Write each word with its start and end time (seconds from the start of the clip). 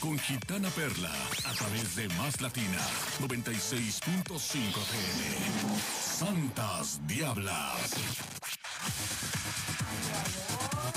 con 0.00 0.18
Gitana 0.18 0.68
Perla 0.70 1.10
a 1.44 1.52
través 1.54 1.96
de 1.96 2.08
Más 2.10 2.40
Latina 2.40 2.78
96.5 3.20 4.32
FM. 4.32 5.80
Santas 5.80 7.00
Diablas. 7.06 7.94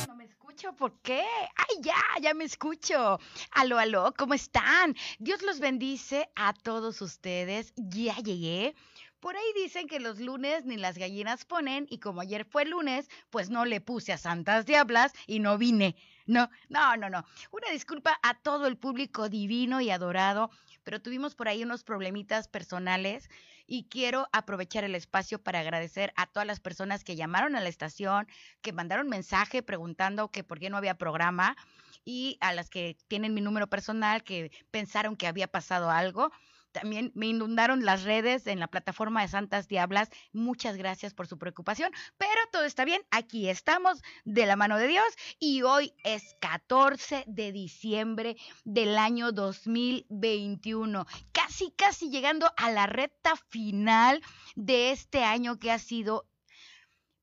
No 0.08 0.16
me 0.16 0.26
escucho, 0.26 0.74
¿por 0.74 0.94
qué? 1.02 1.24
¡Ay, 1.56 1.78
ya! 1.82 2.02
Ya 2.22 2.34
me 2.34 2.44
escucho. 2.44 3.20
Aló, 3.52 3.79
aló, 3.79 4.14
¿cómo 4.18 4.34
están? 4.34 4.95
Dios 5.20 5.41
los 5.41 5.59
bendice 5.59 6.29
a 6.36 6.54
todos 6.54 7.02
ustedes. 7.02 7.73
Ya 7.75 8.15
llegué. 8.18 8.75
Por 9.21 9.36
ahí 9.36 9.54
dicen 9.55 9.88
que 9.88 9.99
los 9.99 10.20
lunes 10.20 10.65
ni 10.65 10.77
las 10.77 10.97
gallinas 10.97 11.45
ponen 11.45 11.86
y 11.89 11.99
como 11.99 12.21
ayer 12.21 12.43
fue 12.43 12.65
lunes, 12.65 13.07
pues 13.29 13.52
no 13.52 13.65
le 13.65 13.79
puse 13.79 14.13
a 14.13 14.18
Santas 14.18 14.65
Diablas 14.65 15.13
y 15.27 15.39
no 15.39 15.59
vine. 15.59 15.95
No, 16.26 16.50
no, 16.70 16.96
no, 16.98 17.10
no. 17.10 17.26
Una 17.52 17.70
disculpa 17.72 18.18
a 18.24 18.34
todo 18.36 18.68
el 18.68 18.78
público 18.78 19.30
divino 19.30 19.82
y 19.82 19.90
adorado, 19.90 20.50
pero 20.84 21.02
tuvimos 21.02 21.36
por 21.36 21.48
ahí 21.48 21.64
unos 21.64 21.84
problemitas 21.84 22.48
personales 22.48 23.29
y 23.68 23.88
quiero 23.89 24.28
aprovechar 24.32 24.84
el 24.84 24.96
espacio 24.96 25.42
para 25.42 25.60
agradecer 25.60 26.12
a 26.15 26.28
todas 26.28 26.48
las 26.48 26.60
personas 26.60 27.04
que 27.04 27.15
llamaron 27.15 27.56
a 27.56 27.62
la 27.62 27.70
estación, 27.70 28.28
que 28.62 28.74
mandaron 28.74 29.07
mensaje 29.10 29.64
preguntando 29.64 30.29
que 30.32 30.43
por 30.43 30.60
qué 30.60 30.70
no 30.70 30.78
había 30.78 30.96
programa 30.98 31.56
y 32.03 32.38
a 32.42 32.53
las 32.53 32.70
que 32.70 32.98
tienen 33.08 33.34
mi 33.34 33.42
número 33.42 33.67
personal 33.67 34.23
que 34.23 34.52
pensaron 34.72 35.16
que 35.16 35.28
había 35.28 35.48
pasado 35.48 35.90
algo. 35.92 36.31
También 36.72 37.11
me 37.16 37.28
inundaron 37.28 37.86
las 37.86 38.03
redes 38.03 38.48
en 38.48 38.59
la 38.59 38.67
plataforma 38.67 39.22
de 39.22 39.28
Santas 39.28 39.67
Diablas. 39.67 40.09
Muchas 40.31 40.78
gracias 40.78 41.14
por 41.14 41.28
su 41.28 41.38
preocupación, 41.38 41.92
pero 42.17 42.39
todo 42.52 42.64
está 42.64 42.86
bien. 42.86 43.02
Aquí 43.12 43.50
estamos 43.50 44.02
de 44.25 44.45
la 44.45 44.56
mano 44.56 44.78
de 44.78 44.88
Dios 44.88 45.06
y 45.39 45.64
hoy 45.64 45.94
es 46.03 46.36
14 46.39 47.26
de 47.28 47.52
diciembre 47.52 48.38
del 48.64 48.98
año 48.98 49.31
2021. 49.31 51.06
Casi, 51.31 51.72
casi 51.72 52.09
llegando 52.09 52.52
a 52.58 52.72
la 52.72 52.88
recta 52.88 53.36
final 53.50 54.22
de 54.56 54.92
este 54.92 55.23
año 55.23 55.60
que 55.60 55.72
ha 55.72 55.80
sido 55.80 56.28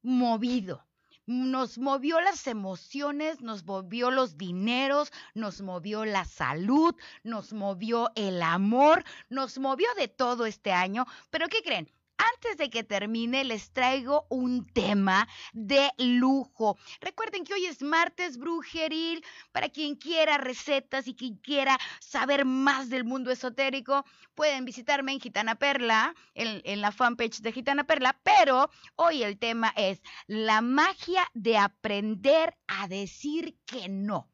movido 0.02 0.87
nos 1.28 1.76
movió 1.76 2.20
las 2.22 2.46
emociones, 2.46 3.42
nos 3.42 3.64
movió 3.64 4.10
los 4.10 4.38
dineros, 4.38 5.12
nos 5.34 5.60
movió 5.60 6.06
la 6.06 6.24
salud, 6.24 6.94
nos 7.22 7.52
movió 7.52 8.10
el 8.14 8.42
amor, 8.42 9.04
nos 9.28 9.58
movió 9.58 9.88
de 9.98 10.08
todo 10.08 10.46
este 10.46 10.72
año. 10.72 11.06
Pero 11.30 11.48
¿qué 11.48 11.62
creen? 11.62 11.90
Antes 12.18 12.56
de 12.56 12.68
que 12.68 12.82
termine, 12.82 13.44
les 13.44 13.72
traigo 13.72 14.26
un 14.28 14.66
tema 14.66 15.28
de 15.52 15.92
lujo. 15.98 16.76
Recuerden 17.00 17.44
que 17.44 17.54
hoy 17.54 17.66
es 17.66 17.80
martes 17.80 18.38
brujeril. 18.38 19.24
Para 19.52 19.68
quien 19.68 19.94
quiera 19.94 20.36
recetas 20.36 21.06
y 21.06 21.14
quien 21.14 21.36
quiera 21.36 21.78
saber 22.00 22.44
más 22.44 22.90
del 22.90 23.04
mundo 23.04 23.30
esotérico, 23.30 24.04
pueden 24.34 24.64
visitarme 24.64 25.12
en 25.12 25.20
Gitana 25.20 25.54
Perla, 25.54 26.14
en, 26.34 26.80
la 26.80 26.90
fanpage 26.90 27.38
de 27.40 27.52
Gitana 27.52 27.84
Perla. 27.84 28.18
Pero 28.24 28.68
hoy 28.96 29.22
el 29.22 29.38
tema 29.38 29.72
es 29.76 30.02
la 30.26 30.60
magia 30.60 31.22
de 31.34 31.56
aprender 31.56 32.56
a 32.66 32.88
decir 32.88 33.56
que 33.64 33.88
no. 33.88 34.28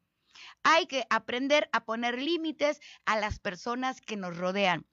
Hay 0.63 0.87
que 0.87 1.05
aprender 1.11 1.69
a 1.71 1.85
poner 1.85 2.19
límites 2.19 2.79
a 3.05 3.19
las 3.19 3.39
personas 3.39 4.01
que 4.01 4.17
nos 4.17 4.35
rodean 4.37 4.87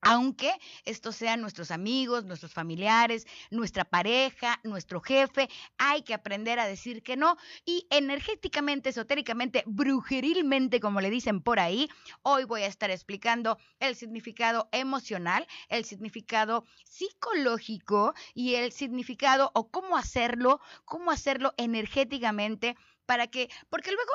aunque 0.00 0.52
estos 0.84 1.16
sean 1.16 1.40
nuestros 1.40 1.70
amigos, 1.70 2.24
nuestros 2.24 2.52
familiares, 2.52 3.26
nuestra 3.50 3.84
pareja, 3.84 4.60
nuestro 4.62 5.00
jefe, 5.00 5.48
hay 5.76 6.02
que 6.02 6.14
aprender 6.14 6.58
a 6.58 6.66
decir 6.66 7.02
que 7.02 7.16
no. 7.16 7.36
Y 7.64 7.86
energéticamente, 7.90 8.90
esotéricamente, 8.90 9.64
brujerilmente, 9.66 10.80
como 10.80 11.00
le 11.00 11.10
dicen 11.10 11.40
por 11.40 11.60
ahí, 11.60 11.88
hoy 12.22 12.44
voy 12.44 12.62
a 12.62 12.66
estar 12.66 12.90
explicando 12.90 13.58
el 13.80 13.96
significado 13.96 14.68
emocional, 14.72 15.46
el 15.68 15.84
significado 15.84 16.64
psicológico 16.84 18.14
y 18.34 18.54
el 18.54 18.72
significado 18.72 19.50
o 19.54 19.70
cómo 19.70 19.96
hacerlo, 19.96 20.60
cómo 20.84 21.10
hacerlo 21.10 21.54
energéticamente 21.56 22.76
para 23.06 23.26
que, 23.26 23.48
porque 23.70 23.92
luego, 23.92 24.12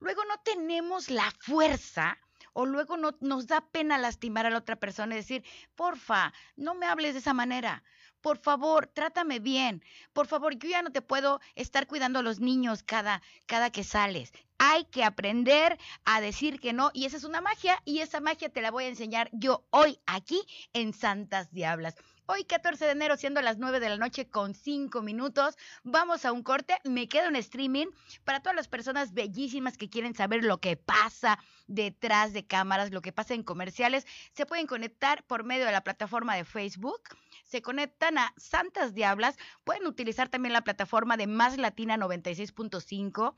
luego 0.00 0.24
no 0.24 0.40
tenemos 0.44 1.10
la 1.10 1.30
fuerza 1.40 2.18
o 2.52 2.66
luego 2.66 2.96
no, 2.96 3.16
nos 3.20 3.46
da 3.46 3.60
pena 3.60 3.98
lastimar 3.98 4.46
a 4.46 4.50
la 4.50 4.58
otra 4.58 4.76
persona 4.76 5.14
y 5.14 5.18
decir, 5.18 5.44
porfa, 5.74 6.32
no 6.56 6.74
me 6.74 6.86
hables 6.86 7.14
de 7.14 7.20
esa 7.20 7.34
manera. 7.34 7.82
Por 8.20 8.38
favor, 8.38 8.86
trátame 8.86 9.40
bien. 9.40 9.84
Por 10.12 10.28
favor, 10.28 10.56
yo 10.56 10.68
ya 10.68 10.82
no 10.82 10.92
te 10.92 11.02
puedo 11.02 11.40
estar 11.56 11.88
cuidando 11.88 12.20
a 12.20 12.22
los 12.22 12.38
niños 12.38 12.84
cada, 12.84 13.20
cada 13.46 13.70
que 13.70 13.82
sales. 13.82 14.32
Hay 14.58 14.84
que 14.84 15.02
aprender 15.02 15.76
a 16.04 16.20
decir 16.20 16.60
que 16.60 16.72
no 16.72 16.92
y 16.94 17.06
esa 17.06 17.16
es 17.16 17.24
una 17.24 17.40
magia 17.40 17.82
y 17.84 17.98
esa 17.98 18.20
magia 18.20 18.48
te 18.48 18.62
la 18.62 18.70
voy 18.70 18.84
a 18.84 18.88
enseñar 18.88 19.28
yo 19.32 19.66
hoy 19.70 19.98
aquí 20.06 20.40
en 20.72 20.92
Santas 20.92 21.50
Diablas. 21.50 21.96
Hoy 22.26 22.44
14 22.44 22.84
de 22.84 22.92
enero, 22.92 23.16
siendo 23.16 23.42
las 23.42 23.58
9 23.58 23.80
de 23.80 23.88
la 23.88 23.96
noche 23.96 24.28
con 24.28 24.54
5 24.54 25.02
minutos, 25.02 25.58
vamos 25.82 26.24
a 26.24 26.30
un 26.30 26.44
corte. 26.44 26.78
Me 26.84 27.08
quedo 27.08 27.26
en 27.26 27.34
streaming 27.34 27.88
para 28.22 28.38
todas 28.38 28.54
las 28.54 28.68
personas 28.68 29.12
bellísimas 29.12 29.76
que 29.76 29.90
quieren 29.90 30.14
saber 30.14 30.44
lo 30.44 30.58
que 30.58 30.76
pasa 30.76 31.40
detrás 31.66 32.32
de 32.32 32.46
cámaras, 32.46 32.92
lo 32.92 33.02
que 33.02 33.10
pasa 33.10 33.34
en 33.34 33.42
comerciales. 33.42 34.06
Se 34.34 34.46
pueden 34.46 34.68
conectar 34.68 35.24
por 35.24 35.42
medio 35.42 35.66
de 35.66 35.72
la 35.72 35.82
plataforma 35.82 36.36
de 36.36 36.44
Facebook. 36.44 37.00
Se 37.44 37.60
conectan 37.60 38.16
a 38.18 38.32
Santas 38.36 38.94
Diablas. 38.94 39.36
Pueden 39.64 39.88
utilizar 39.88 40.28
también 40.28 40.52
la 40.52 40.62
plataforma 40.62 41.16
de 41.16 41.26
Más 41.26 41.58
Latina 41.58 41.96
96.5 41.96 43.34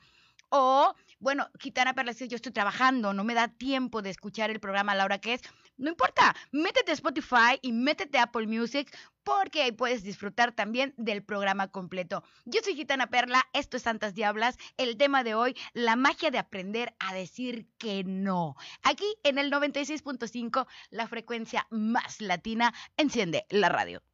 o, 0.57 0.95
bueno, 1.19 1.49
Gitana 1.59 1.95
Perla, 1.95 2.13
yo 2.13 2.37
estoy 2.37 2.53
trabajando, 2.53 3.13
no 3.13 3.25
me 3.25 3.35
da 3.35 3.49
tiempo 3.49 4.03
de 4.03 4.11
escuchar 4.11 4.51
el 4.51 4.61
programa 4.61 4.93
a 4.93 4.95
la 4.95 5.05
hora 5.05 5.19
que 5.19 5.35
es. 5.35 5.43
No 5.77 5.91
importa, 5.91 6.33
métete 6.53 6.93
a 6.93 6.95
Spotify 6.95 7.59
y 7.61 7.73
métete 7.73 8.19
a 8.19 8.25
Apple 8.25 8.47
Music 8.47 8.97
porque 9.25 9.63
ahí 9.63 9.73
puedes 9.73 10.05
disfrutar 10.05 10.53
también 10.53 10.95
del 10.97 11.25
programa 11.25 11.67
completo. 11.73 12.23
Yo 12.45 12.61
soy 12.63 12.77
Gitana 12.77 13.09
Perla, 13.09 13.45
esto 13.53 13.79
es 13.79 13.83
Santas 13.83 14.15
Diablas, 14.15 14.57
el 14.77 14.97
tema 14.97 15.25
de 15.25 15.35
hoy, 15.35 15.57
la 15.73 15.97
magia 15.97 16.31
de 16.31 16.39
aprender 16.39 16.95
a 17.01 17.13
decir 17.15 17.67
que 17.77 18.05
no. 18.05 18.55
Aquí 18.85 19.17
en 19.25 19.39
el 19.39 19.51
96.5, 19.51 20.69
la 20.91 21.09
frecuencia 21.09 21.67
más 21.71 22.21
latina, 22.21 22.73
enciende 22.97 23.45
la 23.51 23.71
radio. 23.71 24.05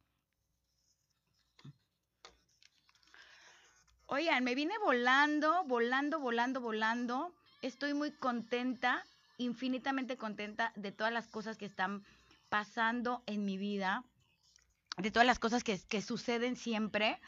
Oigan, 4.13 4.43
me 4.43 4.55
vine 4.55 4.77
volando, 4.79 5.63
volando, 5.63 6.19
volando, 6.19 6.59
volando. 6.59 7.33
Estoy 7.61 7.93
muy 7.93 8.11
contenta, 8.11 9.05
infinitamente 9.37 10.17
contenta 10.17 10.73
de 10.75 10.91
todas 10.91 11.13
las 11.13 11.29
cosas 11.29 11.57
que 11.57 11.63
están 11.63 12.03
pasando 12.49 13.23
en 13.25 13.45
mi 13.45 13.57
vida, 13.57 14.03
de 14.97 15.11
todas 15.11 15.25
las 15.25 15.39
cosas 15.39 15.63
que, 15.63 16.01
suceden 16.01 16.57
siempre. 16.57 17.21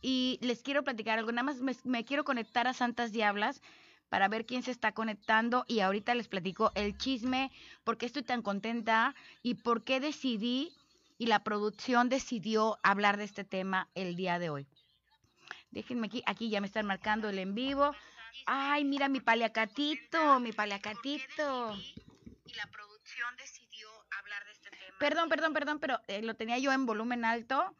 Y 0.00 0.38
les 0.40 0.62
quiero 0.62 0.82
platicar 0.82 1.18
algo. 1.18 1.30
Nada 1.30 1.42
más 1.42 1.60
me, 1.60 1.76
me 1.84 2.06
quiero 2.06 2.24
conectar 2.24 2.66
a 2.66 2.72
Santas 2.72 3.12
Diablas 3.12 3.60
para 4.08 4.26
ver 4.28 4.46
quién 4.46 4.62
se 4.62 4.70
está 4.70 4.92
conectando 4.92 5.66
y 5.68 5.80
ahorita 5.80 6.14
les 6.14 6.28
platico 6.28 6.72
el 6.74 6.96
chisme, 6.96 7.52
por 7.84 7.98
qué 7.98 8.06
estoy 8.06 8.22
tan 8.22 8.40
contenta 8.40 9.14
y 9.42 9.56
por 9.56 9.84
qué 9.84 10.00
decidí 10.00 10.72
y 11.18 11.26
la 11.26 11.44
producción 11.44 12.08
decidió 12.08 12.78
hablar 12.82 13.18
de 13.18 13.24
este 13.24 13.44
tema 13.44 13.90
el 13.94 14.16
día 14.16 14.38
de 14.38 14.48
hoy. 14.48 14.66
Déjenme 15.74 16.06
aquí, 16.06 16.22
aquí 16.24 16.50
ya 16.50 16.60
me 16.60 16.68
están 16.68 16.86
marcando 16.86 17.28
el 17.28 17.38
en 17.40 17.52
vivo. 17.52 17.96
Ay, 18.46 18.84
mira 18.84 19.08
mi 19.08 19.18
paliacatito, 19.18 20.38
mi 20.38 20.52
paliacatito. 20.52 21.76
Y 22.46 22.54
la 22.54 22.66
producción 22.70 23.36
decidió 23.36 23.88
hablar 24.20 24.44
de 24.44 24.52
este 24.52 24.70
tema. 24.70 24.98
Perdón, 25.00 25.28
perdón, 25.28 25.52
perdón, 25.52 25.78
pero 25.80 26.00
eh, 26.06 26.22
lo 26.22 26.34
tenía 26.34 26.58
yo 26.58 26.70
en 26.70 26.86
volumen 26.86 27.24
alto. 27.24 27.74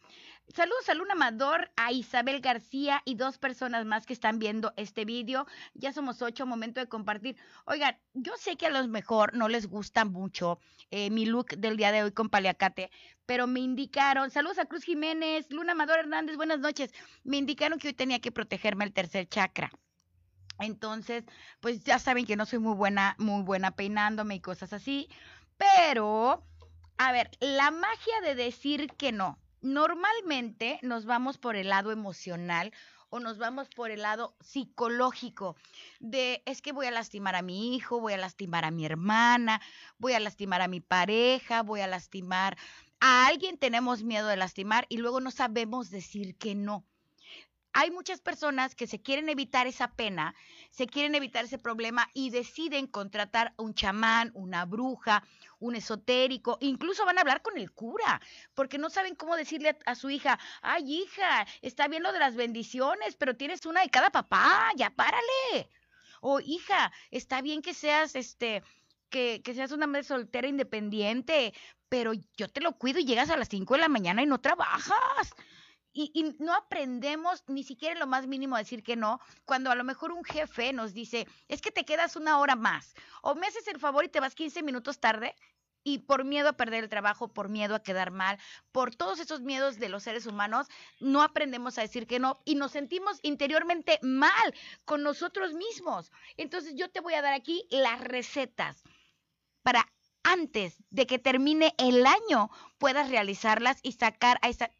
Saludos 0.48 0.88
a 0.90 0.94
Luna 0.94 1.14
Amador, 1.14 1.72
a 1.74 1.90
Isabel 1.90 2.40
García 2.40 3.00
y 3.06 3.14
dos 3.14 3.38
personas 3.38 3.86
más 3.86 4.04
que 4.04 4.12
están 4.12 4.38
viendo 4.38 4.74
este 4.76 5.06
vídeo. 5.06 5.46
Ya 5.72 5.92
somos 5.92 6.20
ocho, 6.20 6.44
momento 6.44 6.80
de 6.80 6.86
compartir. 6.86 7.36
Oigan, 7.64 7.98
yo 8.12 8.36
sé 8.36 8.56
que 8.56 8.66
a 8.66 8.70
los 8.70 8.86
mejor 8.86 9.34
no 9.34 9.48
les 9.48 9.66
gusta 9.66 10.04
mucho 10.04 10.60
eh, 10.90 11.08
mi 11.10 11.24
look 11.24 11.56
del 11.56 11.78
día 11.78 11.92
de 11.92 12.02
hoy 12.02 12.12
con 12.12 12.28
paliacate, 12.28 12.90
pero 13.24 13.46
me 13.46 13.60
indicaron, 13.60 14.30
saludos 14.30 14.58
a 14.58 14.66
Cruz 14.66 14.84
Jiménez, 14.84 15.50
Luna 15.50 15.72
Amador 15.72 16.00
Hernández, 16.00 16.36
buenas 16.36 16.60
noches. 16.60 16.92
Me 17.24 17.38
indicaron 17.38 17.78
que 17.78 17.88
hoy 17.88 17.94
tenía 17.94 18.20
que 18.20 18.30
protegerme 18.30 18.84
el 18.84 18.92
tercer 18.92 19.26
chakra. 19.26 19.72
Entonces, 20.58 21.24
pues 21.60 21.82
ya 21.84 21.98
saben 21.98 22.26
que 22.26 22.36
no 22.36 22.44
soy 22.44 22.58
muy 22.58 22.74
buena, 22.74 23.16
muy 23.18 23.42
buena 23.42 23.70
peinándome 23.70 24.36
y 24.36 24.40
cosas 24.40 24.74
así, 24.74 25.08
pero, 25.56 26.44
a 26.98 27.12
ver, 27.12 27.30
la 27.40 27.70
magia 27.70 28.20
de 28.22 28.34
decir 28.34 28.88
que 28.92 29.10
no 29.10 29.38
normalmente 29.64 30.78
nos 30.82 31.06
vamos 31.06 31.38
por 31.38 31.56
el 31.56 31.70
lado 31.70 31.90
emocional 31.90 32.72
o 33.08 33.18
nos 33.18 33.38
vamos 33.38 33.68
por 33.70 33.90
el 33.90 34.02
lado 34.02 34.36
psicológico 34.40 35.56
de 36.00 36.42
es 36.44 36.60
que 36.60 36.72
voy 36.72 36.86
a 36.86 36.90
lastimar 36.90 37.34
a 37.34 37.42
mi 37.42 37.74
hijo, 37.74 37.98
voy 37.98 38.12
a 38.12 38.18
lastimar 38.18 38.66
a 38.66 38.70
mi 38.70 38.84
hermana, 38.84 39.62
voy 39.98 40.12
a 40.12 40.20
lastimar 40.20 40.60
a 40.60 40.68
mi 40.68 40.80
pareja, 40.80 41.62
voy 41.62 41.80
a 41.80 41.86
lastimar 41.86 42.58
a 43.00 43.26
alguien, 43.26 43.56
tenemos 43.56 44.02
miedo 44.02 44.28
de 44.28 44.36
lastimar 44.36 44.84
y 44.90 44.98
luego 44.98 45.20
no 45.20 45.30
sabemos 45.30 45.90
decir 45.90 46.36
que 46.36 46.54
no. 46.54 46.84
Hay 47.74 47.90
muchas 47.90 48.20
personas 48.20 48.76
que 48.76 48.86
se 48.86 49.02
quieren 49.02 49.28
evitar 49.28 49.66
esa 49.66 49.90
pena, 49.90 50.34
se 50.70 50.86
quieren 50.86 51.16
evitar 51.16 51.44
ese 51.44 51.58
problema 51.58 52.08
y 52.14 52.30
deciden 52.30 52.86
contratar 52.86 53.52
a 53.56 53.62
un 53.62 53.74
chamán, 53.74 54.30
una 54.34 54.64
bruja, 54.64 55.24
un 55.58 55.74
esotérico, 55.74 56.56
incluso 56.60 57.04
van 57.04 57.18
a 57.18 57.22
hablar 57.22 57.42
con 57.42 57.58
el 57.58 57.72
cura, 57.72 58.20
porque 58.54 58.78
no 58.78 58.90
saben 58.90 59.16
cómo 59.16 59.36
decirle 59.36 59.76
a, 59.86 59.94
su 59.96 60.08
hija, 60.08 60.38
ay 60.62 61.02
hija, 61.02 61.46
está 61.62 61.88
bien 61.88 62.04
lo 62.04 62.12
de 62.12 62.20
las 62.20 62.36
bendiciones, 62.36 63.16
pero 63.16 63.36
tienes 63.36 63.66
una 63.66 63.82
de 63.82 63.90
cada 63.90 64.10
papá, 64.10 64.70
ya 64.76 64.90
párale. 64.90 65.68
O 66.20 66.40
hija, 66.40 66.92
está 67.10 67.42
bien 67.42 67.60
que 67.60 67.74
seas 67.74 68.14
este 68.14 68.62
que, 69.10 69.42
que, 69.44 69.52
seas 69.52 69.72
una 69.72 69.86
madre 69.86 70.04
soltera 70.04 70.48
independiente, 70.48 71.52
pero 71.88 72.12
yo 72.36 72.48
te 72.48 72.60
lo 72.60 72.78
cuido 72.78 73.00
y 73.00 73.04
llegas 73.04 73.30
a 73.30 73.36
las 73.36 73.48
5 73.48 73.74
de 73.74 73.80
la 73.80 73.88
mañana 73.88 74.22
y 74.22 74.26
no 74.26 74.40
trabajas 74.40 75.34
y, 75.94 76.34
no 76.40 76.54
aprendemos 76.54 77.44
ni 77.46 77.62
siquiera 77.62 77.98
lo 77.98 78.06
más 78.06 78.26
mínimo 78.26 78.56
a 78.56 78.58
decir 78.58 78.82
que 78.82 78.96
no, 78.96 79.20
cuando 79.44 79.70
a 79.70 79.76
lo 79.76 79.84
mejor 79.84 80.12
un 80.12 80.24
jefe 80.24 80.72
nos 80.72 80.92
dice, 80.92 81.26
es 81.48 81.62
que 81.62 81.70
te 81.70 81.84
quedas 81.84 82.16
una 82.16 82.38
hora 82.38 82.56
más, 82.56 82.94
o 83.22 83.34
me 83.34 83.46
haces 83.46 83.68
el 83.68 83.78
favor 83.78 84.04
y 84.04 84.08
te 84.08 84.20
vas 84.20 84.34
15 84.34 84.62
minutos 84.62 84.98
tarde, 84.98 85.34
y 85.84 85.98
por 85.98 86.24
miedo 86.24 86.48
a 86.48 86.54
perder 86.54 86.84
el 86.84 86.90
trabajo, 86.90 87.28
por 87.32 87.48
miedo 87.48 87.74
a 87.74 87.82
quedar 87.82 88.10
mal, 88.10 88.38
por 88.72 88.96
todos 88.96 89.20
esos 89.20 89.42
miedos 89.42 89.78
de 89.78 89.90
los 89.90 90.02
seres 90.02 90.26
humanos, 90.26 90.66
no 90.98 91.22
aprendemos 91.22 91.78
a 91.78 91.82
decir 91.82 92.06
que 92.06 92.18
no 92.18 92.40
y 92.44 92.54
nos 92.54 92.72
sentimos 92.72 93.20
interiormente 93.22 94.00
mal 94.02 94.54
con 94.86 95.02
nosotros 95.02 95.52
mismos. 95.52 96.10
Entonces 96.38 96.74
yo 96.74 96.90
te 96.90 97.00
voy 97.00 97.14
a 97.14 97.22
dar 97.22 97.34
aquí 97.34 97.66
las 97.70 98.00
recetas 98.00 98.82
para 99.62 99.86
antes 100.22 100.82
de 100.90 101.06
que 101.06 101.18
termine 101.18 101.74
el 101.76 102.06
año 102.06 102.50
puedas 102.78 103.10
realizarlas 103.10 103.78
y 103.82 103.92
sacar 103.92 104.38
a 104.40 104.48
esa 104.48 104.70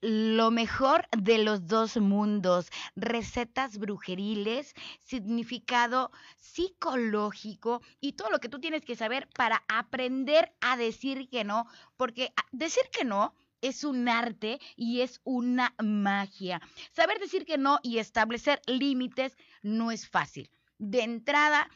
lo 0.00 0.50
mejor 0.50 1.06
de 1.16 1.38
los 1.38 1.66
dos 1.66 1.96
mundos, 1.96 2.70
recetas 2.96 3.78
brujeriles, 3.78 4.74
significado 5.00 6.10
psicológico 6.38 7.82
y 8.00 8.12
todo 8.12 8.30
lo 8.30 8.40
que 8.40 8.48
tú 8.48 8.60
tienes 8.60 8.84
que 8.84 8.96
saber 8.96 9.28
para 9.34 9.62
aprender 9.68 10.52
a 10.60 10.76
decir 10.76 11.28
que 11.28 11.44
no, 11.44 11.66
porque 11.96 12.32
decir 12.52 12.84
que 12.92 13.04
no 13.04 13.34
es 13.60 13.84
un 13.84 14.08
arte 14.08 14.58
y 14.76 15.02
es 15.02 15.20
una 15.24 15.74
magia. 15.82 16.60
Saber 16.92 17.18
decir 17.18 17.44
que 17.44 17.58
no 17.58 17.78
y 17.82 17.98
establecer 17.98 18.62
límites 18.66 19.36
no 19.62 19.90
es 19.90 20.08
fácil. 20.08 20.50
De 20.78 21.02
entrada, 21.02 21.68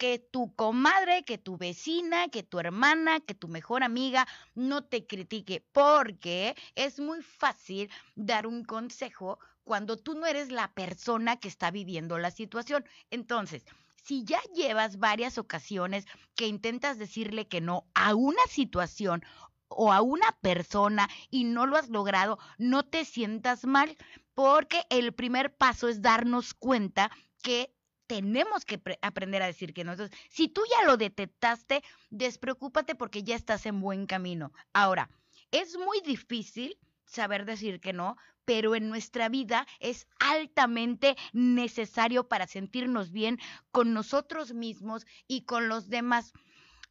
que 0.00 0.18
tu 0.18 0.54
comadre, 0.54 1.24
que 1.24 1.36
tu 1.36 1.58
vecina, 1.58 2.28
que 2.28 2.42
tu 2.42 2.58
hermana, 2.58 3.20
que 3.20 3.34
tu 3.34 3.48
mejor 3.48 3.82
amiga 3.82 4.26
no 4.54 4.82
te 4.82 5.06
critique, 5.06 5.62
porque 5.72 6.56
es 6.74 6.98
muy 6.98 7.22
fácil 7.22 7.90
dar 8.14 8.46
un 8.46 8.64
consejo 8.64 9.38
cuando 9.62 9.98
tú 9.98 10.14
no 10.14 10.24
eres 10.24 10.50
la 10.50 10.72
persona 10.72 11.36
que 11.38 11.48
está 11.48 11.70
viviendo 11.70 12.16
la 12.16 12.30
situación. 12.30 12.86
Entonces, 13.10 13.66
si 14.02 14.24
ya 14.24 14.40
llevas 14.54 14.98
varias 14.98 15.36
ocasiones 15.36 16.06
que 16.34 16.46
intentas 16.46 16.98
decirle 16.98 17.46
que 17.46 17.60
no 17.60 17.86
a 17.92 18.14
una 18.14 18.42
situación 18.48 19.22
o 19.68 19.92
a 19.92 20.00
una 20.00 20.32
persona 20.40 21.10
y 21.28 21.44
no 21.44 21.66
lo 21.66 21.76
has 21.76 21.90
logrado, 21.90 22.38
no 22.56 22.84
te 22.84 23.04
sientas 23.04 23.66
mal, 23.66 23.98
porque 24.32 24.82
el 24.88 25.12
primer 25.12 25.54
paso 25.54 25.88
es 25.88 26.00
darnos 26.00 26.54
cuenta 26.54 27.10
que 27.42 27.74
tenemos 28.10 28.64
que 28.64 28.82
aprender 29.02 29.40
a 29.40 29.46
decir 29.46 29.72
que 29.72 29.84
no. 29.84 29.92
Entonces, 29.92 30.18
si 30.28 30.48
tú 30.48 30.62
ya 30.68 30.84
lo 30.84 30.96
detectaste, 30.96 31.84
despreocúpate 32.10 32.96
porque 32.96 33.22
ya 33.22 33.36
estás 33.36 33.66
en 33.66 33.80
buen 33.80 34.06
camino. 34.06 34.52
Ahora, 34.72 35.08
es 35.52 35.78
muy 35.78 36.00
difícil 36.00 36.76
saber 37.04 37.44
decir 37.44 37.78
que 37.78 37.92
no, 37.92 38.16
pero 38.44 38.74
en 38.74 38.88
nuestra 38.88 39.28
vida 39.28 39.64
es 39.78 40.08
altamente 40.18 41.16
necesario 41.32 42.26
para 42.26 42.48
sentirnos 42.48 43.12
bien 43.12 43.38
con 43.70 43.94
nosotros 43.94 44.54
mismos 44.54 45.06
y 45.28 45.42
con 45.42 45.68
los 45.68 45.88
demás. 45.88 46.32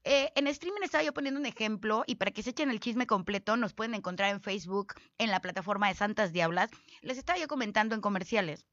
Eh, 0.05 0.31
en 0.35 0.47
streaming 0.47 0.83
estaba 0.83 1.03
yo 1.03 1.13
poniendo 1.13 1.41
un 1.41 1.45
ejemplo 1.45 2.05
y 2.07 2.15
para 2.15 2.31
que 2.31 2.43
se 2.43 2.51
echen 2.51 2.69
el 2.69 2.79
chisme 2.79 3.07
completo 3.07 3.57
nos 3.57 3.73
pueden 3.73 3.93
encontrar 3.93 4.31
en 4.31 4.39
Facebook, 4.39 4.93
en 5.17 5.31
la 5.31 5.41
plataforma 5.41 5.89
de 5.89 5.95
Santas 5.95 6.31
Diablas. 6.31 6.71
Les 7.01 7.17
estaba 7.17 7.37
yo 7.37 7.49
comentando 7.49 7.93
en 7.93 7.99
comerciales 7.99 8.65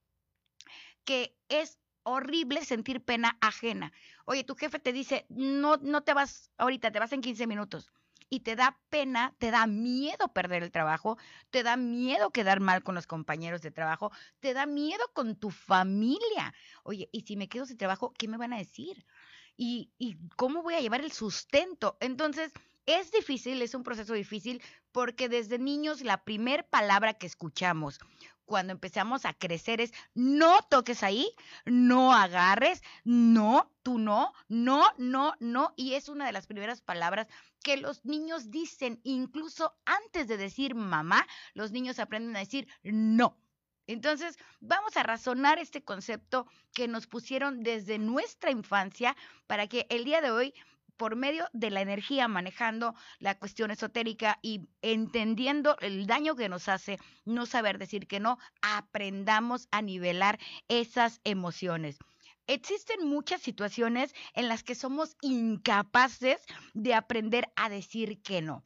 que 1.07 1.37
es 1.49 1.79
horrible 2.07 2.65
sentir 2.65 3.05
pena 3.05 3.37
ajena. 3.41 3.93
Oye, 4.25 4.45
tu 4.45 4.55
jefe 4.55 4.79
te 4.79 4.93
dice, 4.93 5.27
no, 5.29 5.77
no 5.79 6.05
te 6.05 6.15
vas 6.15 6.53
ahorita, 6.57 6.93
te 6.93 7.01
vas 7.01 7.13
en 7.13 7.21
15 7.21 7.47
minutos. 7.49 7.91
Y 8.31 8.41
te 8.41 8.55
da 8.57 8.79
pena, 8.91 9.35
te 9.39 9.51
da 9.51 9.67
miedo 9.67 10.33
perder 10.33 10.63
el 10.63 10.71
trabajo, 10.71 11.19
te 11.51 11.65
da 11.65 11.77
miedo 11.77 12.31
quedar 12.31 12.61
mal 12.61 12.83
con 12.83 12.95
los 12.95 13.07
compañeros 13.07 13.61
de 13.61 13.73
trabajo, 13.73 14.13
te 14.41 14.55
da 14.55 14.67
miedo 14.67 15.03
con 15.15 15.35
tu 15.37 15.51
familia. 15.51 16.55
Oye, 16.85 17.09
y 17.13 17.23
si 17.23 17.37
me 17.37 17.49
quedo 17.49 17.67
sin 17.67 17.77
trabajo, 17.77 18.13
¿qué 18.17 18.29
me 18.29 18.37
van 18.37 18.53
a 18.53 18.59
decir? 18.59 19.05
¿Y, 19.57 19.91
y 19.99 20.17
cómo 20.37 20.63
voy 20.63 20.75
a 20.75 20.81
llevar 20.81 21.01
el 21.01 21.13
sustento? 21.13 21.97
Entonces, 22.01 22.53
es 22.87 23.11
difícil, 23.11 23.61
es 23.63 23.75
un 23.75 23.83
proceso 23.83 24.13
difícil, 24.15 24.63
porque 24.93 25.29
desde 25.29 25.59
niños 25.59 26.03
la 26.03 26.23
primer 26.23 26.69
palabra 26.69 27.15
que 27.15 27.27
escuchamos 27.27 27.99
cuando 28.47 28.73
empezamos 28.73 29.25
a 29.25 29.35
crecer 29.35 29.81
es 29.81 29.93
no 30.15 30.63
toques 30.71 31.03
ahí, 31.03 31.31
no 31.67 32.15
agarres, 32.15 32.83
no, 33.05 33.71
tú 33.83 33.99
no, 33.99 34.33
no, 34.49 34.91
no, 34.97 35.35
no. 35.41 35.75
Y 35.77 35.95
es 35.95 36.09
una 36.09 36.27
de 36.27 36.33
las 36.33 36.47
primeras 36.47 36.81
palabras 36.81 37.27
que 37.63 37.77
los 37.77 38.05
niños 38.05 38.51
dicen, 38.51 39.01
incluso 39.03 39.77
antes 39.85 40.29
de 40.29 40.37
decir 40.37 40.75
mamá, 40.75 41.27
los 41.55 41.73
niños 41.73 41.99
aprenden 41.99 42.37
a 42.37 42.41
decir 42.41 42.69
no. 42.83 43.37
Entonces, 43.89 44.37
vamos 44.61 44.97
a 44.97 45.05
razonar 45.05 45.59
este 45.59 45.85
concepto 45.85 46.47
que 46.73 46.89
nos 46.89 47.07
pusieron 47.07 47.63
desde 47.63 47.99
nuestra 47.99 48.51
infancia 48.51 49.17
para 49.47 49.69
que 49.69 49.87
el 49.91 50.05
día 50.05 50.21
de 50.21 50.31
hoy 50.33 50.55
por 50.97 51.17
medio 51.17 51.49
de 51.53 51.71
la 51.71 51.81
energía, 51.81 52.29
manejando 52.29 52.95
la 53.19 53.39
cuestión 53.39 53.71
esotérica 53.71 54.39
y 54.43 54.69
entendiendo 54.83 55.77
el 55.81 56.07
daño 56.07 56.37
que 56.37 56.49
nos 56.49 56.69
hace 56.69 56.99
no 57.25 57.47
saber 57.47 57.79
decir 57.79 58.07
que 58.07 58.21
no, 58.21 58.39
aprendamos 58.63 59.69
a 59.71 59.83
nivelar 59.83 60.39
esas 60.69 61.21
emociones. 61.25 61.99
Existen 62.47 63.07
muchas 63.07 63.41
situaciones 63.41 64.15
en 64.35 64.49
las 64.49 64.63
que 64.63 64.77
somos 64.77 65.17
incapaces 65.21 66.41
de 66.75 66.95
aprender 66.95 67.49
a 67.57 67.69
decir 67.69 68.23
que 68.23 68.41
no. 68.41 68.65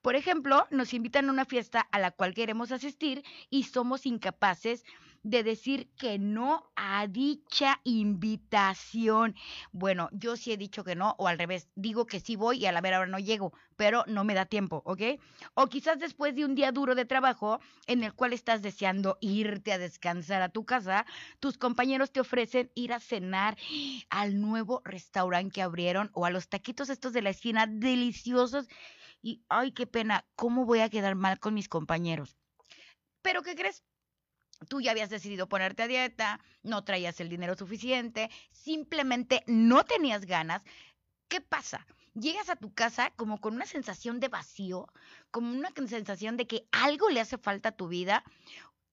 Por 0.00 0.14
ejemplo, 0.14 0.68
nos 0.70 0.94
invitan 0.94 1.28
a 1.28 1.32
una 1.32 1.44
fiesta 1.44 1.80
a 1.90 1.98
la 1.98 2.12
cual 2.12 2.34
queremos 2.34 2.70
asistir 2.70 3.24
y 3.50 3.64
somos 3.64 4.06
incapaces 4.06 4.84
de 4.84 5.05
decir 5.26 5.90
que 5.98 6.18
no 6.18 6.70
a 6.76 7.06
dicha 7.06 7.80
invitación. 7.84 9.34
Bueno, 9.72 10.08
yo 10.12 10.36
sí 10.36 10.52
he 10.52 10.56
dicho 10.56 10.84
que 10.84 10.94
no, 10.94 11.14
o 11.18 11.28
al 11.28 11.38
revés, 11.38 11.68
digo 11.74 12.06
que 12.06 12.20
sí 12.20 12.36
voy 12.36 12.58
y 12.58 12.66
a 12.66 12.72
la 12.72 12.80
vera 12.80 13.00
hora 13.00 13.10
no 13.10 13.18
llego, 13.18 13.52
pero 13.76 14.04
no 14.06 14.24
me 14.24 14.34
da 14.34 14.46
tiempo, 14.46 14.82
¿ok? 14.84 15.20
O 15.54 15.66
quizás 15.66 15.98
después 15.98 16.34
de 16.34 16.44
un 16.44 16.54
día 16.54 16.72
duro 16.72 16.94
de 16.94 17.04
trabajo 17.04 17.60
en 17.86 18.04
el 18.04 18.14
cual 18.14 18.32
estás 18.32 18.62
deseando 18.62 19.18
irte 19.20 19.72
a 19.72 19.78
descansar 19.78 20.42
a 20.42 20.48
tu 20.48 20.64
casa, 20.64 21.06
tus 21.40 21.58
compañeros 21.58 22.12
te 22.12 22.20
ofrecen 22.20 22.70
ir 22.74 22.92
a 22.92 23.00
cenar 23.00 23.56
al 24.10 24.40
nuevo 24.40 24.82
restaurante 24.84 25.54
que 25.54 25.62
abrieron 25.62 26.10
o 26.12 26.24
a 26.24 26.30
los 26.30 26.48
taquitos 26.48 26.88
estos 26.88 27.12
de 27.12 27.22
la 27.22 27.30
esquina 27.30 27.66
deliciosos. 27.66 28.68
Y, 29.22 29.42
ay, 29.48 29.72
qué 29.72 29.86
pena, 29.86 30.24
¿cómo 30.36 30.64
voy 30.66 30.80
a 30.80 30.88
quedar 30.88 31.16
mal 31.16 31.40
con 31.40 31.54
mis 31.54 31.68
compañeros? 31.68 32.36
Pero, 33.22 33.42
¿qué 33.42 33.56
crees? 33.56 33.82
Tú 34.68 34.80
ya 34.80 34.90
habías 34.90 35.10
decidido 35.10 35.48
ponerte 35.48 35.82
a 35.82 35.88
dieta, 35.88 36.40
no 36.62 36.84
traías 36.84 37.20
el 37.20 37.28
dinero 37.28 37.56
suficiente, 37.56 38.30
simplemente 38.50 39.42
no 39.46 39.84
tenías 39.84 40.24
ganas. 40.26 40.62
¿Qué 41.28 41.40
pasa? 41.40 41.86
Llegas 42.14 42.48
a 42.48 42.56
tu 42.56 42.72
casa 42.72 43.12
como 43.16 43.40
con 43.40 43.54
una 43.54 43.66
sensación 43.66 44.20
de 44.20 44.28
vacío, 44.28 44.88
como 45.30 45.52
una 45.52 45.70
sensación 45.86 46.36
de 46.36 46.46
que 46.46 46.66
algo 46.72 47.10
le 47.10 47.20
hace 47.20 47.36
falta 47.36 47.70
a 47.70 47.76
tu 47.76 47.88
vida, 47.88 48.24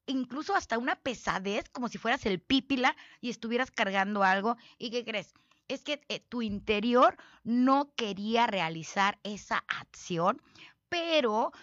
incluso 0.06 0.56
hasta 0.56 0.78
una 0.78 0.96
pesadez, 0.96 1.70
como 1.70 1.88
si 1.88 1.98
fueras 1.98 2.26
el 2.26 2.42
pípila 2.42 2.96
y 3.22 3.30
estuvieras 3.30 3.72
cargando 3.72 4.24
algo. 4.24 4.58
¿Y 4.78 4.92
qué 4.92 5.06
crees? 5.06 5.34
Es 5.70 5.84
que 5.84 6.02
eh, 6.10 6.20
tu 6.20 6.42
interior 6.42 7.16
no 7.44 7.94
quería 7.96 8.48
realizar 8.48 9.18
esa 9.24 9.64
acción, 9.68 10.42
pero 10.90 11.54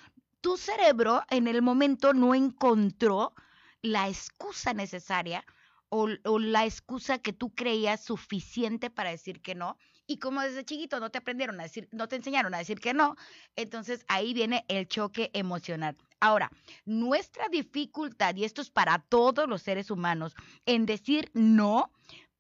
tu 0.41 0.57
cerebro 0.57 1.23
en 1.29 1.47
el 1.47 1.61
momento 1.61 2.15
no 2.15 2.35
encontró 2.35 3.35
la 3.83 4.09
excusa 4.09 4.75
necesaria 4.75 5.45
o, 5.91 6.07
la 6.39 6.65
excusa 6.65 7.19
que 7.19 7.33
tú 7.33 7.53
creías 7.55 8.05
suficiente 8.05 8.91
para 8.91 9.11
decir 9.11 9.41
que 9.41 9.55
no. 9.55 9.77
Y 10.07 10.19
como 10.19 10.41
desde 10.41 10.65
chiquito 10.65 11.01
no 11.01 11.11
te 11.11 11.19
aprendieron 11.19 11.59
a 11.61 11.65
decir, 11.65 11.89
no 11.93 12.09
te 12.09 12.17
enseñaron 12.17 12.55
a 12.55 12.59
decir 12.59 12.81
que 12.81 12.95
no, 12.95 13.17
entonces 13.57 14.05
ahí 14.09 14.33
viene 14.33 14.65
el 14.69 14.89
choque 14.89 15.31
emocional. 15.35 15.97
Ahora, 16.21 16.51
nuestra 16.85 17.49
dificultad, 17.49 18.35
y 18.37 18.45
esto 18.45 18.61
es 18.61 18.71
para 18.71 18.99
todos 18.99 19.49
los 19.49 19.63
seres 19.63 19.91
humanos, 19.91 20.35
en 20.67 20.87
decir 20.87 21.31
no, 21.33 21.93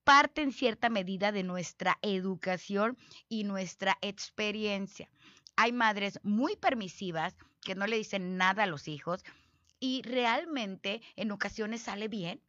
parte 0.04 0.42
en 0.42 0.52
cierta 0.52 0.88
medida 0.88 1.32
de 1.32 1.42
nuestra 1.42 1.99
educación 2.02 2.99
y 3.28 3.44
nuestra 3.44 3.99
experiencia. 4.00 5.11
Hay 5.56 5.73
madres 5.73 6.18
muy 6.23 6.56
permisivas 6.56 7.37
que 7.62 7.75
no 7.75 7.87
le 7.87 7.97
dicen 7.97 8.37
nada 8.37 8.64
a 8.64 8.66
los 8.66 8.88
hijos, 8.88 9.23
y 9.81 10.03
realmente 10.03 11.03
en 11.17 11.33
ocasiones 11.33 11.83
sale 11.83 12.09
bien, 12.09 12.41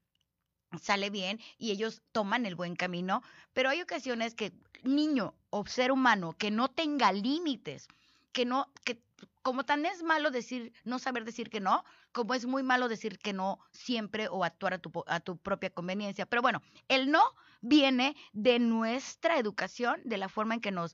sale 0.80 1.10
bien 1.10 1.40
y 1.58 1.72
ellos 1.72 2.02
toman 2.12 2.46
el 2.46 2.56
buen 2.56 2.76
camino, 2.76 3.24
pero 3.54 3.70
hay 3.70 3.82
ocasiones 3.82 4.36
que 4.36 4.54
niño 4.84 5.34
o 5.50 5.66
ser 5.66 5.92
humano 5.92 6.34
que 6.38 6.52
no 6.52 6.70
tenga 6.70 7.12
límites, 7.12 7.88
que 8.32 8.46
no, 8.46 8.72
que 8.86 9.02
como 9.42 9.64
tan 9.64 9.86
es 9.86 10.04
malo 10.04 10.32
decir, 10.32 10.74
no 10.84 11.00
saber 11.00 11.26
decir 11.26 11.50
que 11.50 11.60
no, 11.60 11.84
como 12.12 12.34
es 12.34 12.46
muy 12.46 12.64
malo 12.64 12.88
decir 12.88 13.18
que 13.18 13.34
no 13.34 13.60
siempre 13.72 14.28
o 14.28 14.44
actuar 14.44 14.74
a 14.74 14.80
tu, 14.80 14.92
a 15.08 15.20
tu 15.20 15.38
propia 15.38 15.70
conveniencia. 15.70 16.26
Pero 16.26 16.42
bueno, 16.42 16.62
el 16.88 17.12
no 17.12 17.24
viene 17.62 18.16
de 18.34 18.60
nuestra 18.60 19.38
educación, 19.38 20.02
de 20.04 20.18
la 20.18 20.30
forma 20.30 20.56
en 20.56 20.62
que 20.62 20.72
nos 20.72 20.94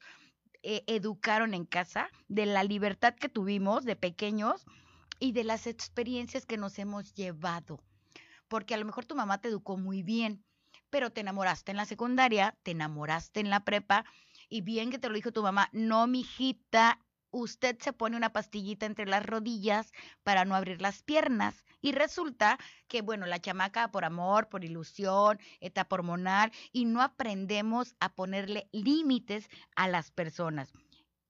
eh, 0.64 0.84
educaron 0.88 1.54
en 1.54 1.66
casa, 1.66 2.10
de 2.28 2.46
la 2.46 2.64
libertad 2.64 3.16
que 3.16 3.30
tuvimos 3.30 3.86
de 3.86 3.96
pequeños 3.96 4.66
y 5.20 5.32
de 5.32 5.44
las 5.44 5.68
experiencias 5.68 6.46
que 6.46 6.58
nos 6.58 6.80
hemos 6.80 7.14
llevado. 7.14 7.82
Porque 8.48 8.74
a 8.74 8.78
lo 8.78 8.86
mejor 8.86 9.06
tu 9.06 9.16
mamá 9.16 9.40
te 9.40 9.50
educó 9.50 9.78
muy 9.78 10.04
bien, 10.04 10.44
pero 10.90 11.12
te 11.12 11.22
enamoraste 11.22 11.72
en 11.72 11.78
la 11.78 11.86
secundaria, 11.86 12.56
te 12.64 12.72
enamoraste 12.72 13.40
en 13.40 13.50
la 13.50 13.66
prepa 13.66 14.06
y 14.50 14.62
bien 14.62 14.90
que 14.90 15.00
te 15.00 15.10
lo 15.10 15.16
dijo 15.16 15.32
tu 15.32 15.44
mamá, 15.44 15.70
no, 15.74 16.08
mijita, 16.08 17.00
usted 17.32 17.78
se 17.80 17.94
pone 17.94 18.18
una 18.18 18.32
pastillita 18.32 18.86
entre 18.86 19.06
las 19.06 19.26
rodillas 19.26 19.92
para 20.24 20.46
no 20.46 20.56
abrir 20.56 20.82
las 20.82 21.04
piernas. 21.04 21.66
Y 21.82 21.92
resulta 21.92 22.58
que, 22.88 23.02
bueno, 23.02 23.26
la 23.26 23.40
chamaca 23.40 23.92
por 23.92 24.06
amor, 24.06 24.50
por 24.50 24.64
ilusión, 24.64 25.40
etapa 25.60 25.96
hormonal, 25.96 26.52
y 26.72 26.86
no 26.86 27.02
aprendemos 27.02 27.96
a 28.00 28.14
ponerle 28.14 28.68
límites 28.72 29.50
a 29.76 29.88
las 29.88 30.12
personas. 30.12 30.72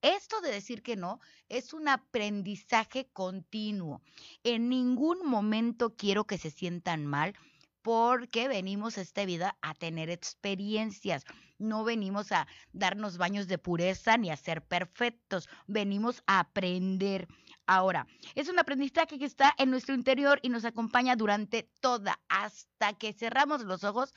Esto 0.02 0.40
de 0.40 0.52
decir 0.52 0.82
que 0.82 0.96
no 0.96 1.20
es 1.48 1.72
un 1.72 1.88
aprendizaje 1.88 3.08
continuo. 3.12 4.00
En 4.44 4.68
ningún 4.68 5.26
momento 5.26 5.96
quiero 5.96 6.24
que 6.24 6.38
se 6.38 6.50
sientan 6.50 7.04
mal 7.04 7.34
porque 7.82 8.48
venimos 8.48 8.98
a 8.98 9.00
esta 9.00 9.24
vida 9.24 9.56
a 9.60 9.74
tener 9.74 10.10
experiencias. 10.10 11.24
No 11.58 11.84
venimos 11.84 12.30
a 12.30 12.46
darnos 12.72 13.18
baños 13.18 13.48
de 13.48 13.58
pureza 13.58 14.16
ni 14.18 14.30
a 14.30 14.36
ser 14.36 14.62
perfectos. 14.62 15.48
Venimos 15.66 16.22
a 16.26 16.40
aprender. 16.40 17.26
Ahora, 17.66 18.06
es 18.34 18.48
un 18.48 18.58
aprendizaje 18.58 19.18
que 19.18 19.24
está 19.24 19.52
en 19.58 19.70
nuestro 19.70 19.94
interior 19.94 20.38
y 20.42 20.48
nos 20.48 20.64
acompaña 20.64 21.16
durante 21.16 21.68
toda, 21.80 22.20
hasta 22.28 22.92
que 22.92 23.12
cerramos 23.12 23.62
los 23.62 23.84
ojos, 23.84 24.14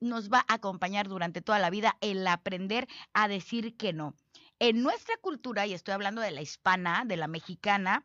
nos 0.00 0.30
va 0.30 0.44
a 0.48 0.54
acompañar 0.54 1.08
durante 1.08 1.42
toda 1.42 1.58
la 1.58 1.70
vida 1.70 1.96
el 2.00 2.26
aprender 2.26 2.88
a 3.14 3.28
decir 3.28 3.76
que 3.76 3.92
no. 3.92 4.16
En 4.64 4.80
nuestra 4.84 5.16
cultura, 5.16 5.66
y 5.66 5.74
estoy 5.74 5.92
hablando 5.92 6.20
de 6.20 6.30
la 6.30 6.40
hispana, 6.40 7.02
de 7.04 7.16
la 7.16 7.26
mexicana, 7.26 8.04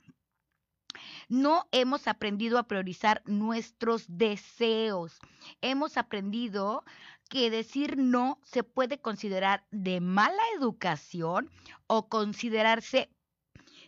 no 1.30 1.68
hemos 1.72 2.08
aprendido 2.08 2.58
a 2.58 2.64
priorizar 2.64 3.22
nuestros 3.26 4.06
deseos. 4.08 5.20
Hemos 5.62 5.98
aprendido 5.98 6.84
que 7.30 7.52
decir 7.52 8.00
no 8.00 8.40
se 8.44 8.64
puede 8.64 9.00
considerar 9.00 9.68
de 9.70 10.02
mala 10.02 10.42
educación 10.58 11.52
o 11.86 12.10
considerarse 12.10 13.12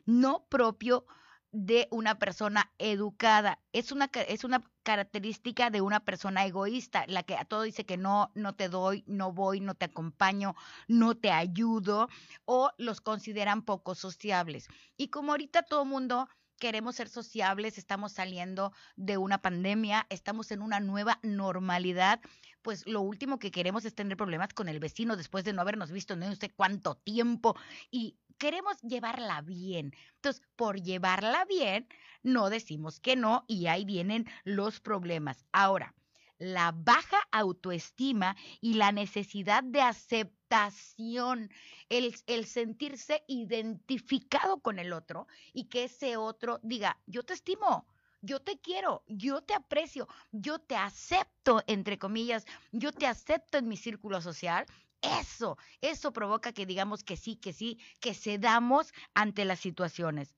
no 0.06 0.46
propio 0.48 1.08
de 1.52 1.88
una 1.92 2.20
persona 2.20 2.72
educada. 2.78 3.60
Es 3.74 3.92
una, 3.92 4.10
es 4.28 4.44
una 4.44 4.64
característica 4.84 5.70
de 5.70 5.82
una 5.82 6.00
persona 6.00 6.46
egoísta, 6.46 7.06
la 7.08 7.24
que 7.24 7.36
a 7.36 7.46
todo 7.46 7.64
dice 7.64 7.86
que 7.86 7.98
no, 7.98 8.32
no 8.36 8.56
te 8.56 8.70
doy, 8.70 9.04
no 9.08 9.32
voy, 9.32 9.60
no 9.60 9.76
te 9.76 9.86
acompaño, 9.86 10.56
no 10.88 11.16
te 11.16 11.32
ayudo, 11.32 12.10
o 12.46 12.72
los 12.78 13.02
consideran 13.02 13.64
poco 13.64 13.96
sociables. 13.96 14.68
Y 14.98 15.10
como 15.10 15.32
ahorita 15.32 15.64
todo 15.64 15.86
mundo 15.86 16.28
queremos 16.60 16.98
ser 16.98 17.10
sociables, 17.10 17.78
estamos 17.78 18.12
saliendo 18.12 18.74
de 18.96 19.18
una 19.18 19.42
pandemia, 19.42 20.06
estamos 20.10 20.52
en 20.52 20.62
una 20.62 20.80
nueva 20.80 21.20
normalidad, 21.24 22.20
pues 22.62 22.86
lo 22.86 23.02
último 23.02 23.40
que 23.40 23.52
queremos 23.52 23.86
es 23.86 23.96
tener 23.96 24.18
problemas 24.18 24.54
con 24.54 24.68
el 24.68 24.80
vecino 24.80 25.16
después 25.16 25.46
de 25.46 25.54
no 25.54 25.62
habernos 25.62 25.92
visto 25.92 26.16
no 26.16 26.36
sé 26.36 26.50
cuánto 26.50 26.96
tiempo 26.96 27.56
y 27.90 28.18
queremos 28.40 28.82
llevarla 28.82 29.42
bien. 29.42 29.94
Entonces, 30.16 30.42
por 30.56 30.82
llevarla 30.82 31.46
bien, 31.46 31.88
no 32.24 32.50
decimos 32.50 33.00
que 33.00 33.16
no 33.16 33.46
y 33.48 33.68
ahí 33.68 33.86
vienen 33.86 34.26
los 34.44 34.80
problemas. 34.80 35.46
Ahora, 35.52 35.94
la 36.40 36.72
baja 36.74 37.20
autoestima 37.32 38.36
y 38.62 38.76
la 38.76 38.92
necesidad 38.92 39.62
de 39.62 39.82
aceptación, 39.82 41.52
el, 41.90 42.16
el, 42.26 42.46
sentirse 42.46 43.24
identificado 43.28 44.62
con 44.62 44.80
el 44.80 44.94
otro 44.94 45.28
y 45.54 45.66
que 45.66 45.84
ese 45.84 46.18
otro 46.18 46.60
diga, 46.64 46.98
yo 47.06 47.24
te 47.24 47.34
estimo, 47.34 47.86
yo 48.22 48.42
te 48.42 48.60
quiero, 48.60 49.04
yo 49.08 49.42
te 49.42 49.54
aprecio, 49.54 50.08
yo 50.32 50.60
te 50.60 50.76
acepto, 50.76 51.62
entre 51.68 52.00
comillas, 52.00 52.46
yo 52.72 52.92
te 52.94 53.06
acepto 53.06 53.58
en 53.58 53.68
mi 53.68 53.78
círculo 53.78 54.22
social. 54.22 54.66
Eso, 55.02 55.58
eso 55.82 56.12
provoca 56.12 56.52
que 56.52 56.66
digamos 56.66 57.04
que 57.04 57.16
sí, 57.18 57.36
que 57.36 57.54
sí, 57.54 57.80
que 58.02 58.14
cedamos 58.14 58.94
ante 59.14 59.46
las 59.46 59.60
situaciones. 59.60 60.36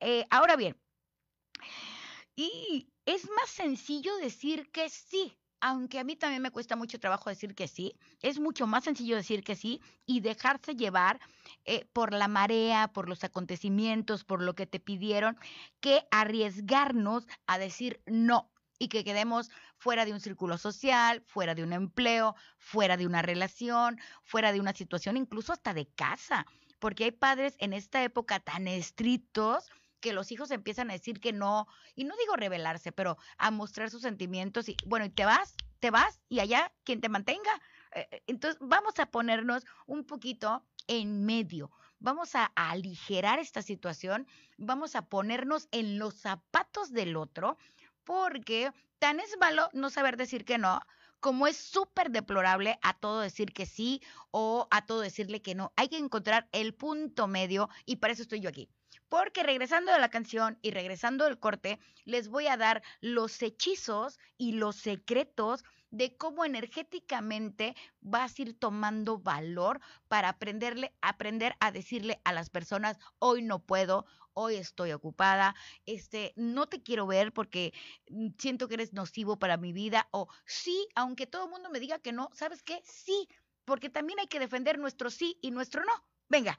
Eh, 0.00 0.26
ahora 0.30 0.56
bien, 0.56 0.76
y 2.34 2.88
es 3.06 3.30
más 3.30 3.48
sencillo 3.48 4.14
decir 4.16 4.70
que 4.70 4.90
sí, 4.90 5.38
aunque 5.60 5.98
a 5.98 6.04
mí 6.04 6.16
también 6.16 6.42
me 6.42 6.50
cuesta 6.50 6.76
mucho 6.76 7.00
trabajo 7.00 7.30
decir 7.30 7.54
que 7.54 7.66
sí, 7.66 7.98
es 8.20 8.38
mucho 8.38 8.66
más 8.66 8.84
sencillo 8.84 9.16
decir 9.16 9.42
que 9.42 9.56
sí 9.56 9.80
y 10.04 10.20
dejarse 10.20 10.74
llevar 10.74 11.20
eh, 11.64 11.86
por 11.92 12.12
la 12.12 12.28
marea, 12.28 12.88
por 12.92 13.08
los 13.08 13.24
acontecimientos, 13.24 14.24
por 14.24 14.42
lo 14.42 14.54
que 14.54 14.66
te 14.66 14.80
pidieron, 14.80 15.38
que 15.80 16.06
arriesgarnos 16.10 17.26
a 17.46 17.58
decir 17.58 18.02
no 18.06 18.52
y 18.78 18.88
que 18.88 19.04
quedemos 19.04 19.50
fuera 19.76 20.04
de 20.04 20.12
un 20.12 20.20
círculo 20.20 20.58
social, 20.58 21.22
fuera 21.26 21.54
de 21.54 21.62
un 21.62 21.72
empleo, 21.72 22.34
fuera 22.58 22.96
de 22.96 23.06
una 23.06 23.22
relación, 23.22 23.98
fuera 24.22 24.52
de 24.52 24.60
una 24.60 24.74
situación, 24.74 25.16
incluso 25.16 25.52
hasta 25.52 25.74
de 25.74 25.86
casa, 25.86 26.46
porque 26.78 27.04
hay 27.04 27.12
padres 27.12 27.54
en 27.58 27.72
esta 27.72 28.02
época 28.02 28.40
tan 28.40 28.68
estrictos 28.68 29.70
que 30.00 30.12
los 30.12 30.30
hijos 30.30 30.50
empiezan 30.50 30.90
a 30.90 30.94
decir 30.94 31.20
que 31.20 31.32
no, 31.32 31.66
y 31.94 32.04
no 32.04 32.14
digo 32.16 32.36
rebelarse, 32.36 32.92
pero 32.92 33.16
a 33.38 33.50
mostrar 33.50 33.90
sus 33.90 34.02
sentimientos 34.02 34.68
y 34.68 34.76
bueno, 34.86 35.06
y 35.06 35.10
te 35.10 35.24
vas, 35.24 35.54
te 35.80 35.90
vas 35.90 36.20
y 36.28 36.40
allá 36.40 36.72
quien 36.84 37.00
te 37.00 37.08
mantenga. 37.08 37.50
Eh, 37.92 38.06
eh, 38.10 38.22
entonces 38.26 38.58
vamos 38.60 38.98
a 38.98 39.06
ponernos 39.06 39.64
un 39.86 40.04
poquito 40.04 40.64
en 40.86 41.24
medio, 41.24 41.70
vamos 41.98 42.34
a, 42.34 42.52
a 42.54 42.70
aligerar 42.70 43.38
esta 43.38 43.62
situación, 43.62 44.26
vamos 44.58 44.94
a 44.94 45.06
ponernos 45.06 45.66
en 45.72 45.98
los 45.98 46.14
zapatos 46.14 46.92
del 46.92 47.16
otro, 47.16 47.58
porque 48.06 48.72
tan 48.98 49.20
es 49.20 49.36
malo 49.38 49.68
no 49.74 49.90
saber 49.90 50.16
decir 50.16 50.46
que 50.46 50.56
no, 50.56 50.80
como 51.20 51.46
es 51.46 51.56
súper 51.56 52.10
deplorable 52.10 52.78
a 52.82 52.94
todo 52.94 53.20
decir 53.20 53.52
que 53.52 53.66
sí 53.66 54.00
o 54.30 54.68
a 54.70 54.86
todo 54.86 55.00
decirle 55.00 55.42
que 55.42 55.54
no. 55.54 55.72
Hay 55.76 55.88
que 55.88 55.98
encontrar 55.98 56.48
el 56.52 56.72
punto 56.72 57.26
medio 57.26 57.68
y 57.84 57.96
para 57.96 58.14
eso 58.14 58.22
estoy 58.22 58.40
yo 58.40 58.48
aquí. 58.48 58.70
Porque 59.08 59.42
regresando 59.42 59.92
de 59.92 59.98
la 59.98 60.08
canción 60.08 60.58
y 60.62 60.70
regresando 60.70 61.24
del 61.24 61.38
corte, 61.38 61.78
les 62.04 62.28
voy 62.28 62.46
a 62.46 62.56
dar 62.56 62.82
los 63.00 63.42
hechizos 63.42 64.18
y 64.38 64.52
los 64.52 64.76
secretos 64.76 65.64
de 65.90 66.16
cómo 66.16 66.44
energéticamente 66.44 67.76
vas 68.00 68.38
a 68.38 68.42
ir 68.42 68.58
tomando 68.58 69.18
valor 69.18 69.80
para 70.08 70.30
aprenderle, 70.30 70.92
aprender 71.00 71.56
a 71.60 71.70
decirle 71.70 72.20
a 72.24 72.32
las 72.32 72.50
personas, 72.50 72.98
hoy 73.18 73.42
no 73.42 73.60
puedo, 73.60 74.06
hoy 74.36 74.56
estoy 74.56 74.92
ocupada, 74.92 75.56
este, 75.86 76.32
no 76.36 76.66
te 76.66 76.82
quiero 76.82 77.06
ver 77.06 77.32
porque 77.32 77.72
mm, 78.10 78.28
siento 78.38 78.68
que 78.68 78.74
eres 78.74 78.92
nocivo 78.92 79.38
para 79.38 79.56
mi 79.56 79.72
vida, 79.72 80.08
o 80.12 80.28
sí, 80.44 80.86
aunque 80.94 81.26
todo 81.26 81.44
el 81.44 81.50
mundo 81.50 81.70
me 81.70 81.80
diga 81.80 81.98
que 81.98 82.12
no, 82.12 82.30
¿sabes 82.34 82.62
qué? 82.62 82.80
Sí, 82.84 83.28
porque 83.64 83.88
también 83.90 84.20
hay 84.20 84.26
que 84.26 84.38
defender 84.38 84.78
nuestro 84.78 85.10
sí 85.10 85.38
y 85.40 85.50
nuestro 85.50 85.84
no. 85.84 85.92
Venga, 86.28 86.58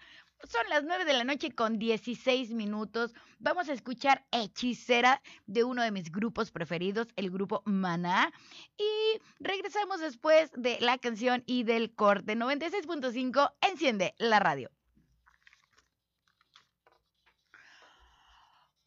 son 0.49 0.67
las 0.69 0.83
9 0.85 1.03
de 1.05 1.13
la 1.13 1.23
noche 1.23 1.51
con 1.51 1.77
16 1.77 2.51
minutos. 2.51 3.13
Vamos 3.37 3.67
a 3.69 3.73
escuchar 3.73 4.25
Hechicera 4.31 5.21
de 5.45 5.63
uno 5.63 5.83
de 5.83 5.91
mis 5.91 6.11
grupos 6.11 6.51
preferidos, 6.51 7.07
el 7.15 7.29
grupo 7.29 7.63
Maná. 7.65 8.31
Y 8.77 9.19
regresamos 9.39 9.99
después 9.99 10.51
de 10.55 10.77
la 10.79 10.97
canción 10.97 11.43
y 11.45 11.63
del 11.63 11.93
corte 11.93 12.35
96.5. 12.35 13.53
Enciende 13.61 14.15
la 14.17 14.39
radio. 14.39 14.71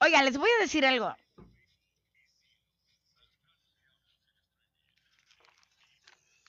Oigan, 0.02 0.24
les 0.24 0.38
voy 0.38 0.48
a 0.58 0.62
decir 0.62 0.86
algo. 0.86 1.14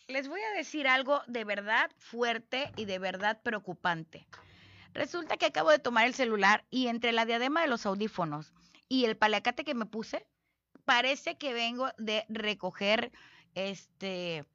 Les 0.07 0.27
voy 0.27 0.41
a 0.41 0.57
decir 0.57 0.87
algo 0.87 1.21
de 1.27 1.43
verdad 1.43 1.91
fuerte 1.97 2.71
y 2.77 2.85
de 2.85 2.99
verdad 2.99 3.41
preocupante. 3.41 4.25
Resulta 4.93 5.37
que 5.37 5.45
acabo 5.45 5.69
de 5.69 5.79
tomar 5.79 6.05
el 6.05 6.13
celular 6.13 6.65
y 6.69 6.87
entre 6.87 7.11
la 7.11 7.25
diadema 7.25 7.61
de 7.61 7.67
los 7.67 7.85
audífonos 7.85 8.53
y 8.87 9.05
el 9.05 9.17
paliacate 9.17 9.63
que 9.65 9.73
me 9.73 9.85
puse, 9.85 10.25
parece 10.85 11.37
que 11.37 11.53
vengo 11.53 11.89
de 11.97 12.25
recoger, 12.29 13.11
este, 13.55 14.45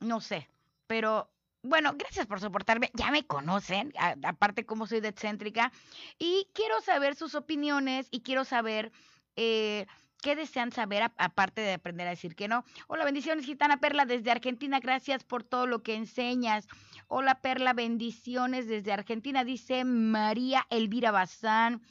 no 0.00 0.20
sé, 0.20 0.48
pero 0.86 1.28
bueno, 1.62 1.92
gracias 1.96 2.26
por 2.26 2.40
soportarme. 2.40 2.90
Ya 2.94 3.10
me 3.10 3.26
conocen, 3.26 3.92
aparte 4.24 4.66
cómo 4.66 4.86
soy 4.86 5.00
de 5.00 5.08
excéntrica. 5.08 5.72
Y 6.18 6.48
quiero 6.54 6.80
saber 6.80 7.14
sus 7.14 7.34
opiniones 7.34 8.08
y 8.10 8.22
quiero 8.22 8.44
saber 8.44 8.92
Eh, 9.36 9.86
¿Qué 10.22 10.36
desean 10.36 10.70
saber 10.70 11.02
aparte 11.16 11.62
de 11.62 11.72
aprender 11.74 12.06
a 12.06 12.10
decir 12.10 12.36
que 12.36 12.46
no? 12.46 12.64
Hola, 12.86 13.04
bendiciones, 13.04 13.44
Gitana 13.44 13.80
Perla 13.80 14.04
desde 14.06 14.30
Argentina. 14.30 14.78
Gracias 14.78 15.24
por 15.24 15.42
todo 15.42 15.66
lo 15.66 15.82
que 15.82 15.94
enseñas. 15.96 16.68
Hola, 17.08 17.40
Perla, 17.40 17.72
bendiciones 17.72 18.68
desde 18.68 18.92
Argentina, 18.92 19.42
dice 19.44 19.84
María 19.84 20.66
Elvira 20.70 21.10
Bazán. 21.10 21.82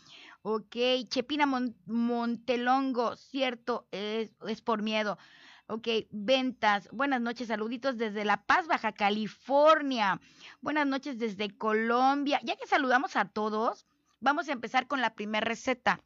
Ok, 0.44 0.76
Chepina 1.10 1.46
Montelongo, 1.86 3.16
cierto, 3.18 3.88
es, 3.92 4.32
es 4.48 4.62
por 4.62 4.82
miedo. 4.82 5.18
Ok, 5.74 5.88
ventas. 6.10 6.90
Buenas 6.92 7.22
noches, 7.22 7.48
saluditos 7.48 7.98
desde 7.98 8.26
La 8.26 8.44
Paz, 8.46 8.68
Baja 8.68 8.92
California. 8.92 10.20
Buenas 10.60 10.86
noches 10.86 11.18
desde 11.18 11.56
Colombia. 11.56 12.42
Ya 12.44 12.58
que 12.58 12.68
saludamos 12.68 13.16
a 13.16 13.30
todos, 13.30 13.86
vamos 14.20 14.50
a 14.50 14.52
empezar 14.52 14.88
con 14.88 15.00
la 15.00 15.16
primera 15.16 15.46
receta. 15.46 16.02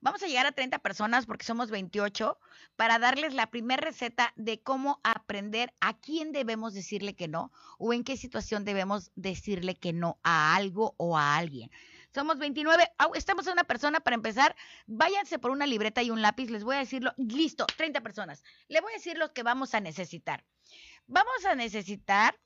Vamos 0.00 0.22
a 0.22 0.28
llegar 0.28 0.46
a 0.46 0.52
30 0.52 0.78
personas 0.78 1.26
porque 1.26 1.44
somos 1.44 1.70
28 1.70 2.38
para 2.74 2.98
darles 2.98 3.34
la 3.34 3.50
primera 3.50 3.82
receta 3.82 4.32
de 4.36 4.62
cómo 4.62 4.98
aprender 5.04 5.74
a 5.82 5.92
quién 5.92 6.32
debemos 6.32 6.72
decirle 6.72 7.14
que 7.14 7.28
no 7.28 7.52
o 7.76 7.92
en 7.92 8.02
qué 8.02 8.16
situación 8.16 8.64
debemos 8.64 9.10
decirle 9.14 9.74
que 9.74 9.92
no 9.92 10.18
a 10.22 10.56
algo 10.56 10.94
o 10.96 11.18
a 11.18 11.36
alguien. 11.36 11.70
Somos 12.14 12.38
29. 12.38 12.92
Estamos 13.14 13.48
una 13.48 13.64
persona 13.64 13.98
para 13.98 14.14
empezar. 14.14 14.54
Váyanse 14.86 15.40
por 15.40 15.50
una 15.50 15.66
libreta 15.66 16.00
y 16.00 16.10
un 16.10 16.22
lápiz. 16.22 16.48
Les 16.48 16.62
voy 16.62 16.76
a 16.76 16.78
decirlo. 16.78 17.12
Listo, 17.16 17.66
30 17.66 18.02
personas. 18.02 18.44
Le 18.68 18.80
voy 18.80 18.92
a 18.92 18.96
decir 18.96 19.18
lo 19.18 19.32
que 19.32 19.42
vamos 19.42 19.74
a 19.74 19.80
necesitar. 19.80 20.44
Vamos 21.08 21.44
a 21.44 21.56
necesitar 21.56 22.38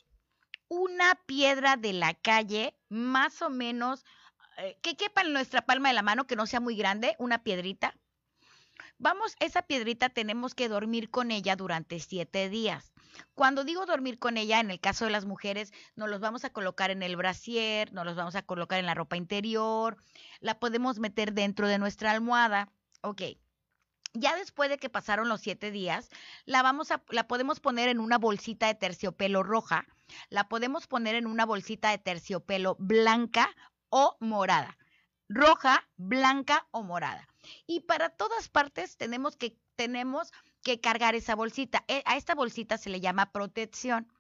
una 0.69 1.21
piedra 1.27 1.77
de 1.77 1.93
la 1.93 2.15
calle, 2.15 2.75
más 2.89 3.43
o 3.43 3.51
menos 3.51 4.07
eh, 4.57 4.79
que 4.81 4.97
quepa 4.97 5.21
en 5.21 5.35
nuestra 5.35 5.67
palma 5.67 5.89
de 5.89 5.95
la 5.95 6.03
mano, 6.03 6.27
que 6.27 6.37
no 6.37 6.47
sea 6.47 6.61
muy 6.61 6.75
grande, 6.75 7.15
una 7.19 7.43
piedrita. 7.43 7.95
Vamos, 8.97 9.37
esa 9.39 9.63
piedrita 9.63 10.09
tenemos 10.09 10.55
que 10.55 10.69
dormir 10.69 11.11
con 11.11 11.31
ella 11.31 11.57
durante 11.57 12.01
siete 12.01 12.49
días. 12.49 12.95
Cuando 13.35 13.65
digo 13.65 13.87
dormir 13.87 14.19
con 14.19 14.37
ella, 14.37 14.61
en 14.61 14.71
el 14.71 14.81
caso 14.81 15.05
de 15.05 15.11
las 15.11 15.25
mujeres, 15.25 15.73
nos 15.97 16.09
los 16.09 16.21
vamos 16.21 16.45
a 16.45 16.51
colocar 16.51 16.91
en 16.91 17.03
el 17.03 17.17
brasier, 17.17 17.93
nos 17.93 18.05
los 18.05 18.17
vamos 18.17 18.35
a 18.35 18.43
colocar 18.43 18.79
en 18.79 18.87
la 18.87 18.95
ropa 18.95 19.17
interior, 19.17 19.97
la 20.41 20.59
podemos 20.59 20.99
meter 20.99 21.33
dentro 21.33 21.69
de 21.69 21.79
nuestra 21.79 22.11
almohada. 22.11 22.71
Ok. 23.03 23.23
Ya 24.15 24.35
después 24.37 24.71
de 24.71 24.79
que 24.79 24.89
pasaron 24.89 25.29
los 25.29 25.41
siete 25.41 25.71
días, 25.71 26.09
la 26.45 26.63
vamos 26.63 26.91
a, 26.91 27.03
la 27.11 27.29
podemos 27.29 27.61
poner 27.61 27.89
en 27.89 28.01
una 28.01 28.19
bolsita 28.19 28.67
de 28.67 28.75
terciopelo 28.75 29.43
roja, 29.43 29.87
la 30.31 30.49
podemos 30.49 30.87
poner 30.87 31.15
en 31.15 31.27
una 31.27 31.45
bolsita 31.45 31.91
de 31.91 31.99
terciopelo 31.99 32.77
blanca 32.79 33.55
o 33.91 34.17
morada. 34.21 34.77
Roja, 35.29 35.87
blanca 35.97 36.67
o 36.71 36.83
morada. 36.83 37.29
Y 37.67 37.81
para 37.81 38.09
todas 38.09 38.49
partes 38.49 38.97
tenemos 38.97 39.37
que, 39.37 39.59
tenemos 39.77 40.33
que 40.63 40.81
cargar 40.81 41.15
esa 41.15 41.35
bolsita. 41.35 41.85
E, 41.89 42.03
a 42.05 42.17
esta 42.17 42.35
bolsita 42.35 42.79
se 42.79 42.91
le 42.91 43.01
llama 43.01 43.33
protección. 43.33 44.13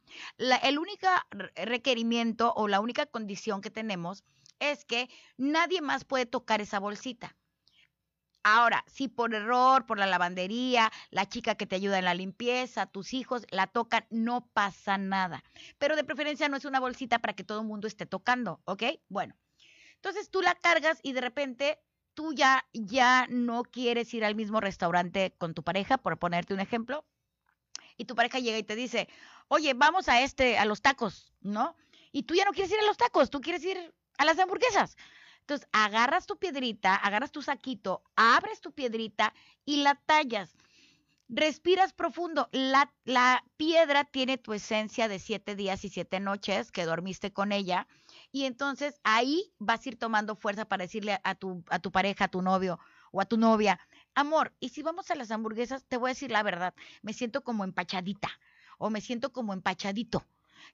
el 0.62 0.78
único 0.78 1.08
requerimiento 1.54 2.52
o 2.54 2.68
la 2.68 2.80
única 2.80 3.06
condición 3.06 3.60
que 3.60 3.70
tenemos 3.70 4.24
es 4.60 4.84
que 4.84 5.08
nadie 5.36 5.80
más 5.80 6.04
puede 6.04 6.26
tocar 6.26 6.60
esa 6.60 6.80
bolsita. 6.80 7.36
Ahora, 8.44 8.84
si 8.86 9.08
por 9.08 9.34
error, 9.34 9.84
por 9.84 9.98
la 9.98 10.06
lavandería, 10.06 10.90
la 11.10 11.28
chica 11.28 11.56
que 11.56 11.66
te 11.66 11.76
ayuda 11.76 11.98
en 11.98 12.04
la 12.04 12.14
limpieza, 12.14 12.86
tus 12.86 13.12
hijos 13.12 13.44
la 13.50 13.66
tocan, 13.66 14.06
no 14.10 14.46
pasa 14.52 14.96
nada. 14.96 15.44
Pero 15.78 15.96
de 15.96 16.04
preferencia 16.04 16.48
no 16.48 16.56
es 16.56 16.64
una 16.64 16.80
bolsita 16.80 17.18
para 17.18 17.34
que 17.34 17.44
todo 17.44 17.60
el 17.60 17.66
mundo 17.66 17.88
esté 17.88 18.06
tocando, 18.06 18.60
¿ok? 18.64 18.84
Bueno, 19.08 19.36
entonces 19.96 20.30
tú 20.30 20.40
la 20.40 20.54
cargas 20.54 21.00
y 21.02 21.12
de 21.12 21.20
repente 21.20 21.80
tú 22.18 22.32
ya, 22.32 22.66
ya 22.72 23.28
no 23.30 23.62
quieres 23.62 24.12
ir 24.12 24.24
al 24.24 24.34
mismo 24.34 24.60
restaurante 24.60 25.36
con 25.38 25.54
tu 25.54 25.62
pareja, 25.62 25.98
por 25.98 26.18
ponerte 26.18 26.52
un 26.52 26.58
ejemplo, 26.58 27.04
y 27.96 28.06
tu 28.06 28.16
pareja 28.16 28.40
llega 28.40 28.58
y 28.58 28.64
te 28.64 28.74
dice, 28.74 29.08
oye, 29.46 29.72
vamos 29.74 30.08
a 30.08 30.20
este, 30.22 30.58
a 30.58 30.64
los 30.64 30.82
tacos, 30.82 31.32
¿no? 31.42 31.76
Y 32.10 32.24
tú 32.24 32.34
ya 32.34 32.44
no 32.44 32.50
quieres 32.50 32.72
ir 32.72 32.80
a 32.80 32.86
los 32.86 32.96
tacos, 32.96 33.30
tú 33.30 33.40
quieres 33.40 33.62
ir 33.64 33.94
a 34.16 34.24
las 34.24 34.36
hamburguesas. 34.40 34.96
Entonces, 35.42 35.68
agarras 35.70 36.26
tu 36.26 36.36
piedrita, 36.36 36.96
agarras 36.96 37.30
tu 37.30 37.40
saquito, 37.40 38.02
abres 38.16 38.60
tu 38.60 38.72
piedrita 38.72 39.32
y 39.64 39.82
la 39.82 39.94
tallas. 39.94 40.56
Respiras 41.28 41.92
profundo. 41.92 42.48
La, 42.50 42.92
la 43.04 43.44
piedra 43.56 44.02
tiene 44.02 44.38
tu 44.38 44.54
esencia 44.54 45.06
de 45.06 45.20
siete 45.20 45.54
días 45.54 45.84
y 45.84 45.88
siete 45.88 46.18
noches 46.18 46.72
que 46.72 46.84
dormiste 46.84 47.32
con 47.32 47.52
ella 47.52 47.86
y 48.30 48.44
entonces 48.44 49.00
ahí 49.04 49.52
vas 49.58 49.84
a 49.84 49.88
ir 49.88 49.98
tomando 49.98 50.36
fuerza 50.36 50.66
para 50.66 50.84
decirle 50.84 51.20
a 51.24 51.34
tu, 51.34 51.64
a 51.68 51.78
tu 51.78 51.90
pareja, 51.90 52.24
a 52.24 52.28
tu 52.28 52.42
novio 52.42 52.78
o 53.10 53.20
a 53.20 53.24
tu 53.24 53.38
novia, 53.38 53.80
amor, 54.14 54.52
y 54.60 54.68
si 54.68 54.82
vamos 54.82 55.10
a 55.10 55.14
las 55.14 55.30
hamburguesas, 55.30 55.84
te 55.86 55.96
voy 55.96 56.10
a 56.10 56.14
decir 56.14 56.30
la 56.30 56.42
verdad, 56.42 56.74
me 57.02 57.12
siento 57.12 57.42
como 57.42 57.64
empachadita 57.64 58.30
o 58.78 58.90
me 58.90 59.00
siento 59.00 59.32
como 59.32 59.52
empachadito. 59.52 60.24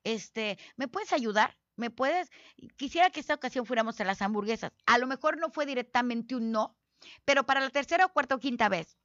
Este, 0.03 0.59
¿me 0.77 0.89
puedes 0.89 1.13
ayudar? 1.13 1.57
¿Me 1.77 1.91
puedes? 1.91 2.31
Quisiera 2.77 3.11
que 3.11 3.21
esta 3.21 3.35
ocasión 3.35 3.67
fuéramos 3.67 4.01
a 4.01 4.05
las 4.05 4.23
hamburguesas. 4.23 4.73
A 4.87 4.99
lo 4.99 5.07
mejor 5.07 5.39
no 5.39 5.51
fue 5.51 5.67
directamente 5.67 6.35
un 6.35 6.51
no, 6.53 6.77
pero 7.25 7.45
para 7.45 7.61
la 7.61 7.71
tercera 7.71 8.07
o 8.07 8.13
cuarta 8.13 8.35
o 8.35 8.39
quinta 8.39 8.69
vez 8.69 8.97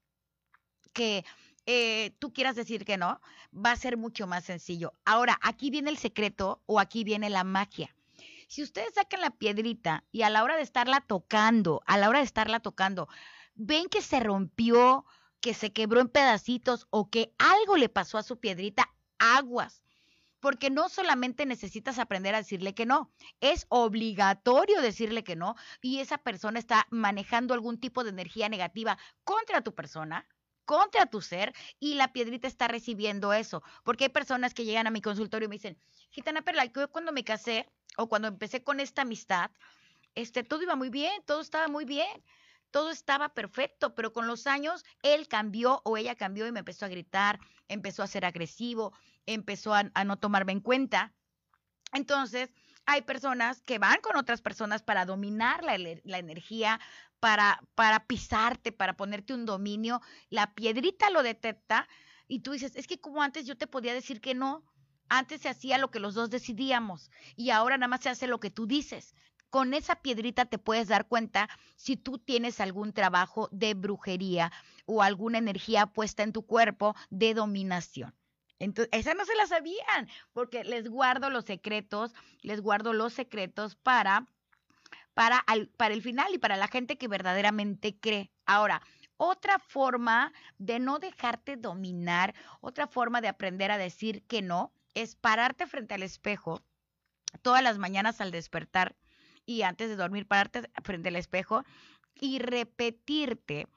que 0.94 1.24
eh, 1.66 2.16
tú 2.20 2.34
quieras 2.34 2.56
decir 2.56 2.86
que 2.86 2.98
no, 2.98 3.22
va 3.54 3.72
a 3.72 3.76
ser 3.76 3.98
mucho 3.98 4.28
más 4.28 4.46
sencillo. 4.46 4.94
Ahora, 5.06 5.38
aquí 5.42 5.70
viene 5.70 5.90
el 5.90 5.98
secreto 5.98 6.64
o 6.66 6.80
aquí 6.80 7.04
viene 7.04 7.30
la 7.30 7.44
magia. 7.44 7.96
Si 8.50 8.64
ustedes 8.64 8.96
sacan 8.96 9.22
la 9.22 9.30
piedrita 9.30 10.04
y 10.12 10.24
a 10.24 10.30
la 10.32 10.44
hora 10.44 10.56
de 10.56 10.64
estarla 10.64 11.02
tocando, 11.02 11.84
a 11.86 12.00
la 12.00 12.10
hora 12.10 12.18
de 12.18 12.26
estarla 12.26 12.60
tocando, 12.60 13.08
ven 13.54 13.90
que 13.90 14.02
se 14.02 14.20
rompió, 14.20 15.06
que 15.40 15.54
se 15.54 15.72
quebró 15.72 16.02
en 16.02 16.10
pedacitos 16.10 16.88
o 16.90 17.12
que 17.12 17.32
algo 17.38 17.78
le 17.78 17.90
pasó 17.90 18.18
a 18.18 18.24
su 18.24 18.40
piedrita, 18.40 18.92
aguas. 19.20 19.84
Porque 20.40 20.72
no 20.72 20.90
solamente 20.90 21.46
necesitas 21.46 22.00
aprender 22.00 22.34
a 22.34 22.40
decirle 22.40 22.74
que 22.74 22.88
no, 22.88 23.12
es 23.40 23.68
obligatorio 23.70 24.82
decirle 24.82 25.24
que 25.24 25.36
no 25.36 25.56
y 25.84 26.00
esa 26.00 26.18
persona 26.18 26.58
está 26.58 26.88
manejando 26.90 27.54
algún 27.54 27.80
tipo 27.80 28.04
de 28.04 28.10
energía 28.10 28.50
negativa 28.50 28.98
contra 29.24 29.62
tu 29.62 29.76
persona, 29.76 30.26
contra 30.70 31.08
tu 31.08 31.20
ser 31.20 31.56
y 31.80 31.96
la 31.96 32.14
piedrita 32.14 32.48
está 32.48 32.68
recibiendo 32.68 33.34
eso. 33.34 33.64
Porque 33.84 34.04
hay 34.04 34.10
personas 34.12 34.54
que 34.54 34.66
llegan 34.66 34.86
a 34.86 34.92
mi 34.92 35.02
consultorio 35.02 35.48
y 35.48 35.50
me 35.50 35.56
dicen, 35.56 35.80
Gitana 36.12 36.44
Perla, 36.44 36.66
yo 36.66 36.92
cuando 36.92 37.12
me 37.12 37.24
casé 37.24 37.68
o 37.98 38.08
cuando 38.08 38.28
empecé 38.28 38.64
con 38.64 38.80
esta 38.80 39.02
amistad, 39.02 39.50
este, 40.14 40.44
todo 40.44 40.62
iba 40.62 40.76
muy 40.76 40.92
bien, 40.92 41.24
todo 41.26 41.42
estaba 41.42 41.70
muy 41.70 41.86
bien, 41.86 42.24
todo 42.70 42.92
estaba 42.92 43.30
perfecto, 43.30 43.96
pero 43.96 44.14
con 44.14 44.28
los 44.28 44.46
años 44.46 44.86
él 45.02 45.28
cambió 45.28 45.82
o 45.86 45.98
ella 45.98 46.14
cambió 46.14 46.46
y 46.46 46.52
me 46.52 46.60
empezó 46.60 46.86
a 46.86 46.90
gritar, 46.90 47.40
empezó 47.68 48.04
a 48.04 48.08
ser 48.08 48.24
agresivo, 48.24 48.94
empezó 49.26 49.74
a, 49.74 49.86
no 50.06 50.20
tomarme 50.20 50.52
en 50.52 50.60
cuenta. 50.60 51.16
Entonces, 51.94 52.52
hay 52.86 53.02
personas 53.04 53.62
que 53.62 53.80
van 53.80 54.02
con 54.02 54.18
otras 54.18 54.42
personas 54.42 54.84
para 54.84 55.06
dominar 55.06 55.64
la, 55.64 55.78
la 55.78 56.18
energía, 56.18 56.80
para, 57.20 57.62
para 57.76 58.06
pisarte, 58.06 58.72
para 58.72 58.96
ponerte 58.96 59.34
un 59.34 59.46
dominio. 59.46 60.02
La 60.30 60.54
piedrita 60.54 61.10
lo 61.10 61.24
detecta 61.24 61.88
y 62.28 62.40
tú 62.40 62.52
dices, 62.52 62.76
es 62.76 62.88
que 62.88 63.00
como 63.00 63.22
antes 63.22 63.46
yo 63.46 63.58
te 63.58 63.68
podía 63.68 63.94
decir 63.94 64.22
que 64.22 64.34
no, 64.34 64.64
antes 65.10 65.42
se 65.42 65.50
hacía 65.50 65.78
lo 65.78 65.92
que 65.92 66.00
los 66.00 66.14
dos 66.14 66.30
decidíamos 66.30 67.10
y 67.36 67.50
ahora 67.50 67.78
nada 67.78 67.88
más 67.88 68.02
se 68.02 68.10
hace 68.10 68.28
lo 68.28 68.40
que 68.40 68.52
tú 68.52 68.68
dices. 68.68 69.16
Con 69.50 69.74
esa 69.74 69.96
piedrita 69.96 70.46
te 70.46 70.60
puedes 70.60 70.88
dar 70.88 71.08
cuenta 71.08 71.50
si 71.76 71.98
tú 71.98 72.20
tienes 72.20 72.60
algún 72.60 72.94
trabajo 72.94 73.50
de 73.52 73.74
brujería 73.74 74.52
o 74.86 75.02
alguna 75.02 75.40
energía 75.40 75.88
puesta 75.88 76.22
en 76.22 76.34
tu 76.34 76.46
cuerpo 76.46 76.96
de 77.10 77.34
dominación. 77.34 78.14
Entonces, 78.60 78.90
esa 78.92 79.14
no 79.14 79.26
se 79.26 79.36
la 79.36 79.48
sabían, 79.48 80.08
porque 80.34 80.64
les 80.64 80.90
guardo 80.90 81.30
los 81.30 81.46
secretos, 81.46 82.14
les 82.42 82.62
guardo 82.62 82.94
los 82.94 83.14
secretos 83.14 83.76
para, 83.76 84.28
para, 85.14 85.46
para 85.78 85.94
el 85.94 86.02
final 86.02 86.34
y 86.34 86.38
para 86.38 86.58
la 86.58 86.68
gente 86.68 86.98
que 86.98 87.08
verdaderamente 87.08 87.98
cree. 87.98 88.32
Ahora, 88.46 88.82
otra 89.18 89.60
forma 89.60 90.34
de 90.58 90.80
no 90.80 91.00
dejarte 91.00 91.56
dominar, 91.58 92.36
otra 92.62 92.88
forma 92.88 93.22
de 93.22 93.30
aprender 93.30 93.72
a 93.72 93.78
decir 93.78 94.24
que 94.24 94.42
no, 94.42 94.74
es 94.94 95.16
pararte 95.16 95.68
frente 95.68 95.94
al 95.94 96.04
espejo 96.04 96.62
todas 97.42 97.64
las 97.64 97.78
mañanas 97.78 98.22
al 98.22 98.32
despertar 98.32 98.96
y 99.46 99.64
antes 99.64 99.90
de 99.90 99.96
dormir, 99.96 100.28
pararte 100.28 100.70
frente 100.84 101.10
al 101.10 101.16
espejo 101.16 101.64
y 102.16 102.40
repetirte 102.40 103.68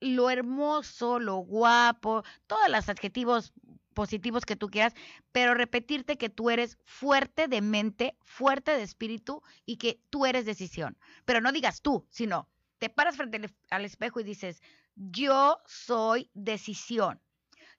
lo 0.00 0.30
hermoso, 0.30 1.18
lo 1.18 1.36
guapo, 1.36 2.22
todos 2.46 2.68
los 2.68 2.88
adjetivos 2.88 3.52
positivos 3.96 4.44
que 4.44 4.56
tú 4.56 4.68
quieras, 4.68 4.92
pero 5.32 5.54
repetirte 5.54 6.18
que 6.18 6.28
tú 6.28 6.50
eres 6.50 6.76
fuerte 6.84 7.48
de 7.48 7.62
mente, 7.62 8.14
fuerte 8.22 8.76
de 8.76 8.82
espíritu 8.82 9.42
y 9.64 9.78
que 9.78 9.98
tú 10.10 10.26
eres 10.26 10.44
decisión. 10.44 10.98
Pero 11.24 11.40
no 11.40 11.50
digas 11.50 11.80
tú, 11.80 12.06
sino 12.10 12.46
te 12.78 12.90
paras 12.90 13.16
frente 13.16 13.40
al 13.70 13.84
espejo 13.86 14.20
y 14.20 14.24
dices, 14.24 14.62
yo 14.94 15.58
soy 15.64 16.30
decisión. 16.34 17.22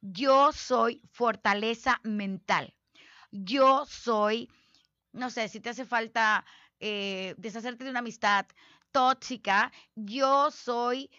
Yo 0.01 0.51
soy 0.53 1.03
fortaleza 1.11 2.01
mental. 2.03 2.73
Yo 3.29 3.85
soy, 3.85 4.49
no 5.11 5.29
sé, 5.29 5.49
si 5.49 5.59
te 5.59 5.69
hace 5.69 5.85
falta 5.85 6.45
eh, 6.79 7.35
deshacerte 7.37 7.83
de 7.83 7.91
una 7.91 7.99
amistad, 7.99 8.47
tóxica, 8.91 9.71
yo 9.93 10.49
soy 10.49 11.11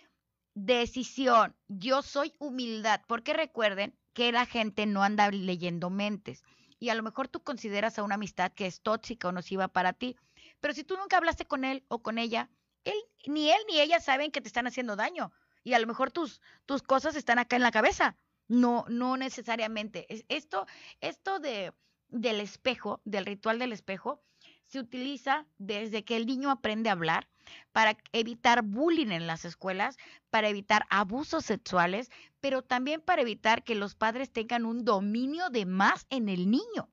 decisión, 0.55 1.55
yo 1.69 2.03
soy 2.03 2.35
humildad, 2.39 3.01
porque 3.07 3.33
recuerden 3.33 3.95
que 4.19 4.33
la 4.33 4.47
gente 4.47 4.85
no 4.85 5.05
anda 5.05 5.31
leyendo 5.31 5.91
mentes 5.91 6.43
y 6.81 6.89
a 6.89 6.97
lo 6.97 7.05
mejor 7.05 7.29
tú 7.29 7.45
consideras 7.45 8.01
a 8.01 8.03
una 8.03 8.17
amistad 8.17 8.51
que 8.51 8.67
es 8.67 8.81
tóxica 8.81 9.29
o 9.29 9.33
nociva 9.33 9.69
para 9.69 9.93
ti, 9.93 10.17
pero 10.59 10.75
si 10.75 10.83
tú 10.83 10.97
nunca 10.97 11.19
hablaste 11.19 11.45
con 11.45 11.65
él 11.65 11.85
o 11.87 12.03
con 12.03 12.19
ella, 12.19 12.51
él 12.83 12.97
ni 13.29 13.49
él 13.49 13.61
ni 13.69 13.79
ella 13.79 14.01
saben 14.01 14.33
que 14.33 14.41
te 14.41 14.49
están 14.49 14.67
haciendo 14.67 14.97
daño 14.97 15.31
y 15.63 15.75
a 15.75 15.79
lo 15.79 15.87
mejor 15.87 16.11
tus 16.11 16.41
tus 16.67 16.83
cosas 16.83 17.15
están 17.15 17.39
acá 17.39 17.55
en 17.55 17.63
la 17.63 17.71
cabeza. 17.71 18.17
No 18.49 18.85
no 18.89 19.17
necesariamente. 19.17 20.05
Esto 20.29 20.67
esto 21.01 21.39
de 21.39 21.73
del 22.09 22.41
espejo, 22.41 23.01
del 23.05 23.25
ritual 23.25 23.61
del 23.61 23.73
espejo, 23.73 24.21
se 24.69 24.79
utiliza 24.79 25.47
desde 25.59 26.05
que 26.05 26.17
el 26.17 26.27
niño 26.27 26.51
aprende 26.51 26.91
a 26.91 26.93
hablar 26.93 27.27
para 27.73 27.97
evitar 28.13 28.63
bullying 28.63 29.11
en 29.11 29.27
las 29.27 29.47
escuelas, 29.47 29.97
para 30.31 30.49
evitar 30.49 30.87
abusos 30.91 31.47
sexuales, 31.47 32.11
pero 32.41 32.63
también 32.63 33.01
para 33.01 33.23
evitar 33.23 33.65
que 33.65 33.75
los 33.75 33.95
padres 33.95 34.31
tengan 34.31 34.67
un 34.67 34.85
dominio 34.85 35.49
de 35.49 35.65
más 35.65 36.07
en 36.11 36.29
el 36.29 36.51
niño. 36.51 36.91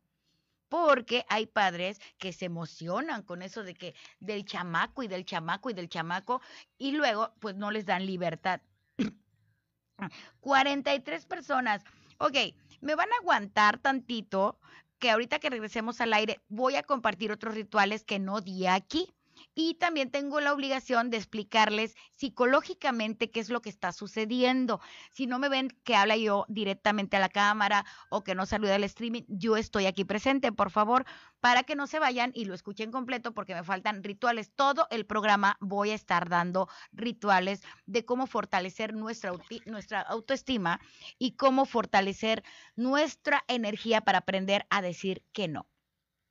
Porque 0.69 1.25
hay 1.29 1.45
padres 1.45 1.99
que 2.17 2.33
se 2.33 2.45
emocionan 2.45 3.23
con 3.23 3.41
eso 3.41 3.63
de 3.63 3.75
que 3.75 3.93
del 4.19 4.45
chamaco 4.45 5.03
y 5.03 5.07
del 5.07 5.25
chamaco 5.25 5.69
y 5.69 5.73
del 5.73 5.89
chamaco 5.89 6.41
y 6.77 6.93
luego 6.93 7.33
pues 7.39 7.55
no 7.55 7.71
les 7.71 7.85
dan 7.85 8.05
libertad. 8.05 8.61
43 10.39 11.25
personas. 11.25 11.83
Ok, 12.17 12.37
me 12.81 12.95
van 12.95 13.11
a 13.11 13.17
aguantar 13.21 13.77
tantito 13.79 14.59
que 14.99 15.09
ahorita 15.09 15.39
que 15.39 15.49
regresemos 15.49 16.01
al 16.01 16.13
aire 16.13 16.39
voy 16.47 16.75
a 16.75 16.83
compartir 16.83 17.31
otros 17.31 17.55
rituales 17.55 18.03
que 18.03 18.19
no 18.19 18.41
di 18.41 18.67
aquí 18.67 19.13
y 19.53 19.75
también 19.75 20.11
tengo 20.11 20.39
la 20.41 20.53
obligación 20.53 21.09
de 21.09 21.17
explicarles 21.17 21.95
psicológicamente 22.15 23.31
qué 23.31 23.39
es 23.39 23.49
lo 23.49 23.61
que 23.61 23.69
está 23.69 23.91
sucediendo. 23.91 24.81
Si 25.11 25.27
no 25.27 25.39
me 25.39 25.49
ven 25.49 25.69
que 25.83 25.95
habla 25.95 26.17
yo 26.17 26.45
directamente 26.49 27.17
a 27.17 27.19
la 27.19 27.29
cámara 27.29 27.85
o 28.09 28.23
que 28.23 28.35
no 28.35 28.45
saluda 28.45 28.75
el 28.75 28.83
streaming, 28.83 29.23
yo 29.27 29.57
estoy 29.57 29.85
aquí 29.85 30.05
presente, 30.05 30.51
por 30.51 30.71
favor, 30.71 31.05
para 31.39 31.63
que 31.63 31.75
no 31.75 31.87
se 31.87 31.99
vayan 31.99 32.31
y 32.33 32.45
lo 32.45 32.53
escuchen 32.53 32.91
completo 32.91 33.33
porque 33.33 33.53
me 33.53 33.63
faltan 33.63 34.03
rituales. 34.03 34.51
Todo 34.55 34.87
el 34.89 35.05
programa 35.05 35.57
voy 35.59 35.91
a 35.91 35.95
estar 35.95 36.29
dando 36.29 36.67
rituales 36.91 37.61
de 37.85 38.05
cómo 38.05 38.27
fortalecer 38.27 38.93
nuestra, 38.93 39.31
nuestra 39.65 40.01
autoestima 40.01 40.79
y 41.19 41.35
cómo 41.35 41.65
fortalecer 41.65 42.43
nuestra 42.75 43.43
energía 43.47 44.01
para 44.01 44.19
aprender 44.19 44.65
a 44.69 44.81
decir 44.81 45.23
que 45.33 45.47
no. 45.47 45.67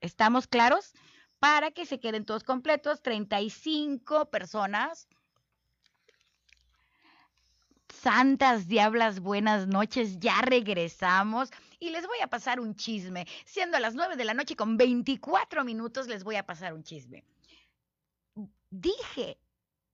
¿Estamos 0.01 0.47
claros? 0.47 0.93
Para 1.39 1.71
que 1.71 1.87
se 1.87 2.01
queden 2.01 2.25
todos 2.25 2.45
completos, 2.45 3.03
35 3.03 4.31
personas. 4.31 5.09
Santas 7.89 8.69
diablas, 8.69 9.21
buenas 9.21 9.67
noches, 9.67 10.19
ya 10.19 10.43
regresamos 10.43 11.51
y 11.79 11.91
les 11.91 12.07
voy 12.07 12.19
a 12.23 12.27
pasar 12.27 12.61
un 12.61 12.75
chisme. 12.75 13.27
Siendo 13.45 13.77
a 13.77 13.81
las 13.81 13.95
9 13.95 14.17
de 14.17 14.25
la 14.25 14.35
noche 14.35 14.57
con 14.57 14.77
24 14.77 15.65
minutos, 15.65 16.07
les 16.09 16.25
voy 16.25 16.37
a 16.37 16.47
pasar 16.47 16.75
un 16.75 16.83
chisme. 16.83 17.25
Dije 18.71 19.39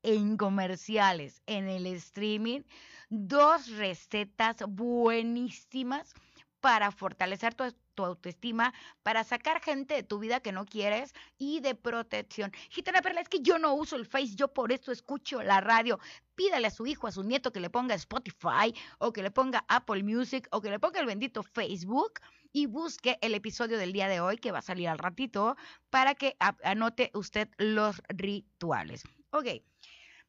en 0.03 0.37
comerciales, 0.37 1.43
en 1.47 1.69
el 1.69 1.87
streaming, 1.87 2.63
dos 3.11 3.69
recetas 3.77 4.57
buenísimas 4.67 6.15
para 6.61 6.91
fortalecer 6.91 7.55
tu, 7.55 7.65
autoestima, 8.05 8.73
para 9.03 9.25
sacar 9.25 9.61
gente 9.61 9.95
de 9.95 10.03
tu 10.03 10.19
vida 10.19 10.41
que 10.41 10.53
no 10.53 10.65
quieres 10.65 11.13
y 11.37 11.61
de 11.61 11.75
protección. 11.75 12.51
Gitana 12.71 13.03
Perla, 13.03 13.21
es 13.21 13.29
que 13.29 13.41
yo 13.41 13.59
no 13.59 13.75
uso 13.75 13.97
el 13.97 14.07
Face, 14.07 14.35
yo 14.37 14.49
por 14.49 14.73
eso 14.73 14.91
escucho 14.91 15.43
la 15.43 15.61
radio. 15.61 15.99
Pídale 16.35 16.69
a 16.69 16.71
su 16.71 16.87
hijo, 16.87 17.07
a 17.07 17.13
su 17.13 17.23
nieto 17.23 17.53
que 17.53 17.61
le 17.61 17.69
ponga 17.69 17.95
Spotify 17.95 18.75
o 18.99 19.13
que 19.13 19.23
le 19.23 19.31
ponga 19.31 19.65
Apple 19.69 20.03
Music 20.03 20.49
o 20.51 20.63
que 20.63 20.71
le 20.71 20.79
ponga 20.79 21.01
el 21.01 21.07
bendito 21.07 21.43
Facebook 21.43 22.21
y 22.53 22.67
busque 22.67 23.19
el 23.21 23.35
episodio 23.35 23.77
del 23.77 23.93
día 23.93 24.09
de 24.09 24.21
hoy 24.21 24.39
que 24.39 24.53
va 24.53 24.61
a 24.61 24.63
salir 24.63 24.89
al 24.89 24.99
ratito 24.99 25.57
para 25.91 26.15
que 26.15 26.37
anote 26.63 27.11
usted 27.15 27.49
los 27.59 28.03
rituales. 28.09 29.05
Ok. 29.31 29.70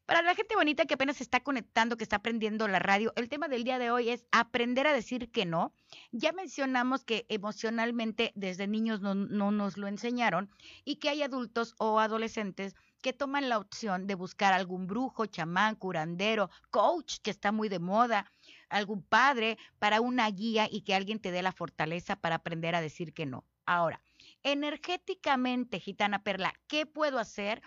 Para 0.06 0.22
la 0.22 0.34
gente 0.34 0.56
bonita 0.56 0.84
que 0.84 0.94
apenas 0.94 1.20
está 1.20 1.40
conectando, 1.40 1.96
que 1.96 2.02
está 2.02 2.16
aprendiendo 2.16 2.66
la 2.66 2.80
radio, 2.80 3.12
el 3.14 3.28
tema 3.28 3.46
del 3.46 3.62
día 3.62 3.78
de 3.78 3.92
hoy 3.92 4.10
es 4.10 4.26
aprender 4.32 4.86
a 4.88 4.92
decir 4.92 5.30
que 5.30 5.46
no. 5.46 5.72
Ya 6.10 6.32
mencionamos 6.32 7.04
que 7.04 7.24
emocionalmente 7.28 8.32
desde 8.34 8.66
niños 8.66 9.00
no, 9.00 9.14
nos 9.14 9.76
lo 9.76 9.86
enseñaron 9.86 10.50
y 10.84 10.96
que 10.96 11.08
hay 11.08 11.22
adultos 11.22 11.76
o 11.78 12.00
adolescentes 12.00 12.74
que 13.00 13.12
toman 13.12 13.48
la 13.48 13.58
opción 13.58 14.08
de 14.08 14.16
buscar 14.16 14.52
algún 14.52 14.88
brujo, 14.88 15.26
chamán, 15.26 15.76
curandero, 15.76 16.50
coach, 16.70 17.18
que 17.22 17.30
está 17.30 17.52
muy 17.52 17.68
de 17.68 17.78
moda, 17.78 18.30
algún 18.68 19.02
padre 19.02 19.56
para 19.78 20.00
una 20.00 20.28
guía 20.30 20.68
y 20.70 20.82
que 20.82 20.96
alguien 20.96 21.20
te 21.20 21.30
dé 21.30 21.42
la 21.42 21.52
fortaleza 21.52 22.16
para 22.16 22.36
aprender 22.36 22.74
a 22.74 22.80
decir 22.80 23.14
que 23.14 23.26
no. 23.26 23.44
Ahora, 23.66 24.02
energéticamente, 24.42 25.78
gitana 25.78 26.24
perla, 26.24 26.54
¿qué 26.66 26.86
puedo 26.86 27.20
hacer? 27.20 27.62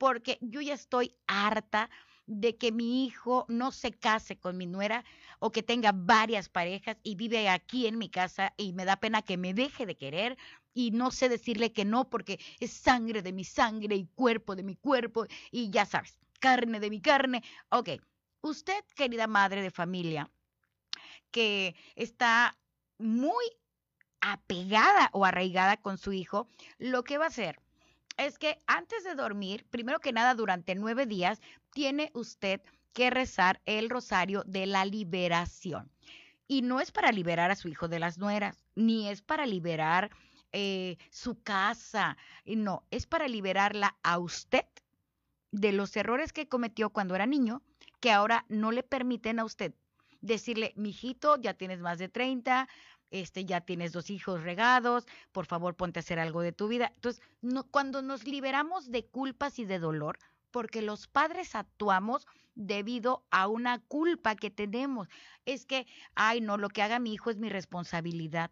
Porque 0.00 0.38
yo 0.40 0.62
ya 0.62 0.72
estoy 0.72 1.14
harta 1.26 1.90
de 2.24 2.56
que 2.56 2.72
mi 2.72 3.04
hijo 3.04 3.44
no 3.48 3.70
se 3.70 3.92
case 3.92 4.38
con 4.38 4.56
mi 4.56 4.64
nuera 4.64 5.04
o 5.40 5.52
que 5.52 5.62
tenga 5.62 5.92
varias 5.92 6.48
parejas 6.48 6.96
y 7.02 7.16
vive 7.16 7.50
aquí 7.50 7.86
en 7.86 7.98
mi 7.98 8.08
casa 8.08 8.54
y 8.56 8.72
me 8.72 8.86
da 8.86 8.96
pena 8.96 9.20
que 9.20 9.36
me 9.36 9.52
deje 9.52 9.84
de 9.84 9.98
querer 9.98 10.38
y 10.72 10.90
no 10.92 11.10
sé 11.10 11.28
decirle 11.28 11.74
que 11.74 11.84
no 11.84 12.08
porque 12.08 12.40
es 12.60 12.72
sangre 12.72 13.20
de 13.20 13.34
mi 13.34 13.44
sangre 13.44 13.94
y 13.94 14.06
cuerpo 14.06 14.56
de 14.56 14.62
mi 14.62 14.74
cuerpo 14.74 15.26
y 15.50 15.68
ya 15.68 15.84
sabes, 15.84 16.18
carne 16.38 16.80
de 16.80 16.88
mi 16.88 17.02
carne. 17.02 17.44
Ok, 17.68 17.90
usted, 18.40 18.82
querida 18.94 19.26
madre 19.26 19.60
de 19.60 19.70
familia, 19.70 20.30
que 21.30 21.76
está 21.94 22.56
muy 22.96 23.44
apegada 24.22 25.10
o 25.12 25.26
arraigada 25.26 25.76
con 25.76 25.98
su 25.98 26.14
hijo, 26.14 26.48
lo 26.78 27.04
que 27.04 27.18
va 27.18 27.26
a 27.26 27.28
hacer 27.28 27.60
es 28.26 28.38
que 28.38 28.62
antes 28.66 29.04
de 29.04 29.14
dormir, 29.14 29.66
primero 29.70 30.00
que 30.00 30.12
nada, 30.12 30.34
durante 30.34 30.74
nueve 30.74 31.06
días, 31.06 31.40
tiene 31.72 32.10
usted 32.14 32.60
que 32.92 33.10
rezar 33.10 33.60
el 33.64 33.88
rosario 33.88 34.42
de 34.46 34.66
la 34.66 34.84
liberación. 34.84 35.90
Y 36.46 36.62
no 36.62 36.80
es 36.80 36.90
para 36.90 37.12
liberar 37.12 37.50
a 37.50 37.56
su 37.56 37.68
hijo 37.68 37.88
de 37.88 38.00
las 38.00 38.18
nueras, 38.18 38.64
ni 38.74 39.08
es 39.08 39.22
para 39.22 39.46
liberar 39.46 40.10
eh, 40.52 40.96
su 41.10 41.40
casa, 41.42 42.16
no, 42.44 42.84
es 42.90 43.06
para 43.06 43.28
liberarla 43.28 43.96
a 44.02 44.18
usted 44.18 44.66
de 45.52 45.72
los 45.72 45.96
errores 45.96 46.32
que 46.32 46.48
cometió 46.48 46.90
cuando 46.90 47.14
era 47.14 47.26
niño, 47.26 47.62
que 48.00 48.10
ahora 48.10 48.44
no 48.48 48.72
le 48.72 48.82
permiten 48.82 49.38
a 49.38 49.44
usted 49.44 49.74
decirle, 50.20 50.72
mijito, 50.76 51.36
ya 51.36 51.54
tienes 51.54 51.80
más 51.80 51.98
de 51.98 52.08
30, 52.08 52.68
este, 53.10 53.44
ya 53.44 53.60
tienes 53.60 53.92
dos 53.92 54.10
hijos 54.10 54.42
regados, 54.42 55.06
por 55.32 55.46
favor 55.46 55.76
ponte 55.76 55.98
a 55.98 56.02
hacer 56.02 56.18
algo 56.18 56.40
de 56.42 56.52
tu 56.52 56.68
vida. 56.68 56.92
Entonces, 56.94 57.22
no, 57.40 57.64
cuando 57.64 58.02
nos 58.02 58.24
liberamos 58.24 58.90
de 58.90 59.06
culpas 59.06 59.58
y 59.58 59.64
de 59.64 59.78
dolor, 59.78 60.18
porque 60.50 60.82
los 60.82 61.06
padres 61.06 61.54
actuamos 61.54 62.26
debido 62.54 63.24
a 63.30 63.48
una 63.48 63.78
culpa 63.78 64.36
que 64.36 64.50
tenemos. 64.50 65.08
Es 65.46 65.64
que, 65.66 65.86
ay, 66.14 66.40
no, 66.40 66.56
lo 66.56 66.68
que 66.68 66.82
haga 66.82 66.98
mi 66.98 67.14
hijo 67.14 67.30
es 67.30 67.38
mi 67.38 67.48
responsabilidad. 67.48 68.50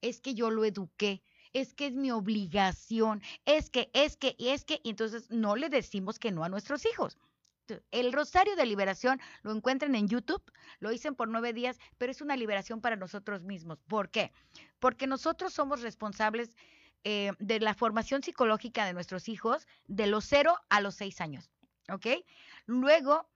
Es 0.00 0.20
que 0.20 0.34
yo 0.34 0.50
lo 0.50 0.64
eduqué. 0.64 1.22
Es 1.52 1.74
que 1.74 1.86
es 1.86 1.94
mi 1.94 2.10
obligación. 2.12 3.22
Es 3.44 3.70
que, 3.70 3.90
es 3.92 4.16
que, 4.16 4.36
y 4.38 4.48
es 4.48 4.64
que, 4.64 4.80
y 4.84 4.90
entonces 4.90 5.30
no 5.30 5.56
le 5.56 5.68
decimos 5.68 6.18
que 6.18 6.30
no 6.30 6.44
a 6.44 6.48
nuestros 6.48 6.86
hijos. 6.86 7.18
El 7.90 8.12
Rosario 8.12 8.56
de 8.56 8.66
Liberación 8.66 9.20
lo 9.42 9.52
encuentran 9.52 9.94
en 9.94 10.08
YouTube, 10.08 10.42
lo 10.78 10.90
dicen 10.90 11.14
por 11.14 11.28
nueve 11.28 11.52
días, 11.52 11.78
pero 11.98 12.12
es 12.12 12.20
una 12.20 12.36
liberación 12.36 12.80
para 12.80 12.96
nosotros 12.96 13.42
mismos. 13.42 13.78
¿Por 13.86 14.10
qué? 14.10 14.32
Porque 14.78 15.06
nosotros 15.06 15.52
somos 15.52 15.82
responsables 15.82 16.56
eh, 17.04 17.32
de 17.38 17.60
la 17.60 17.74
formación 17.74 18.22
psicológica 18.22 18.84
de 18.84 18.92
nuestros 18.92 19.28
hijos 19.28 19.66
de 19.86 20.06
los 20.06 20.24
cero 20.24 20.56
a 20.68 20.80
los 20.80 20.94
seis 20.94 21.20
años. 21.20 21.50
¿Ok? 21.88 22.06
Luego, 22.66 23.28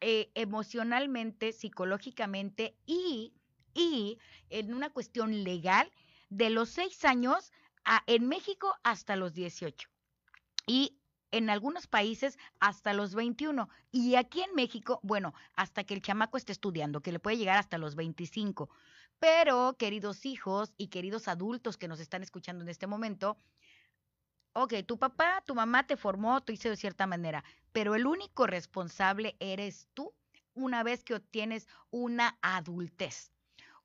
eh, 0.00 0.30
emocionalmente, 0.34 1.52
psicológicamente 1.52 2.76
y, 2.86 3.32
y 3.72 4.18
en 4.50 4.74
una 4.74 4.90
cuestión 4.90 5.44
legal, 5.44 5.90
de 6.28 6.50
los 6.50 6.70
seis 6.70 7.04
años 7.04 7.52
a, 7.84 8.02
en 8.06 8.26
México 8.26 8.74
hasta 8.82 9.14
los 9.14 9.32
18. 9.34 9.88
Y 10.66 10.98
en 11.34 11.50
algunos 11.50 11.88
países 11.88 12.38
hasta 12.60 12.92
los 12.92 13.16
21 13.16 13.68
y 13.90 14.14
aquí 14.14 14.40
en 14.42 14.54
México, 14.54 15.00
bueno, 15.02 15.34
hasta 15.56 15.82
que 15.82 15.94
el 15.94 16.00
chamaco 16.00 16.36
esté 16.36 16.52
estudiando, 16.52 17.00
que 17.00 17.10
le 17.10 17.18
puede 17.18 17.36
llegar 17.36 17.58
hasta 17.58 17.76
los 17.76 17.96
25. 17.96 18.70
Pero, 19.18 19.74
queridos 19.76 20.26
hijos 20.26 20.74
y 20.76 20.88
queridos 20.88 21.26
adultos 21.26 21.76
que 21.76 21.88
nos 21.88 21.98
están 21.98 22.22
escuchando 22.22 22.62
en 22.62 22.68
este 22.68 22.86
momento, 22.86 23.36
ok, 24.52 24.74
tu 24.86 24.96
papá, 24.96 25.42
tu 25.44 25.56
mamá 25.56 25.84
te 25.88 25.96
formó, 25.96 26.40
te 26.40 26.52
hizo 26.52 26.68
de 26.68 26.76
cierta 26.76 27.06
manera, 27.08 27.42
pero 27.72 27.96
el 27.96 28.06
único 28.06 28.46
responsable 28.46 29.34
eres 29.40 29.88
tú 29.92 30.14
una 30.54 30.84
vez 30.84 31.02
que 31.02 31.14
obtienes 31.14 31.66
una 31.90 32.38
adultez. 32.42 33.32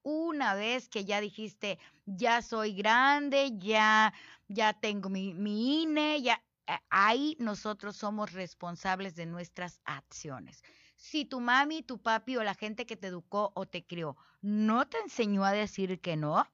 Una 0.03 0.53
vez 0.53 0.87
que 0.87 1.03
ya 1.03 1.19
dijiste, 1.19 1.79
ya 2.05 2.43
soy 2.43 2.73
grande, 2.73 3.51
ya, 3.57 4.13
ya 4.47 4.73
tengo 4.73 5.09
mi, 5.09 5.33
mi 5.33 5.81
INE, 5.81 6.21
ya, 6.21 6.41
ahí 6.89 7.35
nosotros 7.39 7.95
somos 7.95 8.33
responsables 8.33 9.15
de 9.15 9.25
nuestras 9.25 9.79
acciones. 9.85 10.63
Si 10.95 11.25
tu 11.25 11.39
mami, 11.39 11.81
tu 11.81 11.97
papi 12.01 12.37
o 12.37 12.43
la 12.43 12.55
gente 12.55 12.85
que 12.85 12.97
te 12.97 13.07
educó 13.07 13.51
o 13.55 13.65
te 13.65 13.85
crió 13.85 14.17
no 14.41 14.87
te 14.87 14.97
enseñó 14.99 15.43
a 15.45 15.51
decir 15.51 15.99
que 15.99 16.15
no, 16.15 16.45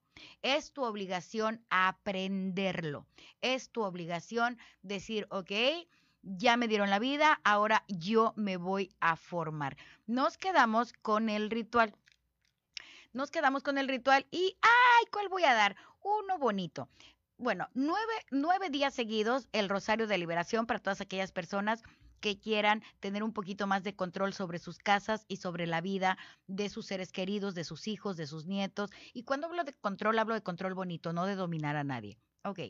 es 0.41 0.71
tu 0.71 0.83
obligación 0.83 1.63
aprenderlo. 1.69 3.05
Es 3.41 3.69
tu 3.69 3.83
obligación 3.83 4.57
decir, 4.81 5.27
ok, 5.29 5.51
ya 6.21 6.57
me 6.57 6.67
dieron 6.67 6.89
la 6.89 6.99
vida, 6.99 7.39
ahora 7.43 7.83
yo 7.87 8.33
me 8.35 8.57
voy 8.57 8.95
a 8.99 9.15
formar. 9.15 9.77
Nos 10.07 10.37
quedamos 10.37 10.93
con 10.93 11.29
el 11.29 11.49
ritual. 11.49 11.95
Nos 13.13 13.31
quedamos 13.31 13.63
con 13.63 13.77
el 13.77 13.87
ritual 13.87 14.25
y, 14.31 14.57
ay, 14.61 15.05
¿cuál 15.11 15.29
voy 15.29 15.43
a 15.43 15.53
dar? 15.53 15.75
Uno 16.01 16.37
bonito. 16.37 16.89
Bueno, 17.37 17.67
nueve, 17.73 18.13
nueve 18.31 18.69
días 18.69 18.93
seguidos 18.93 19.49
el 19.51 19.67
Rosario 19.67 20.07
de 20.07 20.17
Liberación 20.17 20.65
para 20.65 20.79
todas 20.79 21.01
aquellas 21.01 21.33
personas 21.33 21.83
que 22.21 22.39
quieran 22.39 22.81
tener 23.01 23.23
un 23.23 23.33
poquito 23.33 23.67
más 23.67 23.83
de 23.83 23.93
control 23.93 24.33
sobre 24.33 24.57
sus 24.57 24.77
casas 24.77 25.25
y 25.27 25.37
sobre 25.37 25.67
la 25.67 25.81
vida 25.81 26.17
de 26.47 26.69
sus 26.69 26.85
seres 26.85 27.11
queridos, 27.11 27.53
de 27.53 27.65
sus 27.65 27.89
hijos, 27.89 28.15
de 28.15 28.25
sus 28.25 28.45
nietos. 28.45 28.89
Y 29.13 29.23
cuando 29.23 29.47
hablo 29.47 29.65
de 29.65 29.73
control, 29.73 30.17
hablo 30.17 30.33
de 30.33 30.43
control 30.43 30.75
bonito, 30.75 31.11
no 31.11 31.25
de 31.25 31.35
dominar 31.35 31.75
a 31.75 31.83
nadie. 31.83 32.17
Ok. 32.45 32.61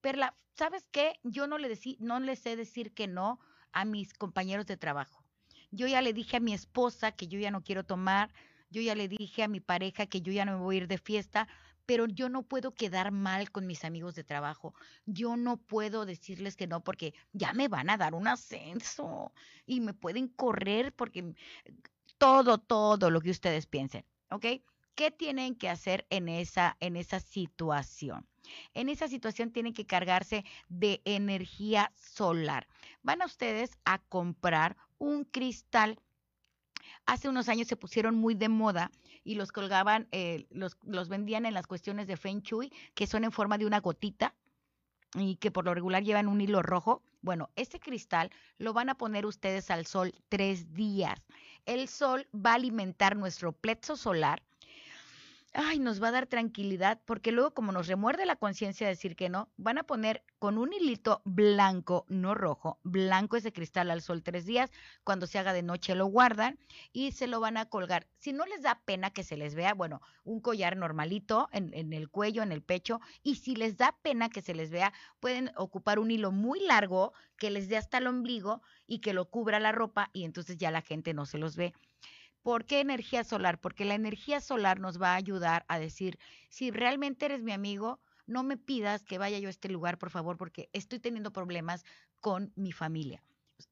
Perla, 0.00 0.36
¿sabes 0.54 0.86
qué? 0.92 1.14
Yo 1.24 1.48
no 1.48 1.58
le, 1.58 1.68
decí, 1.68 1.96
no 1.98 2.20
le 2.20 2.36
sé 2.36 2.54
decir 2.54 2.94
que 2.94 3.08
no 3.08 3.40
a 3.72 3.84
mis 3.84 4.14
compañeros 4.14 4.66
de 4.66 4.76
trabajo. 4.76 5.24
Yo 5.72 5.88
ya 5.88 6.02
le 6.02 6.12
dije 6.12 6.36
a 6.36 6.40
mi 6.40 6.54
esposa 6.54 7.10
que 7.10 7.26
yo 7.26 7.40
ya 7.40 7.50
no 7.50 7.64
quiero 7.64 7.84
tomar, 7.84 8.32
yo 8.70 8.80
ya 8.80 8.94
le 8.94 9.08
dije 9.08 9.42
a 9.42 9.48
mi 9.48 9.60
pareja 9.60 10.06
que 10.06 10.20
yo 10.20 10.32
ya 10.32 10.44
no 10.44 10.52
me 10.52 10.62
voy 10.62 10.76
a 10.76 10.78
ir 10.78 10.88
de 10.88 10.98
fiesta, 10.98 11.48
pero 11.88 12.04
yo 12.04 12.28
no 12.28 12.42
puedo 12.42 12.74
quedar 12.74 13.12
mal 13.12 13.50
con 13.50 13.66
mis 13.66 13.82
amigos 13.82 14.14
de 14.14 14.22
trabajo. 14.22 14.74
Yo 15.06 15.38
no 15.38 15.56
puedo 15.56 16.04
decirles 16.04 16.54
que 16.54 16.66
no 16.66 16.84
porque 16.84 17.14
ya 17.32 17.54
me 17.54 17.68
van 17.68 17.88
a 17.88 17.96
dar 17.96 18.12
un 18.12 18.28
ascenso 18.28 19.32
y 19.64 19.80
me 19.80 19.94
pueden 19.94 20.28
correr 20.28 20.92
porque 20.92 21.32
todo, 22.18 22.58
todo 22.58 23.10
lo 23.10 23.22
que 23.22 23.30
ustedes 23.30 23.64
piensen, 23.64 24.04
¿ok? 24.30 24.44
¿Qué 24.94 25.10
tienen 25.10 25.54
que 25.54 25.70
hacer 25.70 26.06
en 26.10 26.28
esa, 26.28 26.76
en 26.80 26.94
esa 26.94 27.20
situación? 27.20 28.28
En 28.74 28.90
esa 28.90 29.08
situación 29.08 29.50
tienen 29.50 29.72
que 29.72 29.86
cargarse 29.86 30.44
de 30.68 31.00
energía 31.06 31.90
solar. 31.96 32.68
Van 33.02 33.22
a 33.22 33.26
ustedes 33.26 33.78
a 33.86 33.96
comprar 33.96 34.76
un 34.98 35.24
cristal. 35.24 35.98
Hace 37.06 37.30
unos 37.30 37.48
años 37.48 37.66
se 37.66 37.76
pusieron 37.76 38.14
muy 38.14 38.34
de 38.34 38.50
moda 38.50 38.90
y 39.24 39.34
los 39.34 39.52
colgaban, 39.52 40.08
eh, 40.12 40.46
los, 40.50 40.76
los 40.84 41.08
vendían 41.08 41.46
en 41.46 41.54
las 41.54 41.66
cuestiones 41.66 42.06
de 42.06 42.16
Feng 42.16 42.40
Shui, 42.42 42.72
que 42.94 43.06
son 43.06 43.24
en 43.24 43.32
forma 43.32 43.58
de 43.58 43.66
una 43.66 43.80
gotita 43.80 44.34
y 45.14 45.36
que 45.36 45.50
por 45.50 45.64
lo 45.64 45.74
regular 45.74 46.02
llevan 46.02 46.28
un 46.28 46.40
hilo 46.40 46.62
rojo. 46.62 47.02
Bueno, 47.22 47.50
este 47.56 47.80
cristal 47.80 48.30
lo 48.58 48.72
van 48.72 48.90
a 48.90 48.96
poner 48.96 49.26
ustedes 49.26 49.70
al 49.70 49.86
sol 49.86 50.14
tres 50.28 50.72
días. 50.74 51.20
El 51.66 51.88
sol 51.88 52.26
va 52.34 52.52
a 52.52 52.54
alimentar 52.54 53.16
nuestro 53.16 53.52
plexo 53.52 53.96
solar 53.96 54.42
ay, 55.52 55.78
nos 55.78 56.02
va 56.02 56.08
a 56.08 56.12
dar 56.12 56.26
tranquilidad, 56.26 57.00
porque 57.04 57.32
luego 57.32 57.52
como 57.52 57.72
nos 57.72 57.86
remuerde 57.86 58.26
la 58.26 58.36
conciencia 58.36 58.86
decir 58.86 59.16
que 59.16 59.28
no, 59.28 59.50
van 59.56 59.78
a 59.78 59.84
poner 59.84 60.22
con 60.38 60.58
un 60.58 60.72
hilito 60.72 61.22
blanco, 61.24 62.04
no 62.08 62.34
rojo, 62.34 62.78
blanco 62.82 63.36
ese 63.36 63.52
cristal 63.52 63.90
al 63.90 64.02
sol 64.02 64.22
tres 64.22 64.46
días, 64.46 64.70
cuando 65.04 65.26
se 65.26 65.38
haga 65.38 65.52
de 65.52 65.62
noche 65.62 65.94
lo 65.94 66.06
guardan 66.06 66.58
y 66.92 67.12
se 67.12 67.26
lo 67.26 67.40
van 67.40 67.56
a 67.56 67.66
colgar. 67.66 68.06
Si 68.18 68.32
no 68.32 68.44
les 68.46 68.62
da 68.62 68.80
pena 68.84 69.10
que 69.10 69.24
se 69.24 69.36
les 69.36 69.54
vea, 69.54 69.74
bueno, 69.74 70.00
un 70.24 70.40
collar 70.40 70.76
normalito 70.76 71.48
en, 71.52 71.72
en 71.74 71.92
el 71.92 72.08
cuello, 72.08 72.42
en 72.42 72.52
el 72.52 72.62
pecho, 72.62 73.00
y 73.22 73.36
si 73.36 73.56
les 73.56 73.76
da 73.76 73.96
pena 74.02 74.28
que 74.28 74.42
se 74.42 74.54
les 74.54 74.70
vea, 74.70 74.92
pueden 75.20 75.50
ocupar 75.56 75.98
un 75.98 76.10
hilo 76.10 76.30
muy 76.30 76.60
largo 76.60 77.12
que 77.36 77.50
les 77.50 77.68
dé 77.68 77.76
hasta 77.76 77.98
el 77.98 78.06
ombligo 78.06 78.62
y 78.86 79.00
que 79.00 79.12
lo 79.12 79.30
cubra 79.30 79.60
la 79.60 79.72
ropa 79.72 80.10
y 80.12 80.24
entonces 80.24 80.56
ya 80.58 80.70
la 80.70 80.82
gente 80.82 81.14
no 81.14 81.26
se 81.26 81.38
los 81.38 81.56
ve. 81.56 81.72
¿Por 82.42 82.64
qué 82.64 82.80
energía 82.80 83.24
solar? 83.24 83.60
Porque 83.60 83.84
la 83.84 83.94
energía 83.94 84.40
solar 84.40 84.80
nos 84.80 85.00
va 85.00 85.12
a 85.12 85.16
ayudar 85.16 85.64
a 85.68 85.78
decir, 85.78 86.18
si 86.48 86.70
realmente 86.70 87.26
eres 87.26 87.42
mi 87.42 87.52
amigo, 87.52 88.00
no 88.26 88.42
me 88.42 88.56
pidas 88.56 89.02
que 89.04 89.18
vaya 89.18 89.38
yo 89.38 89.48
a 89.48 89.50
este 89.50 89.68
lugar, 89.68 89.98
por 89.98 90.10
favor, 90.10 90.36
porque 90.36 90.68
estoy 90.72 91.00
teniendo 91.00 91.32
problemas 91.32 91.84
con 92.20 92.52
mi 92.56 92.72
familia. 92.72 93.22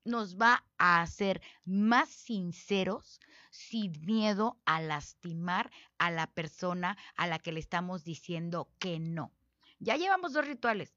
Nos 0.04 0.36
va 0.36 0.64
a 0.78 1.00
hacer 1.00 1.40
más 1.64 2.08
sinceros 2.08 3.20
sin 3.50 3.92
miedo 4.04 4.58
a 4.64 4.80
lastimar 4.80 5.70
a 5.98 6.10
la 6.10 6.26
persona 6.26 6.96
a 7.16 7.26
la 7.26 7.38
que 7.38 7.52
le 7.52 7.60
estamos 7.60 8.02
diciendo 8.02 8.68
que 8.78 8.98
no. 8.98 9.32
Ya 9.78 9.96
llevamos 9.96 10.32
dos 10.32 10.46
rituales. 10.46 10.96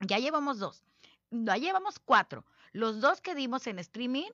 Ya 0.00 0.18
llevamos 0.18 0.58
dos. 0.58 0.84
Ya 1.30 1.56
llevamos 1.56 1.98
cuatro. 1.98 2.44
Los 2.72 3.00
dos 3.00 3.20
que 3.20 3.34
dimos 3.34 3.66
en 3.66 3.78
streaming 3.78 4.30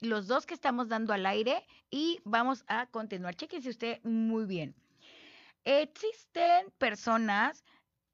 los 0.00 0.26
dos 0.26 0.46
que 0.46 0.54
estamos 0.54 0.88
dando 0.88 1.12
al 1.12 1.26
aire 1.26 1.66
y 1.90 2.20
vamos 2.24 2.64
a 2.68 2.86
continuar. 2.86 3.34
Chequense 3.34 3.70
usted 3.70 4.00
muy 4.04 4.44
bien. 4.44 4.74
Existen 5.64 6.70
personas 6.78 7.64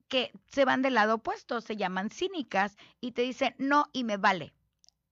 que 0.09 0.33
se 0.47 0.65
van 0.65 0.83
del 0.83 0.95
lado 0.95 1.17
opuesto, 1.17 1.61
se 1.61 1.77
llaman 1.77 2.11
cínicas 2.11 2.77
y 3.01 3.13
te 3.13 3.23
dicen 3.23 3.55
no 3.59 3.89
y 3.93 4.05
me 4.05 4.17
vale. 4.17 4.53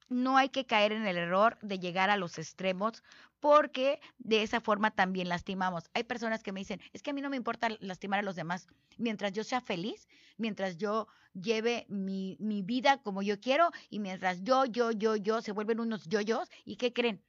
No 0.09 0.37
hay 0.37 0.49
que 0.49 0.67
caer 0.67 0.93
en 0.93 1.07
el 1.07 1.17
error 1.17 1.59
de 1.63 1.79
llegar 1.79 2.11
a 2.11 2.17
los 2.17 2.39
extremos 2.39 3.03
porque 3.41 4.01
de 4.19 4.43
esa 4.43 4.61
forma 4.61 4.91
también 4.91 5.29
lastimamos. 5.29 5.91
Hay 5.95 6.05
personas 6.05 6.43
que 6.43 6.53
me 6.53 6.61
dicen, 6.61 6.81
es 6.93 7.03
que 7.03 7.11
a 7.11 7.13
mí 7.13 7.23
no 7.23 7.31
me 7.31 7.37
importa 7.37 7.71
lastimar 7.81 8.21
a 8.21 8.23
los 8.23 8.37
demás. 8.37 8.69
Mientras 8.99 9.33
yo 9.33 9.45
sea 9.45 9.61
feliz, 9.61 10.09
mientras 10.37 10.77
yo 10.77 11.09
lleve 11.33 11.87
mi, 11.89 12.37
vida 12.65 13.03
como 13.03 13.23
yo 13.23 13.41
quiero 13.41 13.71
y 13.89 13.99
mientras 13.99 14.43
yo, 14.43 14.67
yo, 14.67 14.93
yo, 14.93 15.17
yo 15.17 15.41
se 15.41 15.53
vuelven 15.53 15.81
unos 15.81 16.07
yo-yos. 16.07 16.49
¿Y 16.65 16.77
qué 16.77 16.93
creen? 16.93 17.23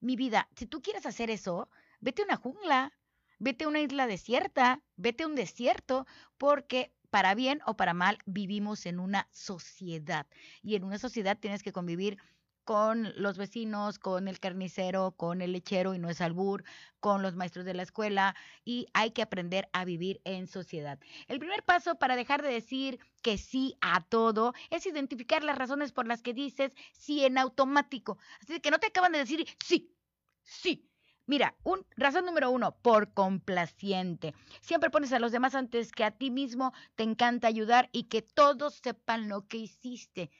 Mi 0.00 0.14
vida, 0.14 0.48
si 0.56 0.66
tú 0.66 0.82
quieres 0.82 1.06
hacer 1.06 1.30
eso, 1.30 1.70
vete 2.00 2.22
a 2.22 2.26
una 2.26 2.36
jungla, 2.36 2.92
vete 3.38 3.64
a 3.64 3.68
una 3.68 3.80
isla 3.80 4.06
desierta, 4.06 4.82
vete 4.96 5.24
a 5.24 5.26
un 5.26 5.34
desierto, 5.34 6.06
porque 6.36 6.92
para 7.08 7.34
bien 7.34 7.60
o 7.66 7.76
para 7.76 7.94
mal 7.94 8.18
vivimos 8.26 8.84
en 8.84 9.00
una 9.00 9.26
sociedad 9.32 10.26
y 10.62 10.74
en 10.74 10.84
una 10.84 10.98
sociedad 10.98 11.38
tienes 11.38 11.62
que 11.62 11.72
convivir 11.72 12.18
con 12.66 13.12
los 13.16 13.38
vecinos, 13.38 14.00
con 14.00 14.26
el 14.26 14.40
carnicero, 14.40 15.12
con 15.12 15.40
el 15.40 15.52
lechero 15.52 15.94
y 15.94 16.00
no 16.00 16.10
es 16.10 16.20
albur, 16.20 16.64
con 16.98 17.22
los 17.22 17.36
maestros 17.36 17.64
de 17.64 17.74
la 17.74 17.84
escuela 17.84 18.34
y 18.64 18.88
hay 18.92 19.12
que 19.12 19.22
aprender 19.22 19.68
a 19.72 19.84
vivir 19.84 20.20
en 20.24 20.48
sociedad. 20.48 20.98
El 21.28 21.38
primer 21.38 21.62
paso 21.62 21.94
para 21.94 22.16
dejar 22.16 22.42
de 22.42 22.48
decir 22.48 22.98
que 23.22 23.38
sí 23.38 23.76
a 23.80 24.02
todo 24.02 24.52
es 24.70 24.84
identificar 24.84 25.44
las 25.44 25.56
razones 25.56 25.92
por 25.92 26.08
las 26.08 26.22
que 26.22 26.34
dices 26.34 26.72
sí 26.92 27.24
en 27.24 27.38
automático. 27.38 28.18
Así 28.42 28.58
que 28.58 28.72
no 28.72 28.80
te 28.80 28.88
acaban 28.88 29.12
de 29.12 29.18
decir 29.18 29.46
sí, 29.64 29.94
sí. 30.42 30.90
Mira, 31.24 31.56
un, 31.62 31.86
razón 31.96 32.26
número 32.26 32.50
uno, 32.50 32.76
por 32.82 33.12
complaciente. 33.12 34.34
Siempre 34.60 34.90
pones 34.90 35.12
a 35.12 35.20
los 35.20 35.30
demás 35.30 35.54
antes 35.54 35.92
que 35.92 36.02
a 36.02 36.10
ti 36.10 36.32
mismo, 36.32 36.72
te 36.96 37.04
encanta 37.04 37.46
ayudar 37.46 37.88
y 37.92 38.04
que 38.04 38.22
todos 38.22 38.80
sepan 38.82 39.28
lo 39.28 39.46
que 39.46 39.58
hiciste. 39.58 40.30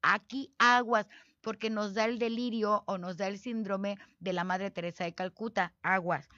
Aquí 0.00 0.52
aguas 0.58 1.08
porque 1.42 1.68
nos 1.68 1.94
da 1.94 2.06
el 2.06 2.18
delirio 2.18 2.84
o 2.86 2.96
nos 2.96 3.18
da 3.18 3.28
el 3.28 3.38
síndrome 3.38 3.98
de 4.20 4.32
la 4.32 4.44
Madre 4.44 4.70
Teresa 4.70 5.04
de 5.04 5.14
Calcuta, 5.14 5.74
aguas. 5.82 6.28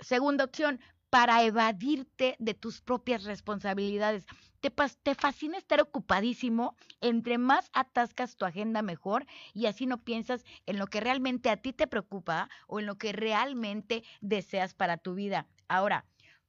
Segunda 0.00 0.44
opción, 0.44 0.80
para 1.10 1.42
evadirte 1.42 2.36
de 2.38 2.54
tus 2.54 2.80
propias 2.80 3.24
responsabilidades. 3.24 4.26
Te, 4.60 5.14
fascina 5.14 5.56
estar 5.56 5.80
ocupadísimo, 5.80 6.76
entre 7.00 7.38
más 7.38 7.70
atascas 7.72 8.36
tu 8.36 8.44
agenda 8.44 8.82
mejor 8.82 9.24
y 9.54 9.66
así 9.66 9.86
no 9.86 10.02
piensas 10.02 10.44
en 10.66 10.78
lo 10.78 10.88
que 10.88 11.00
realmente 11.00 11.48
a 11.48 11.56
ti 11.56 11.72
te 11.72 11.86
preocupa 11.86 12.50
o 12.66 12.80
en 12.80 12.86
lo 12.86 12.98
que 12.98 13.12
realmente 13.12 14.02
deseas 14.20 14.74
para 14.74 14.96
tu 14.96 15.14
vida. 15.14 15.46
Ahora, 15.68 16.04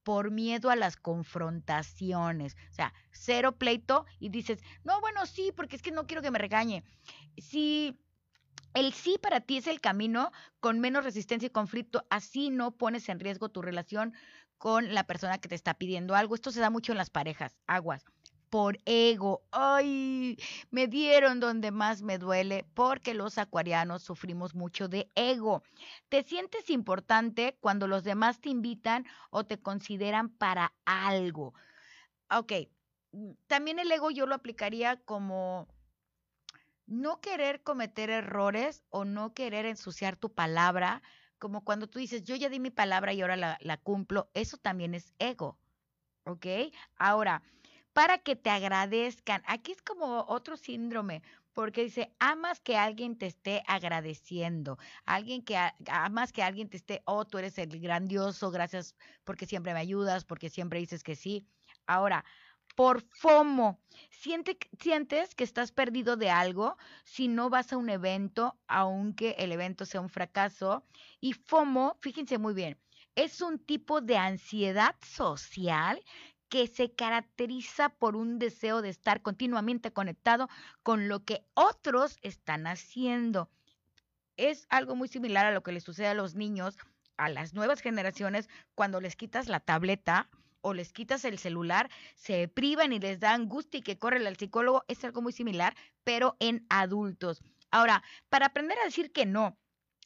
por 0.10 0.32
miedo 0.32 0.72
a 0.72 0.76
las 0.76 0.98
confrontaciones. 0.98 2.58
O 2.72 2.74
sea, 2.74 2.96
cero 3.12 3.60
pleito 3.60 4.08
y 4.20 4.30
dices, 4.30 4.60
no, 4.84 5.00
bueno, 5.02 5.28
sí, 5.28 5.52
porque 5.56 5.76
es 5.76 5.84
que 5.84 5.92
no 5.92 6.08
quiero 6.08 6.24
que 6.24 6.32
me 6.32 6.40
regañe. 6.40 6.84
Si 7.38 7.96
el 8.74 8.92
sí 8.94 9.20
para 9.22 9.40
ti 9.40 9.58
es 9.58 9.68
el 9.68 9.82
camino 9.82 10.32
con 10.60 10.80
menos 10.80 11.04
resistencia 11.04 11.46
y 11.46 11.52
conflicto, 11.52 12.08
así 12.10 12.50
no 12.50 12.72
pones 12.72 13.08
en 13.08 13.20
riesgo 13.20 13.50
tu 13.50 13.62
relación 13.62 14.16
con 14.58 14.96
la 14.96 15.04
persona 15.04 15.38
que 15.38 15.48
te 15.48 15.54
está 15.54 15.76
pidiendo 15.76 16.16
algo. 16.16 16.34
Esto 16.34 16.50
se 16.50 16.60
da 16.60 16.72
mucho 16.72 16.92
en 16.92 16.98
las 16.98 17.12
parejas, 17.12 17.60
aguas 17.68 18.04
por 18.50 18.80
ego. 18.86 19.44
Ay, 19.52 20.38
me 20.72 20.88
dieron 20.88 21.40
donde 21.40 21.72
más 21.72 22.02
me 22.02 22.18
duele 22.18 22.66
porque 22.74 23.14
los 23.14 23.38
acuarianos 23.38 24.04
sufrimos 24.04 24.56
mucho 24.56 24.88
de 24.88 25.10
ego. 25.16 25.64
Te 26.10 26.24
sientes 26.24 26.70
importante 26.70 27.58
cuando 27.62 27.88
los 27.88 28.04
demás 28.04 28.42
te 28.42 28.50
invitan 28.50 29.06
o 29.30 29.46
te 29.46 29.60
consideran 29.62 30.30
para 30.30 30.74
algo. 30.86 31.54
Ok, 32.32 32.54
mm, 33.12 33.32
también 33.48 33.80
el 33.80 33.92
ego 33.92 34.12
yo 34.12 34.26
lo 34.26 34.36
aplicaría 34.36 34.98
como 34.98 35.68
no 36.88 37.22
querer 37.22 37.62
cometer 37.62 38.10
errores 38.10 38.84
o 38.90 39.06
no 39.06 39.34
querer 39.34 39.66
ensuciar 39.66 40.16
tu 40.16 40.34
palabra, 40.34 41.04
como 41.38 41.64
cuando 41.64 41.88
tú 41.88 42.00
dices, 42.00 42.24
yo 42.24 42.36
ya 42.36 42.50
di 42.50 42.60
mi 42.60 42.72
palabra 42.72 43.14
y 43.14 43.22
ahora 43.22 43.38
la, 43.38 43.58
la 43.62 43.78
cumplo, 43.78 44.30
eso 44.34 44.58
también 44.58 44.94
es 44.96 45.14
ego. 45.20 45.58
¿Ok? 46.26 46.46
Ahora, 46.98 47.44
para 48.00 48.18
que 48.18 48.38
te 48.38 48.50
agradezcan. 48.50 49.44
Aquí 49.46 49.74
es 49.74 49.82
como 49.82 50.24
otro 50.30 50.56
síndrome, 50.56 51.22
porque 51.52 51.84
dice, 51.84 52.14
amas 52.18 52.62
que 52.62 52.78
alguien 52.78 53.18
te 53.18 53.26
esté 53.26 53.62
agradeciendo, 53.68 54.78
alguien 55.04 55.44
que 55.44 55.58
amas 55.90 56.32
que 56.32 56.42
alguien 56.42 56.70
te 56.70 56.78
esté, 56.78 57.02
oh, 57.04 57.26
tú 57.26 57.40
eres 57.40 57.58
el 57.58 57.78
grandioso, 57.78 58.52
gracias 58.52 58.96
porque 59.26 59.46
siempre 59.46 59.74
me 59.74 59.82
ayudas, 59.82 60.24
porque 60.24 60.50
siempre 60.50 60.80
dices 60.80 61.04
que 61.04 61.18
sí. 61.18 61.46
Ahora, 61.88 62.24
por 62.78 63.02
FOMO. 63.02 63.82
Siente, 64.10 64.58
sientes 64.80 65.36
que 65.36 65.44
estás 65.44 65.74
perdido 65.74 66.16
de 66.16 66.30
algo 66.30 66.78
si 67.04 67.28
no 67.28 67.50
vas 67.50 67.74
a 67.74 67.78
un 67.78 67.90
evento, 67.90 68.58
aunque 68.70 69.32
el 69.40 69.52
evento 69.52 69.86
sea 69.86 70.00
un 70.00 70.08
fracaso. 70.08 70.86
Y 71.20 71.34
FOMO, 71.34 71.98
fíjense 72.00 72.38
muy 72.38 72.54
bien, 72.54 72.80
es 73.16 73.42
un 73.42 73.60
tipo 73.60 74.00
de 74.00 74.16
ansiedad 74.16 74.96
social 75.06 76.02
que 76.50 76.68
se 76.68 76.92
caracteriza 76.92 77.90
por 77.90 78.16
un 78.16 78.40
deseo 78.40 78.82
de 78.82 78.90
estar 78.90 79.22
continuamente 79.22 79.94
conectado 79.94 80.50
con 80.84 81.08
lo 81.08 81.24
que 81.24 81.46
otros 81.54 82.18
están 82.22 82.68
haciendo. 82.68 83.50
Es 84.36 84.66
algo 84.70 84.96
muy 84.96 85.08
similar 85.08 85.46
a 85.46 85.52
lo 85.52 85.64
que 85.64 85.72
le 85.72 85.80
sucede 85.80 86.08
a 86.08 86.14
los 86.14 86.36
niños, 86.36 86.78
a 87.18 87.30
las 87.30 87.54
nuevas 87.54 87.82
generaciones, 87.82 88.50
cuando 88.76 89.00
les 89.00 89.16
quitas 89.16 89.48
la 89.48 89.60
tableta 89.60 90.30
o 90.62 90.74
les 90.74 90.92
quitas 90.92 91.24
el 91.26 91.38
celular, 91.38 91.90
se 92.16 92.48
privan 92.48 92.94
y 92.94 93.00
les 93.00 93.20
da 93.20 93.34
angustia 93.34 93.80
y 93.80 93.84
que 93.84 93.98
corren 93.98 94.26
al 94.28 94.38
psicólogo, 94.38 94.84
es 94.88 95.04
algo 95.04 95.22
muy 95.22 95.32
similar, 95.32 95.76
pero 96.04 96.36
en 96.40 96.66
adultos. 96.70 97.42
Ahora, 97.72 98.04
para 98.30 98.48
aprender 98.48 98.78
a 98.80 98.86
decir 98.86 99.12
que 99.12 99.26
no, 99.26 99.58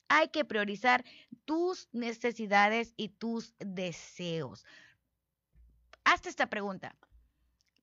hay 0.10 0.28
que 0.30 0.46
priorizar 0.46 1.04
tus 1.46 1.90
necesidades 1.92 2.94
y 2.98 3.10
tus 3.10 3.56
deseos. 3.60 4.66
Hazte 6.14 6.30
esta 6.30 6.48
pregunta. 6.48 6.96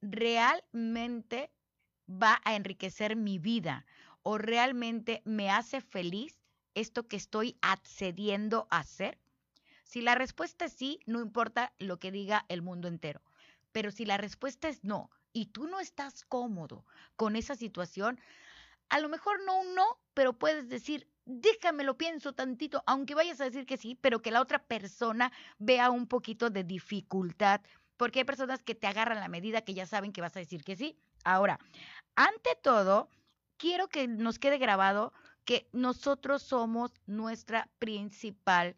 ¿Realmente 0.03 1.51
va 2.09 2.41
a 2.45 2.55
enriquecer 2.55 3.17
mi 3.17 3.41
vida 3.41 3.87
o 4.23 4.39
realmente 4.39 5.21
me 5.25 5.51
hace 5.51 5.81
feliz 5.81 6.39
esto 6.77 7.09
que 7.09 7.17
estoy 7.17 7.59
accediendo 7.61 8.69
a 8.71 8.79
hacer? 8.79 9.19
Si 9.83 10.01
la 10.01 10.15
respuesta 10.15 10.67
es 10.67 10.73
sí, 10.73 11.01
no 11.07 11.21
importa 11.21 11.73
lo 11.81 11.99
que 11.99 12.13
diga 12.13 12.47
el 12.49 12.63
mundo 12.63 12.87
entero. 12.87 13.21
Pero 13.73 13.91
si 13.91 14.05
la 14.05 14.17
respuesta 14.17 14.69
es 14.69 14.85
no 14.85 15.11
y 15.33 15.47
tú 15.47 15.67
no 15.67 15.81
estás 15.81 16.25
cómodo 16.25 16.87
con 17.17 17.35
esa 17.35 17.57
situación, 17.57 18.21
a 18.91 19.01
lo 19.01 19.09
mejor 19.09 19.43
no 19.45 19.61
un 19.61 19.75
no, 19.75 19.99
pero 20.15 20.39
puedes 20.39 20.69
decir, 20.69 21.09
déjame 21.25 21.85
lo 21.85 21.97
pienso 21.97 22.33
tantito, 22.33 22.83
aunque 22.87 23.15
vayas 23.15 23.41
a 23.41 23.45
decir 23.45 23.67
que 23.67 23.77
sí, 23.77 23.97
pero 24.01 24.23
que 24.23 24.31
la 24.31 24.41
otra 24.41 24.63
persona 24.63 25.33
vea 25.59 25.91
un 25.91 26.07
poquito 26.07 26.51
de 26.51 26.65
dificultad, 26.65 27.61
porque 28.01 28.21
hay 28.21 28.25
personas 28.25 28.63
que 28.63 28.75
te 28.75 28.87
agarran 28.87 29.21
la 29.21 29.29
medida 29.29 29.61
que 29.61 29.75
ya 29.75 29.85
saben 29.85 30.11
que 30.11 30.23
vas 30.23 30.35
a 30.35 30.39
decir 30.41 30.65
que 30.65 30.75
sí. 30.75 30.97
Ahora, 31.23 31.59
ante 32.15 32.57
todo, 32.63 33.11
quiero 33.59 33.91
que 33.91 34.09
nos 34.09 34.39
quede 34.39 34.57
grabado 34.57 35.13
que 35.45 35.69
nosotros 35.75 36.43
somos 36.43 36.95
nuestra 37.05 37.69
principal 37.79 38.75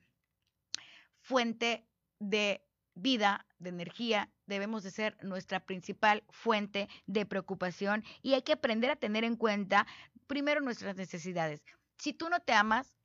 fuente 1.20 1.86
de 2.18 2.66
vida, 2.96 3.46
de 3.60 3.68
energía, 3.68 4.28
debemos 4.48 4.82
de 4.82 4.90
ser 4.90 5.16
nuestra 5.22 5.60
principal 5.60 6.24
fuente 6.28 6.88
de 7.06 7.24
preocupación 7.24 8.02
y 8.22 8.34
hay 8.34 8.42
que 8.42 8.54
aprender 8.54 8.90
a 8.90 8.96
tener 8.96 9.22
en 9.22 9.36
cuenta 9.36 9.86
primero 10.26 10.60
nuestras 10.60 10.96
necesidades. 10.96 11.62
Si 11.96 12.12
tú 12.12 12.28
no 12.28 12.40
te 12.40 12.54
amas, 12.54 12.98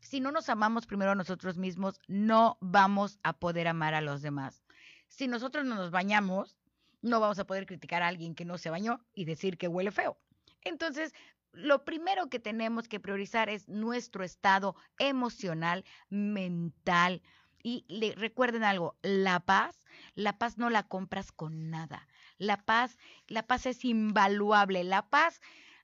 si 0.00 0.20
no 0.20 0.32
nos 0.32 0.48
amamos 0.48 0.86
primero 0.86 1.10
a 1.10 1.14
nosotros 1.14 1.58
mismos, 1.58 2.00
no 2.06 2.56
vamos 2.62 3.18
a 3.22 3.34
poder 3.34 3.68
amar 3.68 3.92
a 3.92 4.00
los 4.00 4.22
demás. 4.22 4.62
Si 5.08 5.28
nosotros 5.28 5.64
no 5.64 5.74
nos 5.74 5.90
bañamos, 5.90 6.56
no 7.02 7.20
vamos 7.20 7.38
a 7.38 7.46
poder 7.46 7.66
criticar 7.66 8.02
a 8.02 8.08
alguien 8.08 8.34
que 8.34 8.44
no 8.44 8.58
se 8.58 8.70
bañó 8.70 9.04
y 9.14 9.24
decir 9.24 9.58
que 9.58 9.68
huele 9.68 9.90
feo. 9.90 10.18
Entonces, 10.62 11.14
lo 11.52 11.84
primero 11.84 12.28
que 12.28 12.38
tenemos 12.38 12.88
que 12.88 13.00
priorizar 13.00 13.48
es 13.48 13.68
nuestro 13.68 14.24
estado 14.24 14.76
emocional, 14.98 15.84
mental, 16.08 17.22
y 17.62 17.84
le, 17.88 18.14
recuerden 18.14 18.64
algo, 18.64 18.96
la 19.02 19.40
paz, 19.40 19.84
la 20.14 20.38
paz 20.38 20.58
no 20.58 20.70
la 20.70 20.84
compras 20.84 21.32
con 21.32 21.70
nada. 21.70 22.06
La 22.38 22.64
paz, 22.64 22.98
la 23.26 23.46
paz 23.46 23.66
es 23.66 23.84
invaluable. 23.84 24.84
La 24.84 25.08
paz, 25.08 25.40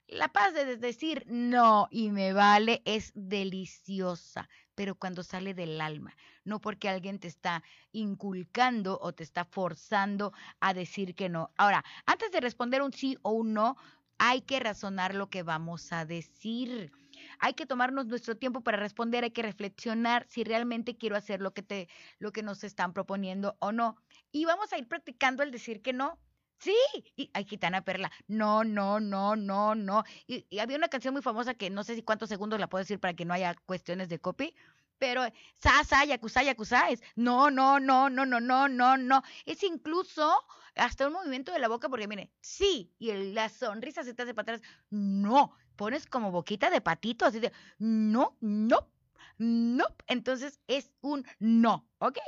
la 0.07 0.29
paz 0.29 0.55
de 0.55 0.77
decir 0.77 1.25
no 1.27 1.89
y 1.91 2.11
me 2.11 2.33
vale 2.33 2.83
es 2.85 3.13
deliciosa, 3.15 4.49
pero 4.75 4.95
cuando 4.95 5.23
sale 5.23 5.55
del 5.55 5.81
alma, 5.81 6.17
no 6.45 6.61
porque 6.61 6.89
alguien 6.89 7.19
te 7.19 7.29
está 7.29 7.63
inculcando 7.93 8.99
o 9.01 9.13
te 9.13 9.23
está 9.23 9.45
forzando 9.45 10.33
a 10.61 10.75
decir 10.75 11.15
que 11.15 11.29
no. 11.29 11.51
Ahora, 11.57 11.85
antes 12.07 12.31
de 12.31 12.41
responder 12.41 12.83
un 12.83 12.93
sí 12.93 13.19
o 13.23 13.33
un 13.33 13.55
no, 13.55 13.77
hay 14.19 14.43
que 14.43 14.61
razonar 14.61 15.15
lo 15.15 15.29
que 15.29 15.43
vamos 15.43 15.93
a 15.93 16.05
decir 16.05 16.93
hay 17.39 17.55
que 17.55 17.67
tomarnos 17.67 18.07
nuestro 18.07 18.37
tiempo 18.37 18.61
para 18.61 18.79
responder, 18.79 19.25
hay 19.25 19.31
que 19.31 19.43
reflexionar 19.43 20.27
si 20.29 20.45
realmente 20.45 20.97
quiero 20.97 21.17
hacer 21.17 21.41
lo 21.41 21.53
que 21.53 21.63
te, 21.63 21.89
lo 22.19 22.33
que 22.33 22.43
nos 22.43 22.65
están 22.65 22.93
proponiendo 22.93 23.57
o 23.61 23.73
no. 23.73 23.97
Y 24.33 24.45
vamos 24.45 24.73
a 24.73 24.79
ir 24.79 24.89
practicando 24.89 25.43
el 25.43 25.51
decir 25.51 25.83
que 25.83 25.93
no. 25.93 26.19
Sí, 26.65 26.75
y 27.15 27.31
ay, 27.35 27.45
gitana 27.45 27.85
perla, 27.85 28.11
no, 28.27 28.65
no, 28.65 28.99
no, 28.99 29.37
no, 29.37 29.75
no. 29.75 30.03
Y, 30.27 30.47
y, 30.49 30.61
había 30.61 30.79
una 30.79 30.89
canción 30.89 31.13
muy 31.13 31.23
famosa 31.23 31.53
que 31.53 31.69
no 31.69 31.85
sé 31.85 31.95
si 31.95 32.03
cuántos 32.03 32.31
segundos 32.31 32.59
la 32.59 32.69
puedo 32.71 32.83
decir 32.83 32.99
para 32.99 33.13
que 33.13 33.27
no 33.27 33.35
haya 33.35 33.55
cuestiones 33.67 34.09
de 34.09 34.19
copy, 34.19 34.55
pero 34.99 35.23
sa, 35.61 35.85
sa, 35.85 36.07
yakuza, 36.07 36.43
yakuza 36.43 36.89
es 36.89 37.03
no, 37.17 37.51
no, 37.51 37.81
no, 37.81 38.09
no, 38.09 38.25
no, 38.25 38.41
no, 38.41 38.69
no, 38.69 38.97
no. 38.97 39.23
Es 39.45 39.63
incluso 39.63 40.33
hasta 40.75 41.07
un 41.07 41.13
movimiento 41.13 41.53
de 41.53 41.59
la 41.59 41.69
boca 41.69 41.91
porque 41.91 42.09
mire, 42.09 42.31
sí, 42.41 42.91
y 42.99 43.13
la 43.13 43.51
sonrisa 43.51 44.03
se 44.03 44.15
te 44.15 44.23
hace 44.23 44.33
para 44.33 44.55
atrás, 44.55 44.63
no 44.89 45.55
pones 45.77 46.07
como 46.07 46.31
boquita 46.31 46.71
de 46.71 46.81
patito, 46.81 47.27
así 47.27 47.41
de, 47.41 47.53
no, 47.79 48.39
no, 48.41 48.89
no. 49.37 49.85
Entonces 50.07 50.61
es 50.67 50.93
un 51.03 51.27
no, 51.39 51.87
¿ok? 51.99 52.19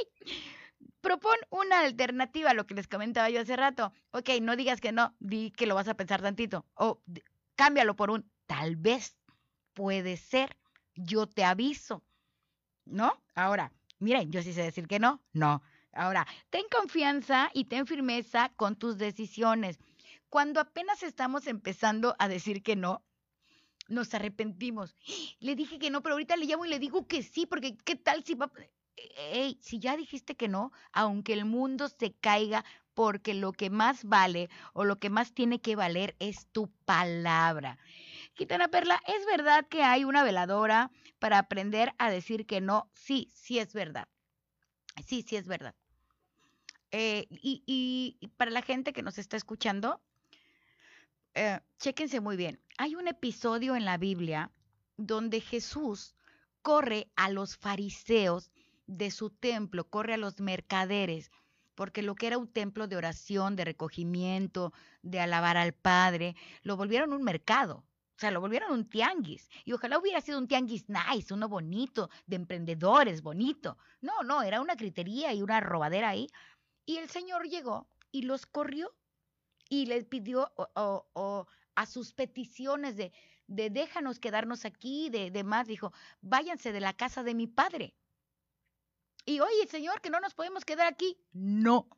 Propon 1.00 1.36
una 1.50 1.80
alternativa 1.80 2.50
a 2.50 2.54
lo 2.54 2.66
que 2.66 2.74
les 2.74 2.88
comentaba 2.88 3.30
yo 3.30 3.40
hace 3.40 3.56
rato. 3.56 3.92
Ok, 4.10 4.30
no 4.40 4.56
digas 4.56 4.80
que 4.80 4.92
no, 4.92 5.14
di 5.20 5.50
que 5.52 5.66
lo 5.66 5.74
vas 5.74 5.88
a 5.88 5.96
pensar 5.96 6.22
tantito. 6.22 6.66
O 6.74 7.00
cámbialo 7.54 7.96
por 7.96 8.10
un 8.10 8.30
tal 8.46 8.76
vez, 8.76 9.16
puede 9.74 10.16
ser, 10.16 10.56
yo 10.94 11.26
te 11.26 11.44
aviso. 11.44 12.02
¿No? 12.84 13.20
Ahora, 13.34 13.72
miren, 13.98 14.30
yo 14.30 14.42
sí 14.42 14.52
sé 14.52 14.62
decir 14.62 14.86
que 14.86 14.98
no, 14.98 15.22
no. 15.32 15.62
Ahora, 15.92 16.26
ten 16.50 16.64
confianza 16.70 17.50
y 17.54 17.64
ten 17.64 17.86
firmeza 17.86 18.50
con 18.56 18.76
tus 18.76 18.98
decisiones. 18.98 19.78
Cuando 20.28 20.60
apenas 20.60 21.02
estamos 21.02 21.46
empezando 21.46 22.14
a 22.18 22.28
decir 22.28 22.62
que 22.62 22.76
no, 22.76 23.02
nos 23.88 24.12
arrepentimos. 24.14 24.94
Le 25.40 25.54
dije 25.54 25.78
que 25.78 25.90
no, 25.90 26.02
pero 26.02 26.14
ahorita 26.14 26.36
le 26.36 26.46
llamo 26.46 26.66
y 26.66 26.68
le 26.68 26.78
digo 26.78 27.06
que 27.06 27.22
sí, 27.22 27.46
porque 27.46 27.76
¿qué 27.76 27.96
tal 27.96 28.24
si 28.24 28.34
va... 28.34 28.50
Ey, 28.96 29.58
si 29.60 29.78
ya 29.78 29.96
dijiste 29.96 30.36
que 30.36 30.48
no, 30.48 30.72
aunque 30.92 31.32
el 31.32 31.44
mundo 31.44 31.88
se 31.88 32.12
caiga, 32.14 32.64
porque 32.94 33.34
lo 33.34 33.52
que 33.52 33.68
más 33.68 34.04
vale 34.04 34.48
o 34.72 34.84
lo 34.84 34.96
que 34.96 35.10
más 35.10 35.34
tiene 35.34 35.60
que 35.60 35.76
valer 35.76 36.16
es 36.18 36.46
tu 36.46 36.70
palabra. 36.86 37.78
Gitana 38.34 38.68
Perla, 38.68 39.02
¿es 39.06 39.26
verdad 39.26 39.66
que 39.68 39.82
hay 39.82 40.04
una 40.04 40.24
veladora 40.24 40.90
para 41.18 41.38
aprender 41.38 41.94
a 41.98 42.10
decir 42.10 42.46
que 42.46 42.62
no? 42.62 42.90
Sí, 42.94 43.30
sí 43.34 43.58
es 43.58 43.74
verdad. 43.74 44.08
Sí, 45.04 45.22
sí 45.22 45.36
es 45.36 45.46
verdad. 45.46 45.74
Eh, 46.90 47.26
y, 47.28 47.62
y, 47.66 48.28
para 48.38 48.50
la 48.50 48.62
gente 48.62 48.94
que 48.94 49.02
nos 49.02 49.18
está 49.18 49.36
escuchando, 49.36 50.00
eh, 51.34 51.60
chéquense 51.78 52.20
muy 52.20 52.36
bien. 52.36 52.62
Hay 52.78 52.94
un 52.94 53.08
episodio 53.08 53.76
en 53.76 53.84
la 53.84 53.98
Biblia 53.98 54.50
donde 54.96 55.42
Jesús 55.42 56.14
corre 56.62 57.10
a 57.14 57.28
los 57.28 57.58
fariseos 57.58 58.50
de 58.86 59.10
su 59.10 59.30
templo, 59.30 59.88
corre 59.88 60.14
a 60.14 60.18
los 60.18 60.40
mercaderes, 60.40 61.30
porque 61.74 62.02
lo 62.02 62.14
que 62.14 62.26
era 62.26 62.38
un 62.38 62.48
templo 62.48 62.88
de 62.88 62.96
oración, 62.96 63.56
de 63.56 63.64
recogimiento, 63.64 64.72
de 65.02 65.20
alabar 65.20 65.56
al 65.56 65.72
Padre, 65.74 66.34
lo 66.62 66.76
volvieron 66.76 67.12
un 67.12 67.22
mercado. 67.22 67.84
O 68.16 68.18
sea, 68.18 68.30
lo 68.30 68.40
volvieron 68.40 68.72
un 68.72 68.88
tianguis. 68.88 69.50
Y 69.66 69.74
ojalá 69.74 69.98
hubiera 69.98 70.22
sido 70.22 70.38
un 70.38 70.48
tianguis 70.48 70.86
nice, 70.88 71.34
uno 71.34 71.50
bonito, 71.50 72.08
de 72.26 72.36
emprendedores, 72.36 73.20
bonito. 73.20 73.76
No, 74.00 74.22
no, 74.22 74.42
era 74.42 74.62
una 74.62 74.74
critería 74.74 75.34
y 75.34 75.42
una 75.42 75.60
robadera 75.60 76.08
ahí. 76.08 76.28
Y 76.86 76.96
el 76.96 77.10
Señor 77.10 77.46
llegó 77.46 77.86
y 78.10 78.22
los 78.22 78.46
corrió 78.46 78.94
y 79.68 79.84
les 79.84 80.06
pidió 80.06 80.50
o, 80.56 81.46
a 81.74 81.86
sus 81.86 82.14
peticiones 82.14 82.96
de, 82.96 83.12
de 83.48 83.68
déjanos 83.68 84.18
quedarnos 84.18 84.64
aquí, 84.64 85.10
de 85.10 85.30
demás, 85.30 85.66
dijo, 85.66 85.92
váyanse 86.22 86.72
de 86.72 86.80
la 86.80 86.94
casa 86.94 87.22
de 87.22 87.34
mi 87.34 87.46
padre. 87.46 87.94
Y 89.26 89.40
oye, 89.40 89.66
Señor, 89.68 90.00
que 90.00 90.10
no 90.10 90.20
nos 90.20 90.34
podemos 90.34 90.64
quedar 90.64 90.86
aquí. 90.86 91.18
No, 91.32 91.88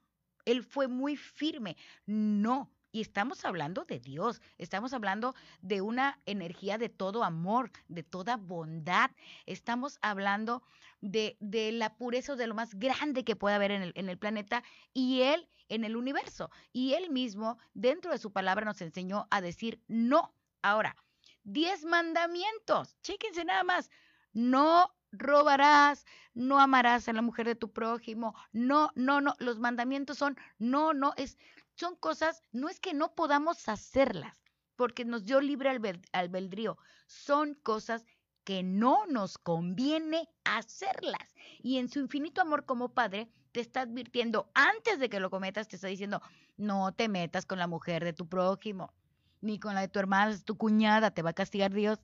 él 0.45 0.65
fue 0.65 0.89
muy 0.89 1.17
firme. 1.17 1.77
No, 2.07 2.73
Y 2.91 3.03
estamos 3.03 3.45
hablando 3.45 3.85
de 3.85 4.01
Dios, 4.01 4.41
estamos 4.57 4.95
hablando 4.95 5.35
de 5.61 5.83
una 5.83 6.21
energía 6.25 6.79
de 6.79 6.89
todo 6.89 7.23
amor, 7.23 7.71
de 7.89 8.03
toda 8.03 8.39
bondad, 8.39 9.11
estamos 9.45 9.99
hablando 10.01 10.63
de, 11.03 11.37
de 11.41 11.71
la 11.73 11.97
pureza 11.97 12.35
de 12.35 12.47
lo 12.47 12.55
más 12.55 12.75
grande 12.75 13.25
que 13.25 13.37
puede 13.37 13.57
haber 13.57 13.73
en 13.73 13.83
el, 13.83 13.93
en 13.95 14.09
el 14.09 14.19
planeta 14.19 14.65
y 14.95 15.21
Él 15.23 15.49
en 15.69 15.85
el 15.85 15.97
universo. 15.97 16.51
Y 16.73 16.95
Él 16.95 17.11
mismo, 17.11 17.59
dentro 17.75 18.11
de 18.11 18.19
su 18.19 18.33
palabra, 18.33 18.65
nos 18.65 18.81
enseñó 18.81 19.29
a 19.31 19.43
decir 19.43 19.83
no. 19.87 20.35
Ahora, 20.63 20.97
diez 21.45 21.85
mandamientos, 21.85 22.97
chéquense 23.03 23.45
nada 23.45 23.65
más, 23.65 23.91
no 24.33 24.95
robarás, 25.13 26.05
no 26.35 26.61
amarás 26.61 27.09
a 27.09 27.13
la 27.13 27.23
mujer 27.23 27.47
de 27.47 27.55
tu 27.55 27.73
prójimo, 27.73 28.35
no, 28.53 28.91
no, 28.95 29.21
no, 29.21 29.35
los 29.39 29.59
mandamientos 29.59 30.19
son 30.19 30.37
no, 30.59 30.93
no, 30.93 31.13
es 31.17 31.39
son 31.75 31.95
cosas, 31.97 32.43
no 32.51 32.69
es 32.69 32.81
que 32.81 32.93
no 32.93 33.15
podamos 33.15 33.69
hacerlas, 33.69 34.37
porque 34.75 35.05
nos 35.05 35.25
dio 35.25 35.41
libre 35.41 35.71
albedrío, 36.13 36.77
son 37.07 37.55
cosas 37.55 38.05
que 38.43 38.63
no 38.63 39.07
nos 39.07 39.39
conviene 39.39 40.29
hacerlas. 40.45 41.35
Y 41.61 41.79
en 41.79 41.89
su 41.89 42.01
infinito 42.01 42.41
amor 42.41 42.65
como 42.65 42.95
padre, 42.95 43.31
te 43.53 43.61
está 43.61 43.83
advirtiendo, 43.83 44.51
antes 44.55 44.99
de 44.99 45.09
que 45.09 45.21
lo 45.21 45.31
cometas, 45.31 45.69
te 45.69 45.77
está 45.77 45.89
diciendo, 45.89 46.21
no 46.57 46.93
te 46.93 47.09
metas 47.09 47.47
con 47.47 47.59
la 47.59 47.67
mujer 47.67 48.05
de 48.05 48.13
tu 48.13 48.29
prójimo, 48.29 48.93
ni 49.41 49.61
con 49.61 49.75
la 49.75 49.83
de 49.83 49.89
tu 49.89 49.99
hermana, 49.99 50.37
tu 50.45 50.57
cuñada, 50.57 51.11
te 51.13 51.23
va 51.23 51.31
a 51.31 51.35
castigar 51.35 51.73
Dios. 51.73 52.01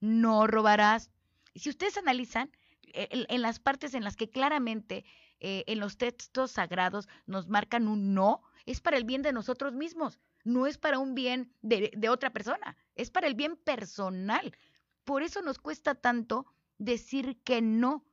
No 0.00 0.46
robarás. 0.46 1.10
Si 1.58 1.70
ustedes 1.70 1.96
analizan, 1.96 2.50
en, 2.92 3.42
las 3.42 3.58
partes 3.58 3.94
en 3.94 4.04
las 4.04 4.16
que 4.16 4.30
claramente 4.30 5.04
eh, 5.40 5.64
en 5.66 5.80
los 5.80 5.98
textos 5.98 6.52
sagrados 6.52 7.08
nos 7.26 7.48
marcan 7.48 7.88
un 7.88 8.14
no, 8.14 8.42
es 8.64 8.80
para 8.80 8.96
el 8.96 9.04
bien 9.04 9.22
de 9.22 9.32
nosotros 9.32 9.74
mismos, 9.74 10.18
no 10.44 10.66
es 10.66 10.78
para 10.78 10.98
un 10.98 11.14
bien 11.14 11.52
de, 11.62 11.90
de 11.96 12.08
otra 12.08 12.32
persona, 12.32 12.76
es 12.94 13.10
para 13.10 13.26
el 13.26 13.34
bien 13.34 13.56
personal. 13.56 14.56
Por 15.04 15.22
eso 15.22 15.42
nos 15.42 15.58
cuesta 15.58 15.94
tanto 15.94 16.46
decir 16.78 17.38
que 17.42 17.60
no, 17.60 18.04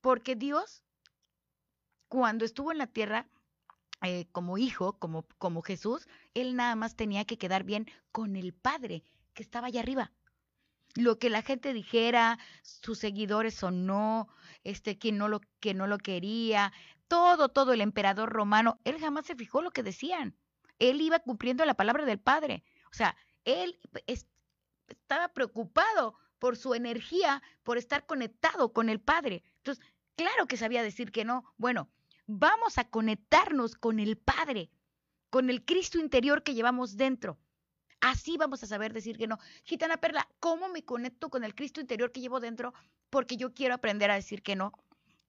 porque 0.00 0.34
Dios, 0.36 0.82
cuando 2.08 2.44
estuvo 2.44 2.72
en 2.72 2.78
la 2.78 2.86
tierra, 2.86 3.28
eh, 4.02 4.26
como 4.32 4.58
hijo, 4.58 4.98
como, 4.98 5.26
como 5.38 5.62
Jesús, 5.62 6.06
él 6.34 6.54
nada 6.54 6.76
más 6.76 6.96
tenía 6.96 7.24
que 7.24 7.38
quedar 7.38 7.64
bien 7.64 7.86
con 8.12 8.36
el 8.36 8.52
Padre 8.52 9.02
que 9.32 9.42
estaba 9.42 9.68
allá 9.68 9.80
arriba. 9.80 10.12
Lo 10.96 11.18
que 11.18 11.30
la 11.30 11.42
gente 11.42 11.72
dijera, 11.72 12.38
sus 12.62 12.98
seguidores 12.98 13.62
o 13.62 13.70
no, 13.70 14.28
este, 14.64 14.98
que 14.98 15.12
no 15.12 15.28
lo, 15.28 15.40
que 15.60 15.74
no 15.74 15.86
lo 15.86 15.98
quería, 15.98 16.72
todo, 17.08 17.48
todo 17.48 17.72
el 17.72 17.80
emperador 17.80 18.30
romano, 18.30 18.80
él 18.84 18.98
jamás 18.98 19.26
se 19.26 19.36
fijó 19.36 19.62
lo 19.62 19.70
que 19.70 19.82
decían. 19.82 20.36
Él 20.78 21.00
iba 21.00 21.20
cumpliendo 21.20 21.64
la 21.64 21.74
palabra 21.74 22.04
del 22.04 22.18
Padre. 22.18 22.64
O 22.90 22.94
sea, 22.94 23.16
él 23.44 23.78
estaba 24.86 25.28
preocupado 25.28 26.18
por 26.38 26.56
su 26.56 26.74
energía, 26.74 27.42
por 27.62 27.78
estar 27.78 28.06
conectado 28.06 28.72
con 28.72 28.88
el 28.88 29.00
Padre. 29.00 29.42
Entonces, 29.58 29.84
claro 30.16 30.46
que 30.46 30.56
sabía 30.56 30.82
decir 30.82 31.12
que 31.12 31.24
no. 31.24 31.44
Bueno, 31.56 31.88
vamos 32.26 32.78
a 32.78 32.88
conectarnos 32.88 33.74
con 33.74 34.00
el 34.00 34.16
Padre, 34.16 34.70
con 35.30 35.50
el 35.50 35.64
Cristo 35.64 35.98
interior 35.98 36.42
que 36.42 36.54
llevamos 36.54 36.96
dentro. 36.96 37.38
Así 38.06 38.36
vamos 38.36 38.62
a 38.62 38.68
saber 38.68 38.92
decir 38.92 39.18
que 39.18 39.26
no. 39.26 39.40
Gitana 39.64 39.96
Perla, 39.96 40.28
¿cómo 40.38 40.68
me 40.68 40.84
conecto 40.84 41.28
con 41.28 41.42
el 41.42 41.56
Cristo 41.56 41.80
interior 41.80 42.12
que 42.12 42.20
llevo 42.20 42.38
dentro? 42.38 42.72
Porque 43.10 43.36
yo 43.36 43.52
quiero 43.52 43.74
aprender 43.74 44.12
a 44.12 44.14
decir 44.14 44.42
que 44.42 44.54
no 44.54 44.72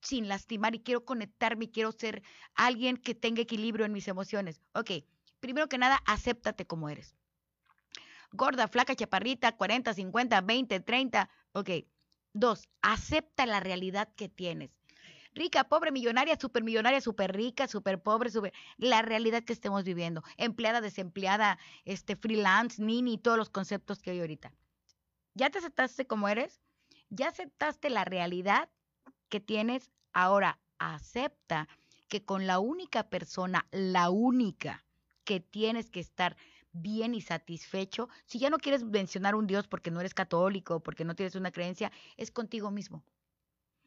sin 0.00 0.28
lastimar 0.28 0.76
y 0.76 0.78
quiero 0.78 1.04
conectarme 1.04 1.64
y 1.64 1.72
quiero 1.72 1.90
ser 1.90 2.22
alguien 2.54 2.96
que 2.96 3.16
tenga 3.16 3.42
equilibrio 3.42 3.84
en 3.84 3.92
mis 3.92 4.06
emociones. 4.06 4.62
Ok, 4.74 4.92
primero 5.40 5.68
que 5.68 5.76
nada, 5.76 6.00
acéptate 6.06 6.68
como 6.68 6.88
eres. 6.88 7.16
Gorda, 8.30 8.68
flaca, 8.68 8.94
chaparrita, 8.94 9.56
40, 9.56 9.94
50, 9.94 10.40
20, 10.40 10.78
30. 10.78 11.30
Ok. 11.54 11.70
Dos, 12.32 12.68
acepta 12.80 13.44
la 13.44 13.58
realidad 13.58 14.08
que 14.14 14.28
tienes. 14.28 14.77
Rica, 15.38 15.68
pobre, 15.68 15.92
millonaria, 15.92 16.36
supermillonaria, 16.36 17.00
super 17.00 17.32
rica, 17.32 17.68
super 17.68 18.02
pobre, 18.02 18.28
super... 18.28 18.52
la 18.76 19.02
realidad 19.02 19.44
que 19.44 19.52
estemos 19.52 19.84
viviendo. 19.84 20.24
Empleada, 20.36 20.80
desempleada, 20.80 21.58
este, 21.84 22.16
freelance, 22.16 22.82
nini, 22.82 23.18
todos 23.18 23.38
los 23.38 23.48
conceptos 23.48 24.02
que 24.02 24.10
hay 24.10 24.18
ahorita. 24.18 24.52
¿Ya 25.34 25.48
te 25.48 25.58
aceptaste 25.58 26.08
como 26.08 26.28
eres? 26.28 26.60
¿Ya 27.08 27.28
aceptaste 27.28 27.88
la 27.88 28.04
realidad 28.04 28.68
que 29.28 29.38
tienes, 29.38 29.92
ahora 30.12 30.58
acepta 30.78 31.68
que 32.08 32.24
con 32.24 32.48
la 32.48 32.58
única 32.58 33.08
persona, 33.08 33.64
la 33.70 34.10
única 34.10 34.84
que 35.22 35.38
tienes 35.38 35.88
que 35.88 36.00
estar 36.00 36.36
bien 36.72 37.14
y 37.14 37.20
satisfecho, 37.20 38.08
si 38.24 38.40
ya 38.40 38.50
no 38.50 38.58
quieres 38.58 38.82
mencionar 38.82 39.36
un 39.36 39.46
Dios 39.46 39.68
porque 39.68 39.92
no 39.92 40.00
eres 40.00 40.14
católico, 40.14 40.80
porque 40.80 41.04
no 41.04 41.14
tienes 41.14 41.36
una 41.36 41.52
creencia, 41.52 41.92
es 42.16 42.32
contigo 42.32 42.72
mismo. 42.72 43.04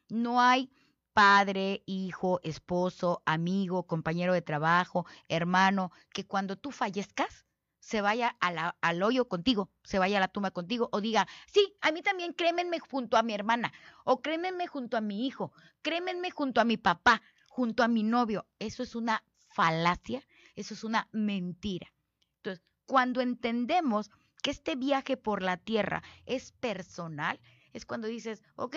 No 0.08 0.40
hay 0.40 0.70
padre, 1.12 1.82
hijo, 1.86 2.40
esposo, 2.42 3.22
amigo, 3.26 3.86
compañero 3.86 4.32
de 4.32 4.42
trabajo, 4.42 5.06
hermano, 5.28 5.92
que 6.12 6.26
cuando 6.26 6.56
tú 6.56 6.70
fallezcas, 6.70 7.46
se 7.82 8.00
vaya 8.00 8.36
al 8.38 9.02
hoyo 9.02 9.28
contigo, 9.28 9.68
se 9.82 9.98
vaya 9.98 10.18
a 10.18 10.20
la 10.20 10.28
tumba 10.28 10.52
contigo, 10.52 10.88
o 10.92 11.00
diga, 11.00 11.26
sí, 11.46 11.76
a 11.80 11.90
mí 11.90 12.00
también 12.00 12.32
crémenme 12.32 12.78
junto 12.78 13.16
a 13.16 13.24
mi 13.24 13.34
hermana, 13.34 13.72
o 14.04 14.22
crémenme 14.22 14.68
junto 14.68 14.96
a 14.96 15.00
mi 15.00 15.26
hijo, 15.26 15.52
crémenme 15.82 16.30
junto 16.30 16.60
a 16.60 16.64
mi 16.64 16.76
papá, 16.76 17.22
junto 17.48 17.82
a 17.82 17.88
mi 17.88 18.04
novio. 18.04 18.46
Eso 18.60 18.84
es 18.84 18.94
una 18.94 19.24
falacia, 19.48 20.22
eso 20.54 20.74
es 20.74 20.84
una 20.84 21.08
mentira. 21.10 21.92
Entonces, 22.36 22.64
cuando 22.86 23.20
entendemos 23.20 24.12
que 24.42 24.52
este 24.52 24.76
viaje 24.76 25.16
por 25.16 25.42
la 25.42 25.56
tierra 25.56 26.04
es 26.24 26.52
personal, 26.52 27.40
es 27.72 27.84
cuando 27.84 28.06
dices, 28.06 28.44
ok, 28.54 28.76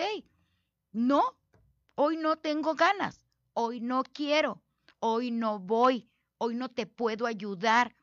no, 0.90 1.38
hoy 1.96 2.16
no 2.16 2.36
tengo 2.36 2.74
ganas, 2.74 3.26
hoy 3.54 3.80
no 3.80 4.04
quiero, 4.04 4.62
hoy 5.00 5.30
no 5.32 5.58
voy, 5.58 6.08
hoy 6.38 6.54
no 6.54 6.68
te 6.68 6.86
puedo 6.86 7.26
ayudar 7.26 7.96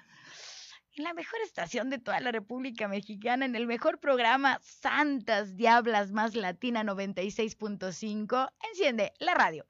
en 0.92 1.04
la 1.04 1.14
mejor 1.14 1.40
estación 1.40 1.88
de 1.88 1.98
toda 1.98 2.20
la 2.20 2.30
República 2.30 2.86
Mexicana, 2.86 3.46
en 3.46 3.56
el 3.56 3.66
mejor 3.66 3.98
programa 3.98 4.60
Santas 4.62 5.56
Diablas 5.56 6.12
más 6.12 6.34
Latina 6.34 6.84
96.5. 6.84 8.52
Enciende 8.70 9.14
la 9.18 9.32
radio. 9.32 9.66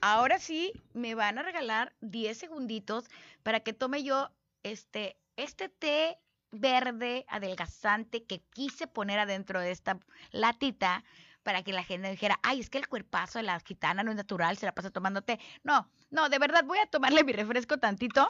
Ahora 0.00 0.38
sí, 0.38 0.72
me 0.94 1.14
van 1.14 1.38
a 1.38 1.42
regalar 1.42 1.94
10 2.00 2.38
segunditos 2.38 3.04
para 3.42 3.60
que 3.60 3.74
tome 3.74 4.02
yo 4.02 4.30
este, 4.62 5.18
este 5.36 5.68
té 5.68 6.18
verde 6.54 7.24
adelgazante 7.28 8.24
que 8.24 8.40
quise 8.52 8.86
poner 8.86 9.18
adentro 9.18 9.60
de 9.60 9.70
esta 9.70 9.98
latita 10.30 11.04
para 11.42 11.62
que 11.62 11.72
la 11.72 11.84
gente 11.84 12.10
dijera, 12.10 12.40
ay, 12.42 12.60
es 12.60 12.70
que 12.70 12.78
el 12.78 12.88
cuerpazo 12.88 13.38
de 13.38 13.44
la 13.44 13.60
gitana 13.60 14.02
no 14.02 14.10
es 14.10 14.16
natural, 14.16 14.56
se 14.56 14.66
la 14.66 14.74
pasa 14.74 14.90
tomando 14.90 15.22
té. 15.22 15.38
No, 15.62 15.88
no, 16.10 16.28
de 16.28 16.38
verdad 16.38 16.64
voy 16.64 16.78
a 16.78 16.86
tomarle 16.86 17.22
mi 17.22 17.32
refresco 17.32 17.78
tantito. 17.78 18.28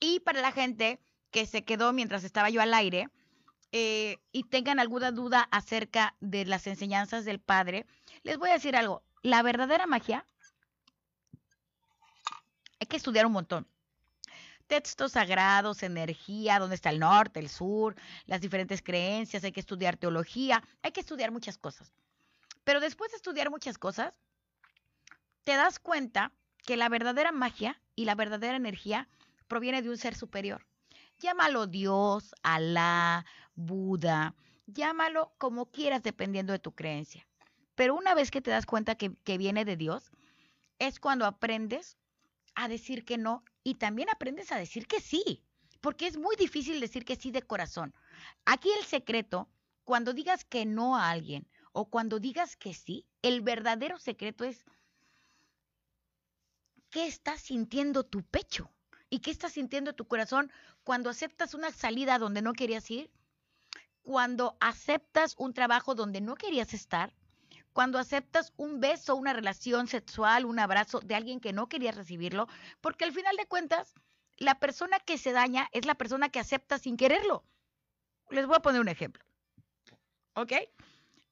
Y 0.00 0.20
para 0.20 0.40
la 0.40 0.52
gente 0.52 1.00
que 1.30 1.46
se 1.46 1.64
quedó 1.64 1.92
mientras 1.92 2.24
estaba 2.24 2.50
yo 2.50 2.60
al 2.60 2.74
aire 2.74 3.08
eh, 3.72 4.18
y 4.32 4.44
tengan 4.44 4.78
alguna 4.80 5.12
duda 5.12 5.48
acerca 5.50 6.16
de 6.20 6.44
las 6.44 6.66
enseñanzas 6.66 7.24
del 7.24 7.40
Padre, 7.40 7.86
les 8.22 8.36
voy 8.36 8.50
a 8.50 8.54
decir 8.54 8.76
algo. 8.76 9.02
La 9.22 9.42
verdadera 9.42 9.86
magia 9.86 10.26
hay 12.80 12.86
que 12.88 12.96
estudiar 12.96 13.26
un 13.26 13.32
montón 13.32 13.66
textos 14.74 15.12
sagrados, 15.12 15.84
energía, 15.84 16.58
dónde 16.58 16.74
está 16.74 16.90
el 16.90 16.98
norte, 16.98 17.38
el 17.38 17.48
sur, 17.48 17.94
las 18.26 18.40
diferentes 18.40 18.82
creencias, 18.82 19.44
hay 19.44 19.52
que 19.52 19.60
estudiar 19.60 19.96
teología, 19.96 20.64
hay 20.82 20.90
que 20.90 20.98
estudiar 20.98 21.30
muchas 21.30 21.58
cosas. 21.58 21.92
Pero 22.64 22.80
después 22.80 23.12
de 23.12 23.16
estudiar 23.16 23.50
muchas 23.50 23.78
cosas, 23.78 24.20
te 25.44 25.54
das 25.54 25.78
cuenta 25.78 26.32
que 26.66 26.76
la 26.76 26.88
verdadera 26.88 27.30
magia 27.30 27.80
y 27.94 28.04
la 28.04 28.16
verdadera 28.16 28.56
energía 28.56 29.08
proviene 29.46 29.80
de 29.80 29.90
un 29.90 29.96
ser 29.96 30.16
superior. 30.16 30.66
Llámalo 31.20 31.68
Dios, 31.68 32.34
Alá, 32.42 33.24
Buda, 33.54 34.34
llámalo 34.66 35.34
como 35.38 35.66
quieras 35.66 36.02
dependiendo 36.02 36.52
de 36.52 36.58
tu 36.58 36.72
creencia. 36.72 37.28
Pero 37.76 37.94
una 37.94 38.16
vez 38.16 38.32
que 38.32 38.40
te 38.40 38.50
das 38.50 38.66
cuenta 38.66 38.96
que, 38.96 39.14
que 39.22 39.38
viene 39.38 39.64
de 39.64 39.76
Dios, 39.76 40.10
es 40.80 40.98
cuando 40.98 41.26
aprendes 41.26 41.96
a 42.54 42.68
decir 42.68 43.04
que 43.04 43.18
no 43.18 43.44
y 43.62 43.74
también 43.76 44.08
aprendes 44.10 44.52
a 44.52 44.58
decir 44.58 44.86
que 44.86 45.00
sí, 45.00 45.42
porque 45.80 46.06
es 46.06 46.16
muy 46.16 46.36
difícil 46.36 46.80
decir 46.80 47.04
que 47.04 47.16
sí 47.16 47.30
de 47.30 47.42
corazón. 47.42 47.94
Aquí 48.44 48.70
el 48.78 48.84
secreto, 48.84 49.48
cuando 49.84 50.12
digas 50.12 50.44
que 50.44 50.64
no 50.64 50.96
a 50.96 51.10
alguien 51.10 51.46
o 51.72 51.90
cuando 51.90 52.20
digas 52.20 52.56
que 52.56 52.72
sí, 52.74 53.06
el 53.22 53.40
verdadero 53.40 53.98
secreto 53.98 54.44
es 54.44 54.64
qué 56.90 57.06
está 57.06 57.36
sintiendo 57.36 58.04
tu 58.04 58.22
pecho 58.22 58.70
y 59.10 59.18
qué 59.18 59.30
está 59.30 59.48
sintiendo 59.48 59.94
tu 59.94 60.06
corazón 60.06 60.52
cuando 60.84 61.10
aceptas 61.10 61.54
una 61.54 61.72
salida 61.72 62.18
donde 62.18 62.42
no 62.42 62.52
querías 62.52 62.90
ir, 62.90 63.10
cuando 64.02 64.56
aceptas 64.60 65.34
un 65.38 65.54
trabajo 65.54 65.94
donde 65.94 66.20
no 66.20 66.34
querías 66.34 66.74
estar, 66.74 67.12
cuando 67.74 67.98
aceptas 67.98 68.52
un 68.56 68.80
beso, 68.80 69.16
una 69.16 69.32
relación 69.32 69.88
sexual, 69.88 70.46
un 70.46 70.60
abrazo 70.60 71.00
de 71.00 71.16
alguien 71.16 71.40
que 71.40 71.52
no 71.52 71.68
querías 71.68 71.96
recibirlo, 71.96 72.46
porque 72.80 73.04
al 73.04 73.12
final 73.12 73.36
de 73.36 73.46
cuentas, 73.46 73.94
la 74.36 74.60
persona 74.60 75.00
que 75.00 75.18
se 75.18 75.32
daña 75.32 75.68
es 75.72 75.84
la 75.84 75.96
persona 75.96 76.28
que 76.28 76.38
acepta 76.38 76.78
sin 76.78 76.96
quererlo. 76.96 77.44
Les 78.30 78.46
voy 78.46 78.56
a 78.56 78.62
poner 78.62 78.80
un 78.80 78.88
ejemplo. 78.88 79.24
¿Ok? 80.34 80.52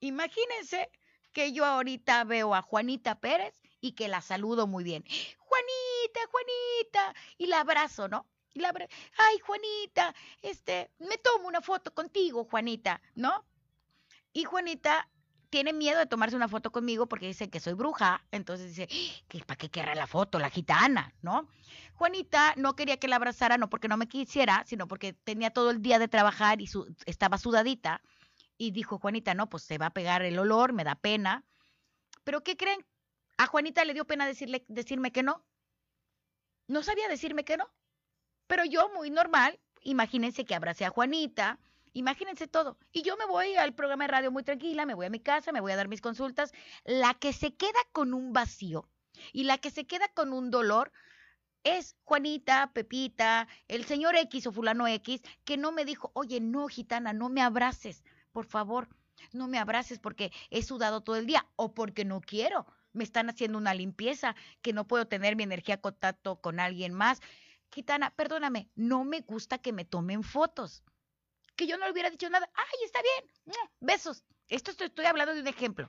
Imagínense 0.00 0.90
que 1.32 1.52
yo 1.52 1.64
ahorita 1.64 2.24
veo 2.24 2.56
a 2.56 2.62
Juanita 2.62 3.20
Pérez 3.20 3.62
y 3.80 3.92
que 3.92 4.08
la 4.08 4.20
saludo 4.20 4.66
muy 4.66 4.82
bien. 4.82 5.04
Juanita, 5.38 6.20
Juanita, 6.28 7.14
y 7.38 7.46
la 7.46 7.60
abrazo, 7.60 8.08
¿no? 8.08 8.26
Y 8.52 8.60
la 8.60 8.74
Ay, 9.16 9.38
Juanita, 9.38 10.12
este, 10.42 10.90
me 10.98 11.18
tomo 11.18 11.46
una 11.46 11.60
foto 11.60 11.94
contigo, 11.94 12.44
Juanita, 12.44 13.00
¿no? 13.14 13.46
Y 14.32 14.42
Juanita 14.44 15.08
tiene 15.52 15.74
miedo 15.74 15.98
de 15.98 16.06
tomarse 16.06 16.34
una 16.34 16.48
foto 16.48 16.72
conmigo 16.72 17.06
porque 17.06 17.26
dice 17.26 17.50
que 17.50 17.60
soy 17.60 17.74
bruja, 17.74 18.24
entonces 18.30 18.74
dice, 18.74 18.88
¿para 19.44 19.58
qué 19.58 19.68
querrá 19.68 19.94
la 19.94 20.06
foto? 20.06 20.38
La 20.38 20.48
gitana, 20.48 21.12
¿no? 21.20 21.46
Juanita 21.92 22.54
no 22.56 22.74
quería 22.74 22.96
que 22.96 23.06
la 23.06 23.16
abrazara, 23.16 23.58
no 23.58 23.68
porque 23.68 23.86
no 23.86 23.98
me 23.98 24.08
quisiera, 24.08 24.64
sino 24.66 24.88
porque 24.88 25.12
tenía 25.12 25.50
todo 25.50 25.70
el 25.70 25.82
día 25.82 25.98
de 25.98 26.08
trabajar 26.08 26.62
y 26.62 26.70
estaba 27.04 27.36
sudadita. 27.36 28.00
Y 28.56 28.70
dijo, 28.70 28.98
Juanita, 28.98 29.34
no, 29.34 29.50
pues 29.50 29.64
se 29.64 29.76
va 29.76 29.86
a 29.86 29.92
pegar 29.92 30.22
el 30.22 30.38
olor, 30.38 30.72
me 30.72 30.84
da 30.84 30.94
pena. 30.94 31.44
Pero 32.24 32.42
¿qué 32.42 32.56
creen? 32.56 32.86
A 33.36 33.46
Juanita 33.46 33.84
le 33.84 33.92
dio 33.92 34.06
pena 34.06 34.26
decirle, 34.26 34.64
decirme 34.68 35.12
que 35.12 35.22
no. 35.22 35.44
No 36.66 36.82
sabía 36.82 37.08
decirme 37.08 37.44
que 37.44 37.58
no. 37.58 37.70
Pero 38.46 38.64
yo, 38.64 38.88
muy 38.94 39.10
normal, 39.10 39.60
imagínense 39.82 40.46
que 40.46 40.54
abracé 40.54 40.86
a 40.86 40.90
Juanita, 40.90 41.58
Imagínense 41.94 42.48
todo. 42.48 42.78
Y 42.90 43.02
yo 43.02 43.16
me 43.16 43.26
voy 43.26 43.54
al 43.56 43.74
programa 43.74 44.04
de 44.04 44.08
radio 44.08 44.30
muy 44.30 44.42
tranquila, 44.42 44.86
me 44.86 44.94
voy 44.94 45.06
a 45.06 45.10
mi 45.10 45.20
casa, 45.20 45.52
me 45.52 45.60
voy 45.60 45.72
a 45.72 45.76
dar 45.76 45.88
mis 45.88 46.00
consultas. 46.00 46.52
La 46.84 47.14
que 47.14 47.32
se 47.32 47.54
queda 47.54 47.78
con 47.92 48.14
un 48.14 48.32
vacío 48.32 48.88
y 49.32 49.44
la 49.44 49.58
que 49.58 49.70
se 49.70 49.86
queda 49.86 50.08
con 50.08 50.32
un 50.32 50.50
dolor 50.50 50.90
es 51.64 51.96
Juanita, 52.04 52.72
Pepita, 52.72 53.46
el 53.68 53.84
señor 53.84 54.16
X 54.16 54.46
o 54.46 54.52
fulano 54.52 54.88
X, 54.88 55.20
que 55.44 55.56
no 55.56 55.70
me 55.70 55.84
dijo, 55.84 56.10
oye, 56.14 56.40
no, 56.40 56.66
gitana, 56.68 57.12
no 57.12 57.28
me 57.28 57.42
abraces, 57.42 58.04
por 58.32 58.46
favor, 58.46 58.88
no 59.32 59.46
me 59.46 59.58
abraces 59.58 59.98
porque 60.00 60.32
he 60.50 60.62
sudado 60.62 61.02
todo 61.02 61.16
el 61.16 61.26
día 61.26 61.46
o 61.56 61.74
porque 61.74 62.04
no 62.04 62.20
quiero. 62.20 62.66
Me 62.92 63.04
están 63.04 63.30
haciendo 63.30 63.58
una 63.58 63.74
limpieza, 63.74 64.34
que 64.60 64.72
no 64.72 64.86
puedo 64.86 65.06
tener 65.06 65.36
mi 65.36 65.44
energía 65.44 65.80
contacto 65.80 66.40
con 66.40 66.58
alguien 66.58 66.94
más. 66.94 67.20
Gitana, 67.72 68.10
perdóname, 68.10 68.70
no 68.74 69.04
me 69.04 69.20
gusta 69.20 69.58
que 69.58 69.72
me 69.72 69.84
tomen 69.84 70.22
fotos 70.22 70.82
que 71.62 71.68
yo 71.68 71.78
no 71.78 71.86
le 71.86 71.92
hubiera 71.92 72.10
dicho 72.10 72.28
nada. 72.28 72.50
¡Ay, 72.54 72.84
está 72.84 73.00
bien! 73.02 73.56
Besos. 73.78 74.24
Esto 74.48 74.72
estoy, 74.72 75.06
hablando 75.06 75.32
de 75.32 75.40
un 75.40 75.46
ejemplo. 75.46 75.88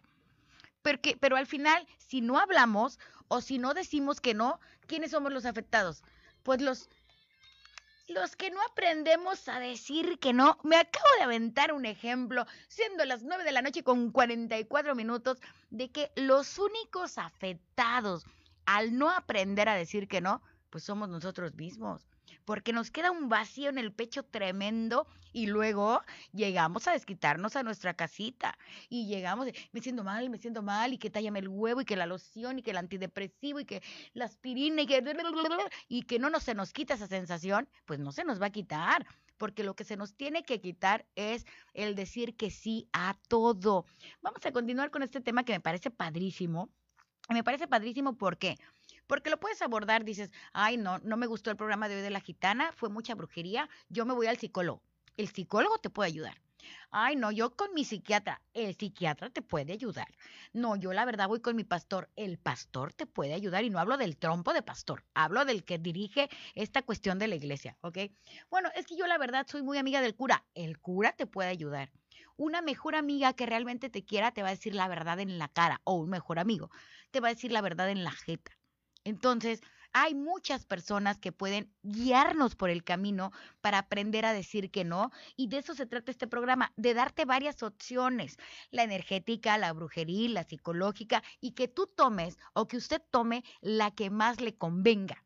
Porque, 0.84 1.18
pero 1.20 1.36
al 1.36 1.48
final, 1.48 1.88
si 1.98 2.22
no 2.22 2.38
hablamos 2.38 3.00
o 3.28 3.42
si 3.42 3.58
no 3.58 3.74
decimos 3.74 4.22
que 4.22 4.36
no, 4.36 4.60
¿quiénes 4.86 5.12
somos 5.12 5.34
los 5.34 5.46
afectados? 5.46 6.04
Pues 6.44 6.62
los, 6.62 6.90
los 8.08 8.36
que 8.36 8.52
no 8.52 8.62
aprendemos 8.70 9.48
a 9.48 9.60
decir 9.60 10.20
que 10.20 10.32
no. 10.32 10.60
Me 10.64 10.76
acabo 10.76 11.08
de 11.18 11.24
aventar 11.24 11.74
un 11.74 11.86
ejemplo, 11.86 12.46
siendo 12.68 13.04
las 13.06 13.24
9 13.24 13.44
de 13.44 13.52
la 13.52 13.64
noche 13.64 13.84
con 13.84 14.12
44 14.12 14.94
minutos, 14.94 15.40
de 15.72 15.90
que 15.90 16.12
los 16.16 16.60
únicos 16.60 17.18
afectados 17.18 18.26
al 18.68 18.96
no 18.96 19.10
aprender 19.10 19.68
a 19.70 19.76
decir 19.76 20.08
que 20.08 20.22
no, 20.22 20.44
pues 20.70 20.84
somos 20.84 21.10
nosotros 21.10 21.56
mismos 21.56 22.06
porque 22.46 22.74
nos 22.74 22.92
queda 22.92 23.12
un 23.12 23.30
vacío 23.30 23.70
en 23.70 23.78
el 23.78 23.92
pecho 23.92 24.24
tremendo 24.24 25.08
y 25.32 25.48
luego 25.48 26.02
llegamos 26.32 26.88
a 26.88 26.92
desquitarnos 26.92 27.56
a 27.56 27.64
nuestra 27.64 27.94
casita 27.96 28.58
y 28.90 29.08
llegamos, 29.08 29.48
me 29.72 29.82
siento 29.82 30.04
mal, 30.04 30.30
me 30.30 30.38
siento 30.38 30.62
mal 30.62 30.94
y 30.94 30.98
que 30.98 31.10
tállame 31.10 31.40
el 31.40 31.50
huevo 31.50 31.82
y 31.82 31.86
que 31.86 31.96
la 31.96 32.06
loción 32.06 32.60
y 32.60 32.62
que 32.62 32.72
el 32.72 32.78
antidepresivo 32.78 33.60
y 33.60 33.66
que 33.66 33.82
la 34.14 34.26
aspirina 34.26 34.82
y 34.84 34.88
que 34.88 35.04
y 35.88 36.04
que 36.04 36.20
no 36.20 36.30
nos, 36.30 36.44
se 36.44 36.54
nos 36.54 36.72
quita 36.72 36.94
esa 36.94 37.08
sensación, 37.08 37.68
pues 37.86 38.00
no 38.00 38.12
se 38.12 38.24
nos 38.24 38.42
va 38.42 38.48
a 38.48 38.52
quitar 38.52 39.06
porque 39.38 39.64
lo 39.64 39.76
que 39.76 39.84
se 39.84 39.98
nos 39.98 40.16
tiene 40.16 40.44
que 40.44 40.62
quitar 40.62 41.06
es 41.16 41.46
el 41.74 41.96
decir 41.96 42.36
que 42.36 42.50
sí 42.50 42.88
a 42.94 43.18
todo. 43.28 43.86
Vamos 44.22 44.46
a 44.46 44.52
continuar 44.52 44.92
con 44.92 45.04
este 45.04 45.22
tema 45.22 45.44
que 45.44 45.54
me 45.54 45.60
parece 45.60 45.92
padrísimo. 45.92 46.70
Me 47.30 47.44
parece 47.44 47.68
padrísimo 47.68 48.18
porque 48.18 48.58
porque 49.08 49.30
lo 49.30 49.40
puedes 49.40 49.62
abordar, 49.62 50.04
dices, 50.04 50.32
ay, 50.54 50.78
no, 50.78 51.00
no 51.00 51.18
me 51.18 51.28
gustó 51.28 51.52
el 51.52 51.58
programa 51.58 51.90
de 51.90 51.96
hoy 51.96 52.02
de 52.02 52.10
la 52.10 52.22
gitana, 52.22 52.72
fue 52.74 52.90
mucha 52.90 53.16
brujería, 53.16 53.70
yo 53.90 54.06
me 54.06 54.14
voy 54.14 54.28
al 54.28 54.38
psicólogo. 54.38 54.82
El 55.18 55.30
psicólogo 55.30 55.78
te 55.78 55.90
puede 55.90 56.08
ayudar. 56.08 56.42
Ay, 56.92 57.16
no, 57.16 57.32
yo 57.32 57.56
con 57.56 57.74
mi 57.74 57.84
psiquiatra, 57.84 58.42
el 58.54 58.76
psiquiatra 58.76 59.30
te 59.30 59.42
puede 59.42 59.74
ayudar. 59.74 60.08
No, 60.54 60.76
yo 60.76 60.94
la 60.94 61.06
verdad 61.06 61.28
voy 61.28 61.42
con 61.42 61.56
mi 61.56 61.64
pastor, 61.64 62.10
el 62.16 62.38
pastor 62.38 62.94
te 62.94 63.06
puede 63.06 63.34
ayudar 63.34 63.64
y 63.64 63.70
no 63.70 63.80
hablo 63.80 63.98
del 63.98 64.18
trompo 64.18 64.54
de 64.54 64.62
pastor, 64.62 65.04
hablo 65.14 65.46
del 65.46 65.64
que 65.64 65.78
dirige 65.78 66.30
esta 66.56 66.82
cuestión 66.82 67.20
de 67.20 67.28
la 67.28 67.36
iglesia, 67.36 67.78
¿ok? 67.82 67.98
Bueno, 68.50 68.70
es 68.76 68.86
que 68.86 68.96
yo 68.96 69.08
la 69.08 69.18
verdad 69.18 69.46
soy 69.50 69.64
muy 69.64 69.78
amiga 69.78 70.02
del 70.02 70.16
cura, 70.16 70.46
el 70.54 70.80
cura 70.80 71.12
te 71.12 71.26
puede 71.26 71.50
ayudar. 71.50 71.92
Una 72.38 72.62
mejor 72.62 72.96
amiga 72.96 73.34
que 73.34 73.46
realmente 73.46 73.90
te 73.90 74.06
quiera 74.06 74.32
te 74.32 74.42
va 74.42 74.50
a 74.50 74.52
decir 74.52 74.74
la 74.74 74.88
verdad 74.88 75.20
en 75.20 75.38
la 75.38 75.50
cara, 75.50 75.82
o 75.84 75.96
un 75.96 76.10
mejor 76.10 76.40
amigo 76.40 76.70
te 77.12 77.20
va 77.20 77.28
a 77.28 77.34
decir 77.34 77.52
la 77.52 77.62
verdad 77.62 77.90
en 77.90 78.04
la 78.04 78.12
jeta. 78.12 78.52
Entonces, 79.04 79.62
hay 79.94 80.16
muchas 80.16 80.66
personas 80.66 81.20
que 81.20 81.32
pueden 81.32 81.72
guiarnos 81.84 82.56
por 82.56 82.72
el 82.72 82.84
camino 82.84 83.32
para 83.62 83.78
aprender 83.78 84.26
a 84.26 84.34
decir 84.34 84.72
que 84.72 84.84
no. 84.84 85.12
Y 85.36 85.48
de 85.48 85.60
eso 85.60 85.76
se 85.76 85.86
trata 85.86 86.10
este 86.10 86.28
programa, 86.28 86.74
de 86.76 86.96
darte 86.96 87.26
varias 87.26 87.62
opciones, 87.62 88.38
la 88.72 88.84
energética, 88.84 89.58
la 89.60 89.72
brujería, 89.72 90.30
la 90.30 90.44
psicológica, 90.44 91.24
y 91.40 91.52
que 91.52 91.68
tú 91.68 91.86
tomes 91.88 92.38
o 92.54 92.68
que 92.68 92.78
usted 92.78 93.02
tome 93.12 93.44
la 93.62 93.92
que 93.92 94.10
más 94.10 94.42
le 94.42 94.56
convenga. 94.56 95.24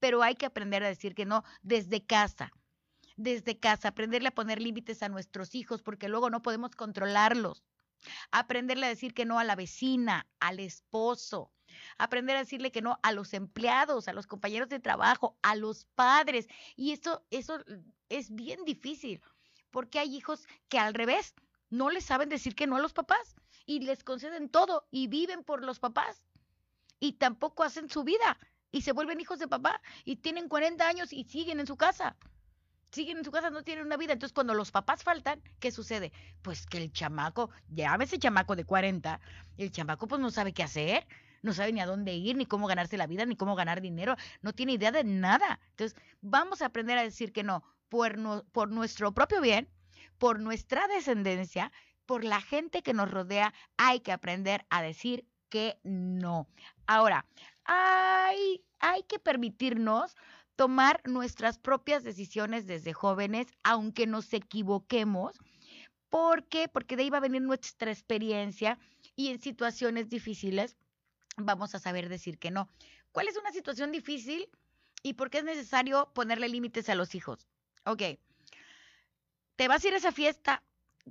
Pero 0.00 0.22
hay 0.22 0.34
que 0.34 0.46
aprender 0.46 0.84
a 0.84 0.88
decir 0.88 1.14
que 1.14 1.24
no 1.24 1.42
desde 1.62 2.04
casa. 2.04 2.52
Desde 3.16 3.58
casa, 3.58 3.88
aprenderle 3.88 4.28
a 4.28 4.34
poner 4.34 4.60
límites 4.60 5.02
a 5.02 5.08
nuestros 5.08 5.54
hijos 5.54 5.82
porque 5.82 6.08
luego 6.08 6.30
no 6.30 6.42
podemos 6.42 6.76
controlarlos. 6.76 7.64
Aprenderle 8.30 8.86
a 8.86 8.90
decir 8.90 9.14
que 9.14 9.26
no 9.26 9.38
a 9.38 9.44
la 9.44 9.56
vecina, 9.56 10.26
al 10.40 10.58
esposo, 10.58 11.52
aprender 11.98 12.36
a 12.36 12.40
decirle 12.40 12.72
que 12.72 12.82
no 12.82 12.98
a 13.02 13.12
los 13.12 13.34
empleados, 13.34 14.08
a 14.08 14.12
los 14.12 14.26
compañeros 14.26 14.68
de 14.68 14.80
trabajo, 14.80 15.36
a 15.42 15.56
los 15.56 15.86
padres. 15.94 16.48
Y 16.76 16.92
eso, 16.92 17.24
eso 17.30 17.58
es 18.08 18.34
bien 18.34 18.64
difícil, 18.64 19.20
porque 19.70 19.98
hay 19.98 20.14
hijos 20.16 20.46
que 20.68 20.78
al 20.78 20.94
revés 20.94 21.34
no 21.70 21.90
les 21.90 22.04
saben 22.04 22.28
decir 22.28 22.54
que 22.54 22.66
no 22.66 22.76
a 22.76 22.80
los 22.80 22.92
papás 22.92 23.36
y 23.64 23.80
les 23.80 24.02
conceden 24.02 24.48
todo 24.48 24.86
y 24.90 25.06
viven 25.06 25.44
por 25.44 25.64
los 25.64 25.78
papás 25.78 26.26
y 26.98 27.12
tampoco 27.12 27.62
hacen 27.62 27.88
su 27.88 28.04
vida 28.04 28.38
y 28.72 28.82
se 28.82 28.92
vuelven 28.92 29.20
hijos 29.20 29.38
de 29.38 29.48
papá 29.48 29.80
y 30.04 30.16
tienen 30.16 30.48
40 30.48 30.86
años 30.86 31.12
y 31.12 31.24
siguen 31.24 31.60
en 31.60 31.66
su 31.66 31.76
casa. 31.76 32.16
Siguen 32.92 33.18
en 33.18 33.24
su 33.24 33.30
casa, 33.30 33.50
no 33.50 33.62
tienen 33.62 33.86
una 33.86 33.96
vida. 33.96 34.12
Entonces, 34.12 34.34
cuando 34.34 34.52
los 34.52 34.72
papás 34.72 35.04
faltan, 35.04 35.40
¿qué 35.60 35.70
sucede? 35.70 36.12
Pues 36.42 36.66
que 36.66 36.78
el 36.78 36.92
chamaco, 36.92 37.50
ese 38.00 38.18
chamaco 38.18 38.56
de 38.56 38.64
40, 38.64 39.20
el 39.58 39.70
chamaco 39.70 40.08
pues 40.08 40.20
no 40.20 40.30
sabe 40.30 40.52
qué 40.52 40.64
hacer 40.64 41.06
no 41.42 41.52
sabe 41.52 41.72
ni 41.72 41.80
a 41.80 41.86
dónde 41.86 42.14
ir, 42.14 42.36
ni 42.36 42.46
cómo 42.46 42.66
ganarse 42.66 42.96
la 42.96 43.06
vida, 43.06 43.24
ni 43.26 43.36
cómo 43.36 43.54
ganar 43.56 43.80
dinero, 43.80 44.16
no 44.42 44.52
tiene 44.52 44.72
idea 44.72 44.92
de 44.92 45.04
nada. 45.04 45.60
Entonces, 45.70 45.98
vamos 46.20 46.62
a 46.62 46.66
aprender 46.66 46.98
a 46.98 47.02
decir 47.02 47.32
que 47.32 47.42
no 47.42 47.62
por, 47.88 48.16
por 48.52 48.70
nuestro 48.70 49.12
propio 49.12 49.40
bien, 49.40 49.68
por 50.18 50.40
nuestra 50.40 50.86
descendencia, 50.88 51.72
por 52.06 52.24
la 52.24 52.40
gente 52.40 52.82
que 52.82 52.94
nos 52.94 53.10
rodea, 53.10 53.52
hay 53.76 54.00
que 54.00 54.12
aprender 54.12 54.64
a 54.70 54.82
decir 54.82 55.26
que 55.48 55.78
no. 55.82 56.48
Ahora, 56.86 57.26
hay, 57.64 58.64
hay 58.78 59.02
que 59.02 59.18
permitirnos 59.18 60.16
tomar 60.56 61.00
nuestras 61.04 61.58
propias 61.58 62.04
decisiones 62.04 62.66
desde 62.66 62.92
jóvenes, 62.92 63.48
aunque 63.62 64.06
nos 64.06 64.32
equivoquemos. 64.32 65.38
¿Por 66.08 66.44
qué? 66.48 66.68
Porque 66.68 66.96
de 66.96 67.04
ahí 67.04 67.10
va 67.10 67.18
a 67.18 67.22
venir 67.22 67.42
nuestra 67.42 67.90
experiencia 67.90 68.78
y 69.16 69.28
en 69.28 69.40
situaciones 69.40 70.08
difíciles 70.08 70.76
vamos 71.44 71.74
a 71.74 71.78
saber 71.78 72.08
decir 72.08 72.38
que 72.38 72.50
no. 72.50 72.68
¿Cuál 73.12 73.28
es 73.28 73.36
una 73.36 73.52
situación 73.52 73.92
difícil 73.92 74.48
y 75.02 75.14
por 75.14 75.30
qué 75.30 75.38
es 75.38 75.44
necesario 75.44 76.10
ponerle 76.14 76.48
límites 76.48 76.88
a 76.88 76.94
los 76.94 77.14
hijos? 77.14 77.48
Ok, 77.84 78.02
te 79.60 79.68
vas 79.68 79.84
a 79.84 79.88
ir 79.88 79.94
a 79.94 79.98
esa 79.98 80.10
fiesta, 80.10 80.62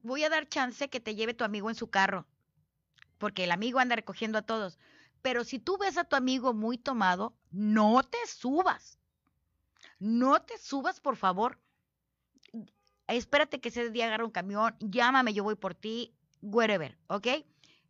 voy 0.02 0.24
a 0.24 0.30
dar 0.30 0.50
chance 0.50 0.90
que 0.90 1.00
te 1.00 1.14
lleve 1.14 1.36
tu 1.36 1.44
amigo 1.44 1.70
en 1.70 1.76
su 1.76 1.92
carro, 1.92 2.26
porque 3.20 3.44
el 3.44 3.52
amigo 3.52 3.78
anda 3.78 3.96
recogiendo 3.96 4.40
a 4.40 4.42
todos. 4.42 4.80
Pero 5.22 5.44
si 5.44 5.60
tú 5.60 5.78
ves 5.78 5.98
a 5.98 6.06
tu 6.06 6.16
amigo 6.16 6.54
muy 6.54 6.80
tomado, 6.80 7.36
no 7.52 8.02
te 8.02 8.18
subas. 8.26 8.98
No 10.00 10.42
te 10.42 10.58
subas, 10.58 11.00
por 11.00 11.16
favor. 11.16 11.60
Espérate 13.08 13.60
que 13.60 13.70
ese 13.70 13.90
día 13.90 14.06
agarre 14.06 14.24
un 14.24 14.32
camión, 14.32 14.76
llámame, 14.80 15.34
yo 15.34 15.44
voy 15.44 15.56
por 15.56 15.76
ti, 15.76 16.16
wherever, 16.42 16.98
¿ok? 17.08 17.28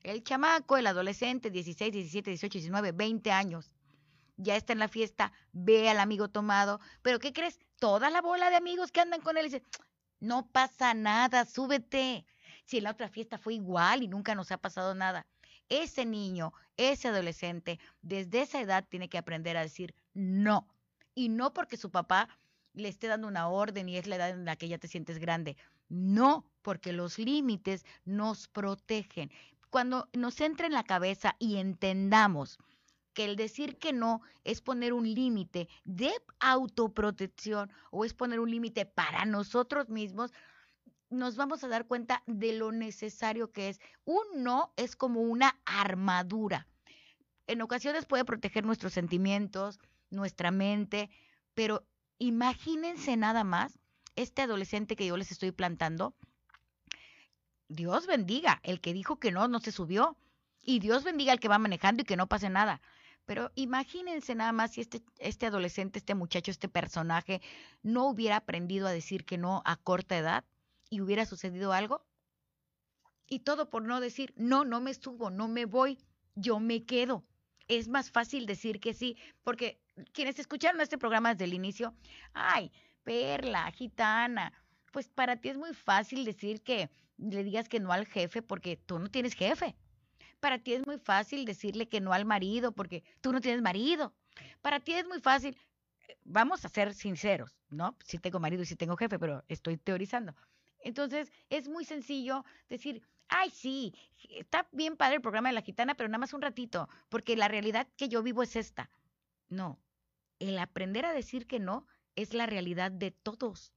El 0.01 0.23
chamaco, 0.23 0.77
el 0.77 0.87
adolescente, 0.87 1.49
16, 1.49 1.91
17, 1.91 2.31
18, 2.31 2.59
19, 2.59 2.91
20 2.93 3.31
años, 3.31 3.73
ya 4.37 4.55
está 4.55 4.73
en 4.73 4.79
la 4.79 4.87
fiesta, 4.87 5.33
ve 5.51 5.89
al 5.89 5.99
amigo 5.99 6.29
tomado, 6.29 6.79
pero 7.01 7.19
¿qué 7.19 7.33
crees? 7.33 7.59
Toda 7.77 8.09
la 8.09 8.21
bola 8.21 8.49
de 8.49 8.55
amigos 8.55 8.91
que 8.91 9.01
andan 9.01 9.21
con 9.21 9.37
él 9.37 9.45
dice, 9.45 9.63
no 10.19 10.47
pasa 10.47 10.93
nada, 10.93 11.45
súbete. 11.45 12.25
Si 12.65 12.77
en 12.77 12.85
la 12.85 12.91
otra 12.91 13.09
fiesta 13.09 13.37
fue 13.37 13.55
igual 13.55 14.03
y 14.03 14.07
nunca 14.07 14.35
nos 14.35 14.51
ha 14.51 14.57
pasado 14.57 14.95
nada. 14.95 15.25
Ese 15.67 16.05
niño, 16.05 16.53
ese 16.77 17.09
adolescente, 17.09 17.79
desde 18.01 18.41
esa 18.41 18.61
edad 18.61 18.87
tiene 18.87 19.09
que 19.09 19.17
aprender 19.17 19.57
a 19.57 19.61
decir 19.61 19.93
no. 20.13 20.67
Y 21.13 21.29
no 21.29 21.53
porque 21.53 21.77
su 21.77 21.91
papá 21.91 22.29
le 22.73 22.89
esté 22.89 23.07
dando 23.07 23.27
una 23.27 23.49
orden 23.49 23.89
y 23.89 23.97
es 23.97 24.07
la 24.07 24.15
edad 24.15 24.29
en 24.29 24.45
la 24.45 24.55
que 24.55 24.67
ya 24.67 24.77
te 24.77 24.87
sientes 24.87 25.19
grande. 25.19 25.57
No, 25.89 26.45
porque 26.61 26.93
los 26.93 27.17
límites 27.17 27.85
nos 28.05 28.47
protegen. 28.47 29.31
Cuando 29.69 30.09
nos 30.13 30.39
entra 30.41 30.67
en 30.67 30.73
la 30.73 30.83
cabeza 30.83 31.35
y 31.39 31.57
entendamos 31.57 32.57
que 33.13 33.25
el 33.25 33.35
decir 33.35 33.77
que 33.77 33.93
no 33.93 34.21
es 34.43 34.61
poner 34.61 34.93
un 34.93 35.13
límite 35.13 35.67
de 35.83 36.11
autoprotección 36.39 37.71
o 37.91 38.05
es 38.05 38.13
poner 38.13 38.39
un 38.39 38.49
límite 38.49 38.85
para 38.85 39.25
nosotros 39.25 39.89
mismos, 39.89 40.31
nos 41.09 41.35
vamos 41.35 41.63
a 41.63 41.67
dar 41.67 41.87
cuenta 41.87 42.23
de 42.27 42.53
lo 42.53 42.71
necesario 42.71 43.51
que 43.51 43.69
es. 43.69 43.79
Un 44.05 44.23
no 44.43 44.73
es 44.77 44.95
como 44.95 45.21
una 45.21 45.59
armadura. 45.65 46.67
En 47.47 47.61
ocasiones 47.61 48.05
puede 48.05 48.25
proteger 48.25 48.63
nuestros 48.65 48.93
sentimientos, 48.93 49.79
nuestra 50.11 50.51
mente, 50.51 51.09
pero 51.53 51.83
imagínense 52.19 53.17
nada 53.17 53.43
más 53.43 53.79
este 54.15 54.43
adolescente 54.43 54.95
que 54.95 55.07
yo 55.07 55.17
les 55.17 55.31
estoy 55.31 55.51
plantando. 55.51 56.15
Dios 57.69 58.07
bendiga, 58.07 58.59
el 58.63 58.81
que 58.81 58.93
dijo 58.93 59.19
que 59.19 59.31
no, 59.31 59.47
no 59.47 59.59
se 59.59 59.71
subió. 59.71 60.17
Y 60.61 60.79
Dios 60.79 61.03
bendiga 61.03 61.31
al 61.31 61.39
que 61.39 61.47
va 61.47 61.57
manejando 61.57 62.01
y 62.01 62.05
que 62.05 62.17
no 62.17 62.27
pase 62.27 62.49
nada. 62.49 62.81
Pero 63.25 63.51
imagínense 63.55 64.33
nada 64.33 64.51
más 64.51 64.71
si 64.71 64.81
este, 64.81 65.03
este 65.19 65.45
adolescente, 65.45 65.99
este 65.99 66.15
muchacho, 66.15 66.51
este 66.51 66.67
personaje 66.67 67.41
no 67.83 68.07
hubiera 68.07 68.37
aprendido 68.37 68.87
a 68.87 68.91
decir 68.91 69.23
que 69.23 69.37
no 69.37 69.61
a 69.65 69.77
corta 69.77 70.17
edad 70.17 70.43
y 70.89 71.01
hubiera 71.01 71.25
sucedido 71.25 71.71
algo. 71.71 72.03
Y 73.27 73.39
todo 73.39 73.69
por 73.69 73.83
no 73.83 73.99
decir, 73.99 74.33
no, 74.35 74.65
no 74.65 74.81
me 74.81 74.95
subo, 74.95 75.29
no 75.29 75.47
me 75.47 75.65
voy, 75.65 75.99
yo 76.33 76.59
me 76.59 76.83
quedo. 76.85 77.23
Es 77.67 77.87
más 77.87 78.09
fácil 78.09 78.47
decir 78.47 78.79
que 78.79 78.95
sí, 78.95 79.15
porque 79.43 79.79
quienes 80.11 80.39
escucharon 80.39 80.81
este 80.81 80.97
programa 80.97 81.33
desde 81.33 81.45
el 81.45 81.53
inicio, 81.53 81.93
ay, 82.33 82.71
perla, 83.03 83.71
gitana, 83.71 84.51
pues 84.91 85.07
para 85.07 85.35
ti 85.35 85.49
es 85.49 85.57
muy 85.57 85.75
fácil 85.75 86.25
decir 86.25 86.63
que 86.63 86.89
le 87.19 87.43
digas 87.43 87.69
que 87.69 87.79
no 87.79 87.91
al 87.91 88.05
jefe 88.05 88.41
porque 88.41 88.77
tú 88.77 88.99
no 88.99 89.09
tienes 89.09 89.33
jefe. 89.33 89.75
Para 90.39 90.59
ti 90.59 90.73
es 90.73 90.85
muy 90.87 90.97
fácil 90.97 91.45
decirle 91.45 91.87
que 91.87 91.99
no 91.99 92.13
al 92.13 92.25
marido 92.25 92.71
porque 92.71 93.03
tú 93.21 93.31
no 93.31 93.41
tienes 93.41 93.61
marido. 93.61 94.13
Para 94.61 94.79
ti 94.79 94.93
es 94.93 95.05
muy 95.05 95.19
fácil, 95.19 95.57
eh, 96.07 96.17
vamos 96.23 96.63
a 96.63 96.69
ser 96.69 96.93
sinceros, 96.93 97.57
¿no? 97.69 97.95
Si 98.05 98.19
tengo 98.19 98.39
marido 98.39 98.63
y 98.63 98.65
si 98.65 98.75
tengo 98.75 98.95
jefe, 98.95 99.19
pero 99.19 99.43
estoy 99.47 99.77
teorizando. 99.77 100.33
Entonces, 100.81 101.31
es 101.49 101.67
muy 101.67 101.83
sencillo 101.83 102.45
decir, 102.69 103.01
ay, 103.27 103.49
sí, 103.49 103.93
está 104.29 104.67
bien 104.71 104.95
padre 104.95 105.15
el 105.15 105.21
programa 105.21 105.49
de 105.49 105.55
la 105.55 105.61
gitana, 105.61 105.95
pero 105.95 106.07
nada 106.07 106.19
más 106.19 106.33
un 106.33 106.41
ratito, 106.41 106.87
porque 107.09 107.35
la 107.35 107.49
realidad 107.49 107.87
que 107.97 108.07
yo 108.07 108.23
vivo 108.23 108.43
es 108.43 108.55
esta. 108.55 108.89
No, 109.49 109.77
el 110.39 110.57
aprender 110.57 111.05
a 111.05 111.13
decir 111.13 111.47
que 111.47 111.59
no 111.59 111.85
es 112.15 112.33
la 112.33 112.45
realidad 112.45 112.91
de 112.91 113.11
todos. 113.11 113.73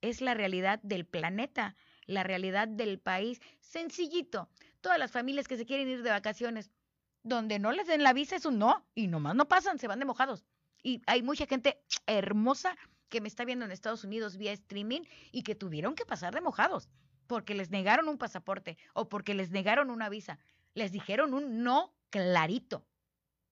Es 0.00 0.20
la 0.20 0.34
realidad 0.34 0.80
del 0.82 1.04
planeta, 1.04 1.76
la 2.10 2.22
realidad 2.22 2.68
del 2.68 2.98
país. 2.98 3.40
Sencillito 3.60 4.48
todas 4.80 4.98
las 4.98 5.12
familias 5.12 5.48
que 5.48 5.56
se 5.56 5.66
quieren 5.66 5.88
ir 5.88 6.02
de 6.02 6.10
vacaciones, 6.10 6.70
donde 7.22 7.58
no 7.58 7.72
les 7.72 7.86
den 7.86 8.02
la 8.02 8.12
visa 8.12 8.36
es 8.36 8.46
un 8.46 8.58
no, 8.58 8.86
y 8.94 9.06
nomás 9.06 9.34
no 9.34 9.46
pasan, 9.46 9.78
se 9.78 9.88
van 9.88 9.98
de 9.98 10.06
mojados. 10.06 10.44
Y 10.82 11.02
hay 11.06 11.22
mucha 11.22 11.46
gente 11.46 11.82
hermosa 12.06 12.76
que 13.10 13.20
me 13.20 13.28
está 13.28 13.44
viendo 13.44 13.64
en 13.64 13.72
Estados 13.72 14.04
Unidos 14.04 14.36
vía 14.36 14.52
streaming 14.52 15.02
y 15.32 15.42
que 15.42 15.54
tuvieron 15.54 15.94
que 15.94 16.06
pasar 16.06 16.34
de 16.34 16.40
mojados 16.40 16.88
porque 17.30 17.54
les 17.54 17.70
negaron 17.70 18.08
un 18.08 18.18
pasaporte 18.18 18.76
o 18.92 19.08
porque 19.08 19.34
les 19.34 19.52
negaron 19.52 19.90
una 19.90 20.08
visa. 20.08 20.40
Les 20.74 20.90
dijeron 20.90 21.32
un 21.32 21.62
no 21.62 21.94
clarito. 22.10 22.84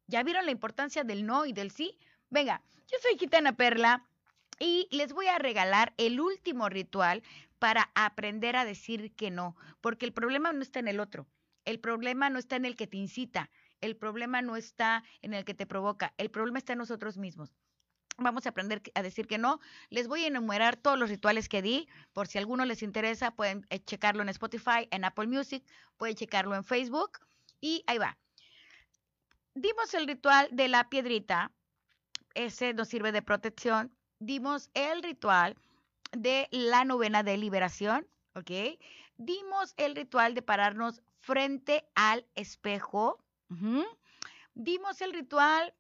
¿Ya 0.09 0.25
vieron 0.25 0.47
la 0.47 0.51
importancia 0.51 1.05
del 1.05 1.25
no 1.25 1.47
y 1.47 1.53
del 1.53 1.71
sí? 1.71 1.97
Venga, 2.29 2.61
yo 2.91 2.99
soy 3.01 3.17
Gitana 3.17 3.57
Perla 3.57 4.05
y 4.59 4.89
les 4.91 5.13
voy 5.13 5.29
a 5.29 5.39
regalar 5.39 5.95
el 5.97 6.19
último 6.21 6.69
ritual 6.69 7.23
para 7.59 7.91
aprender 7.95 8.57
a 8.57 8.65
decir 8.65 9.15
que 9.15 9.31
no, 9.31 9.57
porque 9.81 10.07
el 10.07 10.13
problema 10.13 10.53
no 10.53 10.63
está 10.63 10.79
en 10.79 10.89
el 10.89 11.01
otro, 11.01 11.27
el 11.65 11.81
problema 11.81 12.31
no 12.31 12.39
está 12.39 12.57
en 12.57 12.65
el 12.65 12.77
que 12.77 12.87
te 12.87 12.97
incita, 12.97 13.51
el 13.81 13.97
problema 13.97 14.43
no 14.43 14.57
está 14.57 15.05
en 15.23 15.35
el 15.35 15.45
que 15.45 15.55
te 15.55 15.67
provoca, 15.67 16.15
el 16.17 16.31
problema 16.31 16.59
está 16.59 16.73
en 16.73 16.81
nosotros 16.81 17.17
mismos. 17.17 17.53
Vamos 18.21 18.47
a 18.47 18.49
aprender 18.49 18.83
a 18.95 19.03
decir 19.03 19.29
que 19.29 19.39
no. 19.39 19.61
Les 19.91 20.09
voy 20.09 20.25
a 20.25 20.27
enumerar 20.27 20.77
todos 20.77 20.99
los 20.99 21.09
rituales 21.09 21.49
que 21.49 21.63
di. 21.63 21.89
Por 22.13 22.27
si 22.27 22.37
alguno 22.37 22.65
les 22.65 22.83
interesa, 22.83 23.31
pueden 23.31 23.65
eh, 23.71 23.79
checarlo 23.79 24.23
en 24.23 24.29
Spotify, 24.29 24.89
en 24.91 25.05
Apple 25.05 25.29
Music, 25.29 25.65
pueden 25.97 26.17
checarlo 26.17 26.57
en 26.57 26.65
Facebook. 26.65 27.21
Y 27.61 27.85
ahí 27.87 27.99
va. 27.99 28.19
Dimos 29.55 29.95
el 29.95 30.09
ritual 30.09 30.49
de 30.51 30.67
la 30.67 30.89
piedrita. 30.89 31.53
Ese 32.35 32.75
nos 32.75 32.89
sirve 32.89 33.13
de 33.13 33.23
protección. 33.23 33.97
Dimos 34.19 34.69
el 34.75 35.01
ritual 35.05 35.57
de 36.13 36.49
la 36.51 36.85
novena 36.85 37.23
de 37.23 37.37
liberación, 37.37 38.07
¿ok? 38.35 38.51
Dimos 39.17 39.75
el 39.77 39.97
ritual 39.97 40.35
de 40.35 40.43
pararnos 40.43 41.03
frente 41.21 41.89
al 41.95 42.27
espejo. 42.35 43.23
Dimos 44.55 45.01
el 45.01 45.13
ritual 45.13 45.75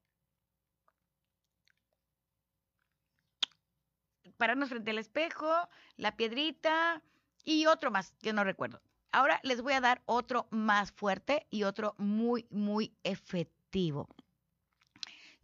pararnos 4.38 4.68
frente 4.68 4.92
al 4.92 4.98
espejo, 4.98 5.52
la 5.96 6.16
piedrita 6.16 7.02
y 7.44 7.66
otro 7.66 7.90
más 7.90 8.14
que 8.22 8.32
no 8.32 8.44
recuerdo. 8.44 8.80
Ahora 9.10 9.40
les 9.42 9.62
voy 9.62 9.72
a 9.72 9.80
dar 9.80 10.02
otro 10.06 10.46
más 10.50 10.92
fuerte 10.92 11.46
y 11.50 11.64
otro 11.64 11.94
muy, 11.98 12.46
muy 12.50 12.94
efectivo. 13.02 14.08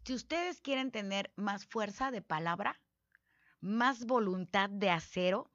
Si 0.03 0.13
ustedes 0.13 0.61
quieren 0.61 0.91
tener 0.91 1.31
más 1.35 1.65
fuerza 1.65 2.11
de 2.11 2.21
palabra, 2.21 2.79
más 3.61 4.05
voluntad 4.05 4.69
de 4.69 4.89
acero, 4.89 5.49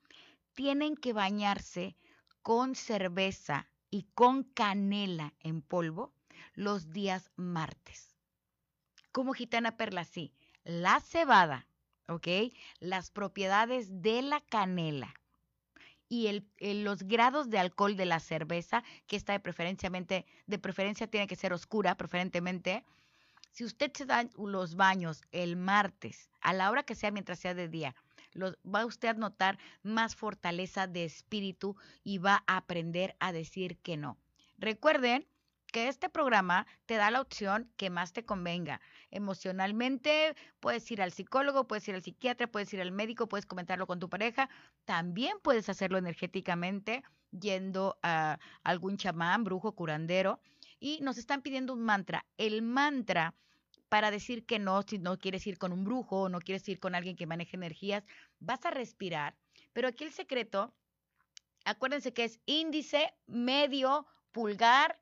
tienen 0.54 0.96
que 0.96 1.12
bañarse 1.12 1.96
con 2.42 2.74
cerveza 2.74 3.68
y 3.90 4.04
con 4.14 4.44
canela 4.44 5.34
en 5.40 5.62
polvo 5.62 6.12
los 6.54 6.90
días 6.90 7.30
martes. 7.36 8.16
Como 9.12 9.32
gitana 9.32 9.76
perla, 9.76 10.04
sí, 10.04 10.32
la 10.64 11.00
cebada, 11.00 11.66
¿ok? 12.06 12.28
Las 12.78 13.10
propiedades 13.10 14.02
de 14.02 14.22
la 14.22 14.40
canela 14.40 15.14
y 16.08 16.26
el, 16.26 16.84
los 16.84 17.04
grados 17.04 17.50
de 17.50 17.58
alcohol 17.58 17.96
de 17.96 18.04
la 18.04 18.20
cerveza, 18.20 18.82
que 19.06 19.16
está 19.16 19.32
de 19.32 19.40
de 20.46 20.58
preferencia 20.58 21.06
tiene 21.06 21.28
que 21.28 21.36
ser 21.36 21.52
oscura, 21.52 21.96
preferentemente, 21.96 22.84
si 23.50 23.64
usted 23.64 23.92
se 23.94 24.06
da 24.06 24.28
los 24.36 24.76
baños 24.76 25.22
el 25.32 25.56
martes, 25.56 26.30
a 26.40 26.52
la 26.52 26.70
hora 26.70 26.82
que 26.82 26.94
sea, 26.94 27.10
mientras 27.10 27.38
sea 27.38 27.54
de 27.54 27.68
día, 27.68 27.94
va 28.64 28.86
usted 28.86 29.08
a 29.08 29.14
notar 29.14 29.58
más 29.82 30.14
fortaleza 30.14 30.86
de 30.86 31.04
espíritu 31.04 31.76
y 32.04 32.18
va 32.18 32.44
a 32.46 32.58
aprender 32.58 33.16
a 33.18 33.32
decir 33.32 33.76
que 33.78 33.96
no. 33.96 34.18
Recuerden 34.58 35.26
que 35.72 35.88
este 35.88 36.08
programa 36.08 36.66
te 36.86 36.94
da 36.94 37.10
la 37.10 37.20
opción 37.20 37.70
que 37.76 37.90
más 37.90 38.12
te 38.12 38.24
convenga. 38.24 38.80
Emocionalmente, 39.10 40.34
puedes 40.58 40.90
ir 40.90 41.00
al 41.00 41.12
psicólogo, 41.12 41.66
puedes 41.66 41.86
ir 41.88 41.94
al 41.94 42.02
psiquiatra, 42.02 42.48
puedes 42.48 42.72
ir 42.74 42.80
al 42.80 42.92
médico, 42.92 43.28
puedes 43.28 43.46
comentarlo 43.46 43.86
con 43.86 44.00
tu 44.00 44.08
pareja. 44.08 44.48
También 44.84 45.38
puedes 45.42 45.68
hacerlo 45.68 45.98
energéticamente 45.98 47.04
yendo 47.30 47.98
a 48.02 48.38
algún 48.64 48.96
chamán, 48.96 49.44
brujo, 49.44 49.72
curandero 49.72 50.40
y 50.80 50.98
nos 51.02 51.18
están 51.18 51.42
pidiendo 51.42 51.74
un 51.74 51.82
mantra. 51.82 52.26
El 52.38 52.62
mantra 52.62 53.34
para 53.88 54.10
decir 54.10 54.46
que 54.46 54.58
no, 54.58 54.82
si 54.82 54.98
no 54.98 55.18
quieres 55.18 55.46
ir 55.46 55.58
con 55.58 55.72
un 55.72 55.84
brujo 55.84 56.22
o 56.22 56.28
no 56.28 56.40
quieres 56.40 56.66
ir 56.68 56.80
con 56.80 56.94
alguien 56.94 57.16
que 57.16 57.26
maneje 57.26 57.56
energías, 57.56 58.04
vas 58.38 58.64
a 58.64 58.70
respirar. 58.70 59.36
Pero 59.72 59.88
aquí 59.88 60.04
el 60.04 60.12
secreto, 60.12 60.74
acuérdense 61.64 62.12
que 62.12 62.24
es 62.24 62.40
índice, 62.46 63.12
medio, 63.26 64.06
pulgar, 64.32 65.00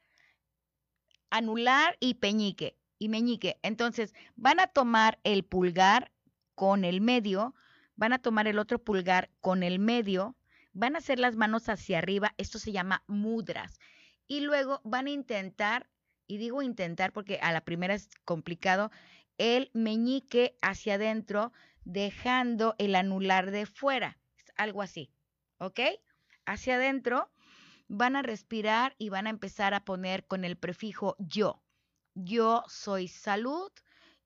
anular 1.31 1.97
y 2.01 2.15
peñique 2.15 2.77
y 2.99 3.09
meñique. 3.09 3.59
Entonces, 3.63 4.15
van 4.37 4.59
a 4.59 4.67
tomar 4.67 5.21
el 5.23 5.45
pulgar 5.45 6.11
con 6.55 6.85
el 6.85 7.01
medio, 7.01 7.55
van 7.95 8.13
a 8.13 8.19
tomar 8.19 8.49
el 8.49 8.59
otro 8.59 8.83
pulgar 8.83 9.31
con 9.41 9.63
el 9.63 9.79
medio, 9.79 10.37
van 10.73 10.95
a 10.95 10.99
hacer 10.99 11.19
las 11.19 11.37
manos 11.37 11.69
hacia 11.69 11.99
arriba, 11.99 12.35
esto 12.39 12.59
se 12.59 12.73
llama 12.73 13.05
mudras, 13.07 13.79
y 14.29 14.41
luego 14.41 14.81
van 14.85 15.07
a 15.07 15.11
intentar, 15.11 15.89
y 16.27 16.37
digo 16.37 16.63
intentar 16.63 17.13
porque 17.13 17.41
a 17.43 17.51
la 17.51 17.63
primera 17.63 17.95
es 17.95 18.11
complicado, 18.25 18.91
el 19.39 19.71
meñique 19.73 20.57
hacia 20.63 20.95
adentro, 20.95 21.53
dejando 21.85 22.75
el 22.79 22.95
anular 22.95 23.51
de 23.51 23.65
fuera, 23.67 24.19
algo 24.57 24.83
así, 24.83 25.11
¿ok? 25.59 25.81
Hacia 26.45 26.75
adentro 26.75 27.31
van 27.89 28.17
a 28.17 28.23
respirar 28.23 28.95
y 28.99 29.09
van 29.09 29.27
a 29.27 29.31
empezar 29.31 29.73
a 29.73 29.85
poner 29.85 30.27
con 30.27 30.45
el 30.45 30.57
prefijo 30.57 31.17
yo. 31.19 31.63
Yo 32.15 32.65
soy 32.69 33.09
salud, 33.09 33.73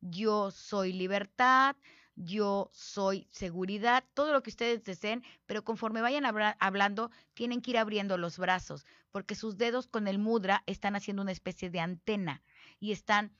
yo 0.00 0.50
soy 0.50 0.92
libertad, 0.92 1.76
yo 2.16 2.70
soy 2.72 3.26
seguridad, 3.30 4.04
todo 4.14 4.32
lo 4.32 4.42
que 4.42 4.50
ustedes 4.50 4.84
deseen, 4.84 5.22
pero 5.46 5.64
conforme 5.64 6.02
vayan 6.02 6.24
hablando, 6.58 7.10
tienen 7.34 7.62
que 7.62 7.72
ir 7.72 7.78
abriendo 7.78 8.18
los 8.18 8.38
brazos, 8.38 8.84
porque 9.10 9.34
sus 9.34 9.56
dedos 9.56 9.86
con 9.86 10.08
el 10.08 10.18
mudra 10.18 10.62
están 10.66 10.94
haciendo 10.94 11.22
una 11.22 11.32
especie 11.32 11.70
de 11.70 11.80
antena 11.80 12.42
y 12.80 12.92
están 12.92 13.32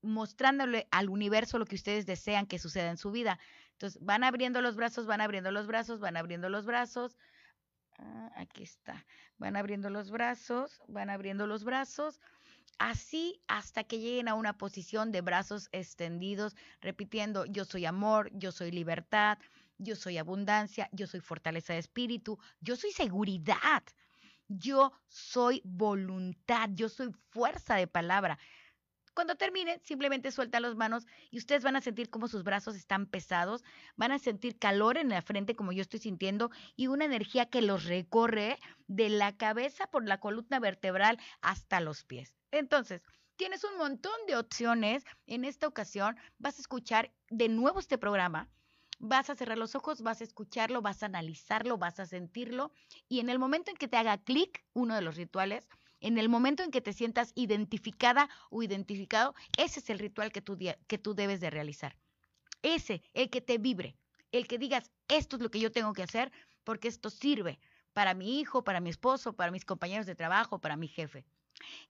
mostrándole 0.00 0.86
al 0.90 1.08
universo 1.08 1.58
lo 1.58 1.66
que 1.66 1.74
ustedes 1.74 2.06
desean 2.06 2.46
que 2.46 2.58
suceda 2.58 2.90
en 2.90 2.96
su 2.96 3.10
vida. 3.10 3.38
Entonces, 3.72 4.02
van 4.02 4.24
abriendo 4.24 4.62
los 4.62 4.76
brazos, 4.76 5.06
van 5.06 5.20
abriendo 5.20 5.50
los 5.50 5.66
brazos, 5.66 6.00
van 6.00 6.16
abriendo 6.16 6.48
los 6.48 6.66
brazos. 6.66 7.18
Ah, 7.98 8.30
aquí 8.36 8.62
está. 8.62 9.04
Van 9.38 9.56
abriendo 9.56 9.90
los 9.90 10.10
brazos, 10.10 10.80
van 10.88 11.10
abriendo 11.10 11.46
los 11.46 11.64
brazos 11.64 12.20
así 12.78 13.40
hasta 13.48 13.84
que 13.84 13.98
lleguen 13.98 14.28
a 14.28 14.34
una 14.34 14.56
posición 14.56 15.12
de 15.12 15.20
brazos 15.20 15.68
extendidos, 15.72 16.56
repitiendo, 16.80 17.44
yo 17.46 17.64
soy 17.64 17.86
amor, 17.86 18.30
yo 18.32 18.52
soy 18.52 18.70
libertad, 18.70 19.38
yo 19.78 19.96
soy 19.96 20.18
abundancia, 20.18 20.88
yo 20.92 21.06
soy 21.06 21.20
fortaleza 21.20 21.72
de 21.72 21.80
espíritu, 21.80 22.38
yo 22.60 22.76
soy 22.76 22.92
seguridad, 22.92 23.82
yo 24.48 24.92
soy 25.08 25.60
voluntad, 25.64 26.70
yo 26.72 26.88
soy 26.88 27.12
fuerza 27.30 27.76
de 27.76 27.86
palabra. 27.86 28.38
Cuando 29.18 29.34
terminen, 29.34 29.80
simplemente 29.82 30.30
sueltan 30.30 30.62
las 30.62 30.76
manos 30.76 31.04
y 31.32 31.38
ustedes 31.38 31.64
van 31.64 31.74
a 31.74 31.80
sentir 31.80 32.08
como 32.08 32.28
sus 32.28 32.44
brazos 32.44 32.76
están 32.76 33.04
pesados, 33.06 33.64
van 33.96 34.12
a 34.12 34.20
sentir 34.20 34.60
calor 34.60 34.96
en 34.96 35.08
la 35.08 35.22
frente 35.22 35.56
como 35.56 35.72
yo 35.72 35.82
estoy 35.82 35.98
sintiendo 35.98 36.52
y 36.76 36.86
una 36.86 37.04
energía 37.04 37.46
que 37.46 37.60
los 37.60 37.86
recorre 37.86 38.60
de 38.86 39.08
la 39.08 39.36
cabeza 39.36 39.88
por 39.88 40.06
la 40.06 40.20
columna 40.20 40.60
vertebral 40.60 41.18
hasta 41.40 41.80
los 41.80 42.04
pies. 42.04 42.32
Entonces, 42.52 43.02
tienes 43.34 43.64
un 43.64 43.76
montón 43.76 44.14
de 44.28 44.36
opciones. 44.36 45.02
En 45.26 45.44
esta 45.44 45.66
ocasión 45.66 46.16
vas 46.38 46.58
a 46.58 46.60
escuchar 46.60 47.12
de 47.28 47.48
nuevo 47.48 47.80
este 47.80 47.98
programa. 47.98 48.48
Vas 49.00 49.30
a 49.30 49.34
cerrar 49.34 49.58
los 49.58 49.74
ojos, 49.74 50.00
vas 50.00 50.20
a 50.20 50.24
escucharlo, 50.24 50.80
vas 50.80 51.02
a 51.02 51.06
analizarlo, 51.06 51.76
vas 51.76 51.98
a 51.98 52.06
sentirlo 52.06 52.70
y 53.08 53.18
en 53.18 53.30
el 53.30 53.40
momento 53.40 53.72
en 53.72 53.78
que 53.78 53.88
te 53.88 53.96
haga 53.96 54.18
clic 54.18 54.64
uno 54.74 54.94
de 54.94 55.02
los 55.02 55.16
rituales, 55.16 55.68
en 56.00 56.18
el 56.18 56.28
momento 56.28 56.62
en 56.62 56.70
que 56.70 56.80
te 56.80 56.92
sientas 56.92 57.32
identificada 57.34 58.28
o 58.50 58.62
identificado, 58.62 59.34
ese 59.56 59.80
es 59.80 59.90
el 59.90 59.98
ritual 59.98 60.32
que 60.32 60.40
tú, 60.40 60.56
que 60.86 60.98
tú 60.98 61.14
debes 61.14 61.40
de 61.40 61.50
realizar. 61.50 61.96
Ese, 62.62 63.02
el 63.14 63.30
que 63.30 63.40
te 63.40 63.58
vibre, 63.58 63.96
el 64.32 64.46
que 64.46 64.58
digas, 64.58 64.90
esto 65.08 65.36
es 65.36 65.42
lo 65.42 65.50
que 65.50 65.60
yo 65.60 65.72
tengo 65.72 65.92
que 65.92 66.02
hacer 66.02 66.32
porque 66.64 66.88
esto 66.88 67.10
sirve 67.10 67.58
para 67.92 68.14
mi 68.14 68.40
hijo, 68.40 68.62
para 68.62 68.80
mi 68.80 68.90
esposo, 68.90 69.32
para 69.32 69.50
mis 69.50 69.64
compañeros 69.64 70.06
de 70.06 70.14
trabajo, 70.14 70.60
para 70.60 70.76
mi 70.76 70.88
jefe. 70.88 71.24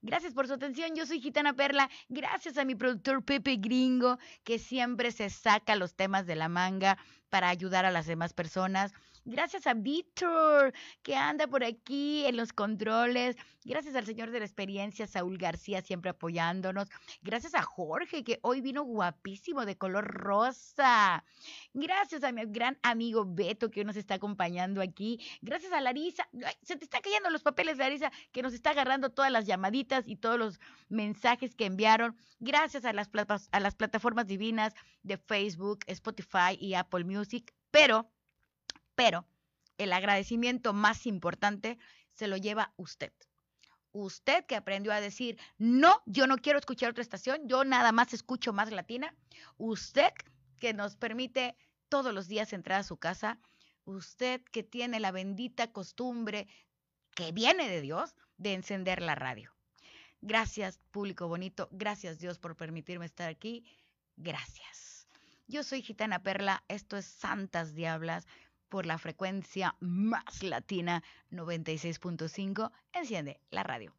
Gracias 0.01 0.33
por 0.33 0.47
su 0.47 0.53
atención. 0.53 0.95
Yo 0.95 1.05
soy 1.05 1.21
Gitana 1.21 1.53
Perla. 1.53 1.89
Gracias 2.07 2.57
a 2.57 2.65
mi 2.65 2.75
productor 2.75 3.23
Pepe 3.23 3.57
Gringo, 3.57 4.17
que 4.43 4.57
siempre 4.57 5.11
se 5.11 5.29
saca 5.29 5.75
los 5.75 5.95
temas 5.95 6.25
de 6.25 6.35
la 6.35 6.49
manga 6.49 6.97
para 7.29 7.49
ayudar 7.49 7.85
a 7.85 7.91
las 7.91 8.07
demás 8.07 8.33
personas. 8.33 8.93
Gracias 9.29 9.67
a 9.67 9.75
Víctor, 9.75 10.73
que 11.03 11.15
anda 11.15 11.45
por 11.45 11.63
aquí 11.63 12.25
en 12.25 12.35
los 12.35 12.51
controles. 12.51 13.35
Gracias 13.63 13.93
al 13.93 14.07
señor 14.07 14.31
de 14.31 14.39
la 14.39 14.45
experiencia, 14.45 15.05
Saúl 15.05 15.37
García, 15.37 15.83
siempre 15.83 16.09
apoyándonos. 16.09 16.89
Gracias 17.21 17.53
a 17.53 17.61
Jorge, 17.61 18.23
que 18.23 18.39
hoy 18.41 18.61
vino 18.61 18.81
guapísimo 18.81 19.67
de 19.67 19.77
color 19.77 20.05
rosa. 20.05 21.23
Gracias 21.75 22.23
a 22.23 22.31
mi 22.31 22.41
gran 22.47 22.79
amigo 22.81 23.23
Beto, 23.23 23.69
que 23.69 23.85
nos 23.85 23.97
está 23.97 24.15
acompañando 24.15 24.81
aquí. 24.81 25.19
Gracias 25.43 25.73
a 25.73 25.81
Larisa. 25.81 26.27
se 26.63 26.77
te 26.77 26.85
están 26.85 27.01
cayendo 27.03 27.29
los 27.29 27.43
papeles, 27.43 27.77
Larisa, 27.77 28.11
que 28.31 28.41
nos 28.41 28.55
está 28.55 28.71
agarrando 28.71 29.11
todas 29.11 29.31
las 29.31 29.45
llamaditas 29.45 30.07
y 30.07 30.15
todos 30.15 30.39
los 30.39 30.59
mensajes 30.87 31.53
que 31.53 31.67
enviaron. 31.67 32.17
Gracias 32.39 32.83
a 32.83 32.93
las 32.93 33.75
plataformas 33.75 34.25
divinas 34.25 34.73
de 35.03 35.17
Facebook, 35.17 35.81
Spotify 35.85 36.57
y 36.59 36.73
Apple 36.73 37.03
Music. 37.03 37.53
Pero 37.69 38.09
pero 38.99 39.25
el 39.77 39.93
agradecimiento 39.93 40.73
más 40.73 41.05
importante 41.05 41.79
se 42.11 42.27
lo 42.27 42.35
lleva 42.35 42.73
usted. 42.75 43.13
Usted 43.93 44.45
que 44.45 44.57
aprendió 44.57 44.91
a 44.91 44.99
decir, 44.99 45.39
no, 45.57 46.03
yo 46.05 46.27
no 46.27 46.35
quiero 46.35 46.59
escuchar 46.59 46.89
otra 46.89 47.01
estación, 47.01 47.47
yo 47.47 47.63
nada 47.63 47.93
más 47.93 48.13
escucho 48.13 48.51
más 48.51 48.71
latina. 48.71 49.15
Usted 49.57 50.11
que 50.57 50.73
nos 50.73 50.97
permite 50.97 51.55
todos 51.87 52.13
los 52.13 52.27
días 52.27 52.51
entrar 52.51 52.81
a 52.81 52.83
su 52.83 52.97
casa. 52.97 53.39
Usted 53.85 54.41
que 54.51 54.63
tiene 54.63 54.99
la 54.99 55.11
bendita 55.11 55.71
costumbre 55.71 56.49
que 57.15 57.31
viene 57.31 57.69
de 57.69 57.79
Dios 57.79 58.13
de 58.35 58.53
encender 58.53 59.01
la 59.01 59.15
radio. 59.15 59.55
Gracias, 60.19 60.77
público 60.91 61.29
bonito. 61.29 61.69
Gracias, 61.71 62.19
Dios, 62.19 62.37
por 62.37 62.57
permitirme 62.57 63.05
estar 63.05 63.29
aquí. 63.29 63.63
Gracias. 64.17 65.07
Yo 65.47 65.63
soy 65.63 65.81
Gitana 65.83 66.21
Perla. 66.21 66.65
Esto 66.67 66.97
es 66.97 67.05
Santas 67.05 67.73
Diablas 67.73 68.27
por 68.69 68.85
la 68.85 68.97
frecuencia 68.97 69.75
más 69.79 70.43
latina 70.43 71.03
96.5. 71.31 72.71
Enciende 72.93 73.39
la 73.49 73.63
radio. 73.63 73.93